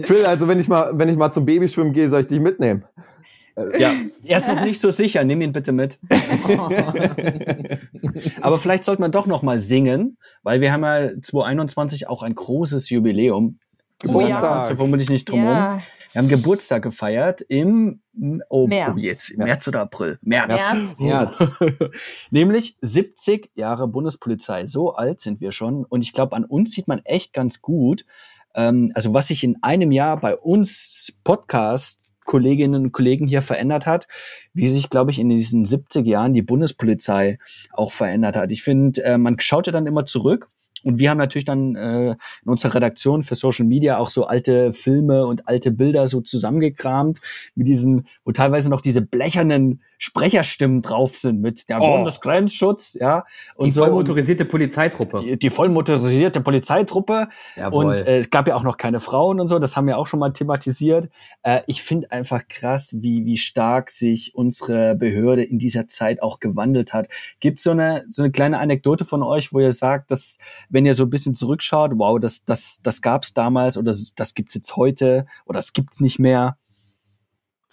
Phil, 0.00 0.26
also 0.26 0.48
wenn 0.48 0.58
ich 0.58 0.66
mal, 0.66 0.90
wenn 0.94 1.08
ich 1.08 1.16
mal 1.16 1.30
zum 1.30 1.46
Babyschwimmen 1.46 1.92
gehe, 1.92 2.08
soll 2.08 2.22
ich 2.22 2.26
dich 2.26 2.40
mitnehmen? 2.40 2.84
Äh, 3.54 3.80
ja, 3.80 3.92
er 4.24 4.38
ist 4.38 4.48
noch 4.48 4.60
nicht 4.60 4.80
so 4.80 4.90
sicher. 4.90 5.22
Nimm 5.22 5.40
ihn 5.40 5.52
bitte 5.52 5.70
mit. 5.70 6.00
Aber 8.40 8.58
vielleicht 8.58 8.82
sollte 8.82 9.02
man 9.02 9.12
doch 9.12 9.28
noch 9.28 9.42
mal 9.42 9.60
singen, 9.60 10.18
weil 10.42 10.60
wir 10.60 10.72
haben 10.72 10.82
ja 10.82 11.10
2021 11.20 12.08
auch 12.08 12.24
ein 12.24 12.34
großes 12.34 12.90
Jubiläum. 12.90 13.60
Susanne, 14.02 14.24
oh, 14.24 14.28
ja. 14.30 14.68
du 14.68 14.74
vermutlich 14.74 15.10
nicht 15.10 15.30
drum 15.30 15.44
ja. 15.44 15.78
Wir 16.16 16.22
haben 16.22 16.28
Geburtstag 16.30 16.82
gefeiert 16.82 17.42
im 17.42 18.00
oh, 18.48 18.66
März. 18.66 18.92
Oh, 18.94 18.98
jetzt, 18.98 19.36
März 19.36 19.68
oder 19.68 19.82
April? 19.82 20.18
März. 20.22 20.64
März. 20.98 21.52
Nämlich 22.30 22.78
70 22.80 23.50
Jahre 23.54 23.86
Bundespolizei. 23.86 24.64
So 24.64 24.94
alt 24.94 25.20
sind 25.20 25.42
wir 25.42 25.52
schon. 25.52 25.84
Und 25.84 26.00
ich 26.00 26.14
glaube, 26.14 26.34
an 26.34 26.46
uns 26.46 26.72
sieht 26.72 26.88
man 26.88 27.00
echt 27.04 27.34
ganz 27.34 27.60
gut, 27.60 28.06
ähm, 28.54 28.90
also 28.94 29.12
was 29.12 29.28
sich 29.28 29.44
in 29.44 29.62
einem 29.62 29.92
Jahr 29.92 30.18
bei 30.18 30.34
uns 30.34 31.12
Podcast 31.22 32.14
Kolleginnen 32.24 32.84
und 32.84 32.92
Kollegen 32.92 33.26
hier 33.26 33.42
verändert 33.42 33.84
hat, 33.84 34.08
wie 34.54 34.68
sich, 34.68 34.88
glaube 34.88 35.10
ich, 35.10 35.18
in 35.18 35.28
diesen 35.28 35.66
70 35.66 36.06
Jahren 36.06 36.32
die 36.32 36.40
Bundespolizei 36.40 37.38
auch 37.72 37.92
verändert 37.92 38.36
hat. 38.36 38.50
Ich 38.52 38.62
finde, 38.62 39.04
äh, 39.04 39.18
man 39.18 39.38
schaut 39.38 39.66
ja 39.66 39.72
dann 39.72 39.86
immer 39.86 40.06
zurück 40.06 40.48
und 40.86 41.00
wir 41.00 41.10
haben 41.10 41.18
natürlich 41.18 41.44
dann 41.44 41.74
äh, 41.74 42.10
in 42.10 42.16
unserer 42.44 42.76
Redaktion 42.76 43.24
für 43.24 43.34
Social 43.34 43.66
Media 43.66 43.98
auch 43.98 44.08
so 44.08 44.26
alte 44.26 44.72
Filme 44.72 45.26
und 45.26 45.48
alte 45.48 45.72
Bilder 45.72 46.06
so 46.06 46.20
zusammengekramt 46.20 47.18
mit 47.56 47.66
diesen, 47.66 48.06
wo 48.24 48.30
teilweise 48.30 48.70
noch 48.70 48.80
diese 48.80 49.02
blechernen 49.02 49.82
Sprecherstimmen 49.98 50.82
drauf 50.82 51.16
sind 51.16 51.40
mit 51.40 51.68
der 51.68 51.80
oh. 51.80 51.96
Bundesgrenzschutz, 51.96 52.94
ja. 52.94 53.24
Und 53.54 53.66
die 53.66 53.72
so, 53.72 53.82
vollmotorisierte 53.82 54.44
Polizeitruppe. 54.44 55.18
Die, 55.18 55.38
die 55.38 55.50
vollmotorisierte 55.50 56.40
Polizeitruppe. 56.40 57.28
Jawohl. 57.56 57.84
Und 57.86 58.06
äh, 58.06 58.18
es 58.18 58.30
gab 58.30 58.48
ja 58.48 58.54
auch 58.54 58.62
noch 58.62 58.76
keine 58.76 59.00
Frauen 59.00 59.40
und 59.40 59.46
so, 59.46 59.58
das 59.58 59.76
haben 59.76 59.86
wir 59.86 59.98
auch 59.98 60.06
schon 60.06 60.20
mal 60.20 60.32
thematisiert. 60.32 61.08
Äh, 61.42 61.62
ich 61.66 61.82
finde 61.82 62.10
einfach 62.10 62.46
krass, 62.48 62.94
wie, 62.98 63.24
wie 63.24 63.36
stark 63.36 63.90
sich 63.90 64.34
unsere 64.34 64.94
Behörde 64.94 65.42
in 65.42 65.58
dieser 65.58 65.88
Zeit 65.88 66.22
auch 66.22 66.40
gewandelt 66.40 66.92
hat. 66.92 67.08
Gibt 67.40 67.60
so 67.60 67.70
eine, 67.70 68.04
so 68.08 68.22
eine 68.22 68.30
kleine 68.30 68.58
Anekdote 68.58 69.04
von 69.04 69.22
euch, 69.22 69.52
wo 69.52 69.60
ihr 69.60 69.72
sagt, 69.72 70.10
dass, 70.10 70.38
wenn 70.68 70.86
ihr 70.86 70.94
so 70.94 71.04
ein 71.04 71.10
bisschen 71.10 71.34
zurückschaut, 71.34 71.92
wow, 71.94 72.18
das, 72.20 72.44
das, 72.44 72.80
das 72.82 73.00
gab's 73.00 73.32
damals 73.32 73.76
oder 73.78 73.94
das 74.16 74.34
gibt's 74.34 74.54
jetzt 74.54 74.76
heute 74.76 75.26
oder 75.46 75.58
das 75.58 75.72
gibt's 75.72 76.00
nicht 76.00 76.18
mehr? 76.18 76.56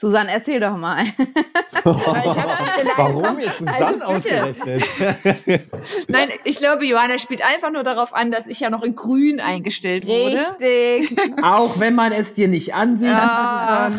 Susanne, 0.03 0.31
erzähl 0.33 0.59
doch 0.59 0.75
mal. 0.75 1.05
Warum 1.85 3.39
jetzt 3.39 3.59
Susanne 3.59 3.85
also 3.85 4.03
ausgerechnet? 4.03 4.83
Nein, 6.09 6.29
ich 6.43 6.57
glaube, 6.57 6.85
Johanna 6.85 7.19
spielt 7.19 7.41
einfach 7.41 7.71
nur 7.71 7.83
darauf 7.83 8.13
an, 8.13 8.29
dass 8.29 8.45
ich 8.47 8.59
ja 8.59 8.69
noch 8.69 8.83
in 8.83 8.97
grün 8.97 9.39
eingestellt 9.39 10.05
wurde. 10.05 10.45
Richtig. 10.59 11.17
Auch 11.41 11.79
wenn 11.79 11.95
man 11.95 12.11
es 12.11 12.33
dir 12.33 12.49
nicht 12.49 12.73
ansieht. 12.73 13.11
Ja. 13.11 13.93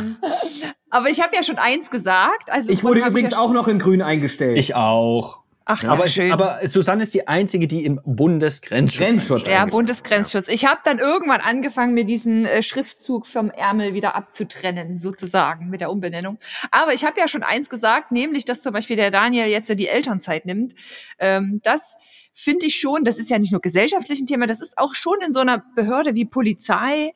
Aber 0.91 1.09
ich 1.09 1.23
habe 1.23 1.35
ja 1.35 1.43
schon 1.43 1.57
eins 1.57 1.91
gesagt. 1.91 2.51
Also 2.51 2.69
ich 2.69 2.85
wurde 2.85 3.01
übrigens 3.01 3.31
ich 3.31 3.37
ja 3.39 3.43
auch 3.43 3.55
noch 3.55 3.67
in 3.67 3.79
grün 3.79 4.03
eingestellt. 4.03 4.59
Ich 4.59 4.75
auch. 4.75 5.44
Ach, 5.67 5.83
ja, 5.83 5.91
aber, 5.91 6.07
schön. 6.09 6.31
aber 6.31 6.61
Susanne 6.69 7.03
ist 7.03 7.15
die 7.15 7.27
einzige, 7.27 7.67
die 7.67 7.87
im 7.87 7.99
Bundesgrenzschutz. 8.05 9.09
Grenzschutz 9.09 9.47
ja, 9.47 9.65
Bundesgrenzschutz. 9.65 10.49
Ich 10.49 10.67
habe 10.67 10.81
dann 10.85 10.99
irgendwann 10.99 11.41
angefangen, 11.41 11.95
mir 11.95 12.05
diesen 12.05 12.45
äh, 12.45 12.63
Schriftzug 12.63 13.27
vom 13.27 13.51
Ärmel 13.51 13.95
wieder 13.95 14.15
abzutrennen, 14.15 14.99
sozusagen 14.99 15.71
mit 15.71 15.81
der 15.81 15.91
Umbenennung. 15.91 16.39
Aber 16.71 16.93
ich 16.93 17.05
habe 17.05 17.19
ja 17.19 17.29
schon 17.29 17.43
eins 17.43 17.71
gesagt, 17.71 18.13
nämlich, 18.13 18.45
dass 18.45 18.63
zum 18.63 18.75
Beispiel 18.75 18.97
der 18.97 19.11
Daniel 19.11 19.47
jetzt 19.47 19.71
ja 19.71 19.75
die 19.75 19.89
Elternzeit 19.89 20.45
nimmt. 20.45 20.75
Ähm, 21.19 21.61
das 21.63 21.97
finde 22.35 22.67
ich 22.67 22.77
schon, 22.77 23.05
das 23.05 23.19
ist 23.19 23.31
ja 23.31 23.39
nicht 23.39 23.53
nur 23.53 23.63
gesellschaftlich 23.63 24.21
ein 24.21 24.27
Thema, 24.27 24.47
das 24.47 24.61
ist 24.61 24.77
auch 24.77 24.95
schon 24.95 25.17
in 25.25 25.33
so 25.33 25.41
einer 25.41 25.65
Behörde 25.75 26.15
wie 26.15 26.27
Polizei 26.27 27.13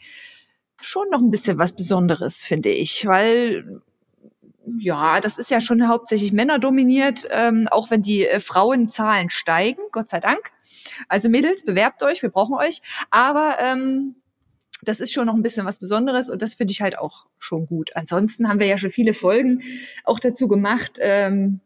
schon 0.80 1.08
noch 1.10 1.20
ein 1.20 1.30
bisschen 1.30 1.58
was 1.58 1.72
Besonderes, 1.72 2.44
finde 2.44 2.70
ich, 2.70 3.04
weil 3.04 3.82
ja, 4.78 5.20
das 5.20 5.38
ist 5.38 5.50
ja 5.50 5.60
schon 5.60 5.88
hauptsächlich 5.88 6.32
Männer 6.32 6.58
dominiert, 6.58 7.26
ähm, 7.30 7.68
auch 7.70 7.90
wenn 7.90 8.02
die 8.02 8.26
äh, 8.26 8.40
Frauenzahlen 8.40 9.30
steigen, 9.30 9.82
Gott 9.92 10.08
sei 10.08 10.20
Dank. 10.20 10.52
Also 11.08 11.28
Mädels, 11.28 11.64
bewerbt 11.64 12.02
euch, 12.02 12.22
wir 12.22 12.30
brauchen 12.30 12.54
euch. 12.54 12.82
Aber 13.10 13.56
ähm, 13.60 14.16
das 14.82 15.00
ist 15.00 15.12
schon 15.12 15.26
noch 15.26 15.34
ein 15.34 15.42
bisschen 15.42 15.66
was 15.66 15.78
Besonderes 15.78 16.30
und 16.30 16.42
das 16.42 16.54
finde 16.54 16.72
ich 16.72 16.80
halt 16.80 16.98
auch 16.98 17.26
schon 17.38 17.66
gut. 17.66 17.96
Ansonsten 17.96 18.48
haben 18.48 18.60
wir 18.60 18.66
ja 18.66 18.78
schon 18.78 18.90
viele 18.90 19.14
Folgen 19.14 19.62
auch 20.04 20.20
dazu 20.20 20.48
gemacht. 20.48 20.98
Ähm, 21.00 21.60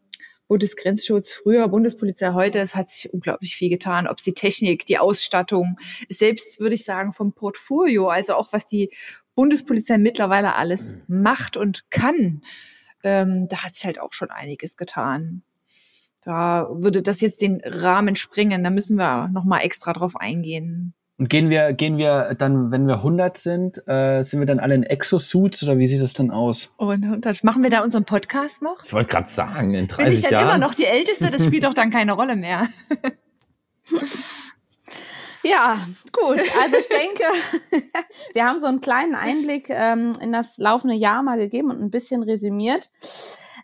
Bundesgrenzschutz 0.48 1.32
früher, 1.32 1.66
Bundespolizei 1.68 2.32
heute, 2.32 2.58
es 2.58 2.74
hat 2.74 2.90
sich 2.90 3.12
unglaublich 3.12 3.56
viel 3.56 3.70
getan. 3.70 4.06
Ob 4.06 4.18
es 4.18 4.24
die 4.24 4.34
Technik, 4.34 4.84
die 4.84 4.98
Ausstattung, 4.98 5.78
selbst 6.10 6.60
würde 6.60 6.74
ich 6.74 6.84
sagen 6.84 7.12
vom 7.12 7.32
Portfolio, 7.32 8.08
also 8.08 8.34
auch 8.34 8.52
was 8.52 8.66
die 8.66 8.90
Bundespolizei 9.34 9.98
mittlerweile 9.98 10.54
alles 10.56 10.96
mhm. 11.06 11.22
macht 11.22 11.56
und 11.56 11.90
kann 11.90 12.42
ähm, 13.02 13.48
da 13.48 13.58
hat 13.64 13.74
sich 13.74 13.84
halt 13.84 14.00
auch 14.00 14.12
schon 14.12 14.30
einiges 14.30 14.76
getan. 14.76 15.42
Da 16.24 16.68
würde 16.70 17.02
das 17.02 17.20
jetzt 17.20 17.42
den 17.42 17.60
Rahmen 17.64 18.14
sprengen, 18.14 18.62
da 18.62 18.70
müssen 18.70 18.96
wir 18.96 19.28
noch 19.28 19.44
mal 19.44 19.60
extra 19.60 19.92
drauf 19.92 20.16
eingehen. 20.16 20.94
Und 21.18 21.28
gehen 21.28 21.50
wir, 21.50 21.72
gehen 21.72 21.98
wir 21.98 22.34
dann, 22.34 22.70
wenn 22.70 22.86
wir 22.86 22.96
100 22.96 23.36
sind, 23.36 23.86
äh, 23.86 24.22
sind 24.22 24.40
wir 24.40 24.46
dann 24.46 24.60
alle 24.60 24.74
in 24.74 24.82
Exosuits 24.82 25.62
oder 25.62 25.78
wie 25.78 25.86
sieht 25.86 26.00
das 26.00 26.14
dann 26.14 26.30
aus? 26.30 26.72
Und, 26.76 27.04
und 27.04 27.26
dann 27.26 27.36
machen 27.42 27.62
wir 27.62 27.70
da 27.70 27.82
unseren 27.82 28.04
Podcast 28.04 28.62
noch? 28.62 28.82
Ich 28.84 28.92
wollte 28.92 29.10
gerade 29.10 29.28
sagen, 29.28 29.74
in 29.74 29.88
30 29.88 29.98
Jahren. 29.98 30.04
Bin 30.04 30.14
ich 30.14 30.20
dann 30.22 30.32
Jahren? 30.32 30.48
immer 30.48 30.58
noch 30.58 30.74
die 30.74 30.86
Älteste? 30.86 31.30
Das 31.30 31.44
spielt 31.44 31.64
doch 31.64 31.74
dann 31.74 31.90
keine 31.90 32.12
Rolle 32.12 32.36
mehr. 32.36 32.68
Ja, 35.42 35.78
gut. 36.12 36.40
Also 36.62 36.76
ich 36.76 36.88
denke, 36.88 37.24
wir 38.35 38.47
haben 38.47 38.61
so 38.61 38.66
einen 38.66 38.80
kleinen 38.80 39.14
Einblick 39.14 39.68
ähm, 39.70 40.12
in 40.20 40.32
das 40.32 40.59
laufende 40.59 40.95
Jahr 40.95 41.22
mal 41.22 41.38
gegeben 41.38 41.70
und 41.70 41.80
ein 41.80 41.90
bisschen 41.90 42.22
resümiert. 42.22 42.90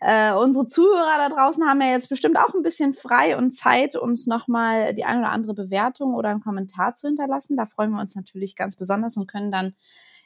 Äh, 0.01 0.33
unsere 0.33 0.67
Zuhörer 0.67 1.17
da 1.17 1.29
draußen 1.29 1.67
haben 1.67 1.81
ja 1.81 1.91
jetzt 1.91 2.09
bestimmt 2.09 2.37
auch 2.37 2.53
ein 2.53 2.61
bisschen 2.61 2.93
frei 2.93 3.37
und 3.37 3.51
Zeit, 3.51 3.95
uns 3.95 4.27
nochmal 4.27 4.93
die 4.93 5.03
ein 5.03 5.19
oder 5.19 5.29
andere 5.29 5.53
Bewertung 5.53 6.13
oder 6.13 6.29
einen 6.29 6.41
Kommentar 6.41 6.95
zu 6.95 7.07
hinterlassen. 7.07 7.57
Da 7.57 7.65
freuen 7.65 7.91
wir 7.91 7.99
uns 7.99 8.15
natürlich 8.15 8.55
ganz 8.55 8.75
besonders 8.75 9.17
und 9.17 9.27
können 9.27 9.51
dann 9.51 9.75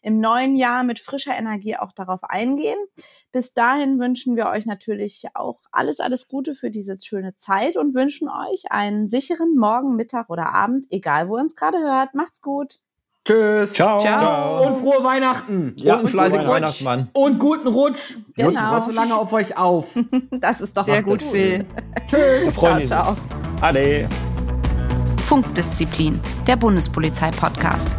im 0.03 0.19
neuen 0.19 0.55
Jahr 0.55 0.83
mit 0.83 0.99
frischer 0.99 1.35
Energie 1.35 1.75
auch 1.77 1.93
darauf 1.93 2.23
eingehen. 2.23 2.77
Bis 3.31 3.53
dahin 3.53 3.99
wünschen 3.99 4.35
wir 4.35 4.47
euch 4.47 4.65
natürlich 4.65 5.23
auch 5.33 5.59
alles, 5.71 5.99
alles 5.99 6.27
Gute 6.27 6.53
für 6.53 6.69
diese 6.69 6.95
schöne 7.03 7.35
Zeit 7.35 7.77
und 7.77 7.95
wünschen 7.95 8.29
euch 8.29 8.65
einen 8.69 9.07
sicheren 9.07 9.55
Morgen, 9.55 9.95
Mittag 9.95 10.29
oder 10.29 10.53
Abend, 10.53 10.85
egal 10.91 11.29
wo 11.29 11.37
ihr 11.37 11.41
uns 11.41 11.55
gerade 11.55 11.79
hört. 11.79 12.13
Macht's 12.13 12.41
gut. 12.41 12.79
Tschüss. 13.25 13.73
Ciao. 13.73 13.99
Ciao. 13.99 14.67
Und 14.67 14.75
frohe 14.75 15.01
Weihnachten. 15.03 15.75
Ja, 15.77 15.95
und 15.95 16.09
fleißigen 16.09 16.45
Weihnachtsmann. 16.45 17.09
Und 17.13 17.39
guten 17.39 17.69
Rutsch. 17.69 18.17
Genau. 18.35 18.49
Ich 18.49 18.55
war 18.55 18.81
so 18.81 18.91
lange 18.91 19.15
auf 19.15 19.31
euch 19.31 19.57
auf. 19.57 19.97
Das 20.31 20.59
ist 20.59 20.75
doch 20.75 20.85
Sehr 20.85 20.99
auch 20.99 21.03
gut, 21.03 21.21
Phil. 21.21 21.65
Tschüss. 22.07 22.53
Ciao, 22.53 22.83
ciao. 22.83 23.17
Ade. 23.61 24.09
Funkdisziplin, 25.25 26.19
der 26.45 26.57
Bundespolizei-Podcast. 26.57 27.95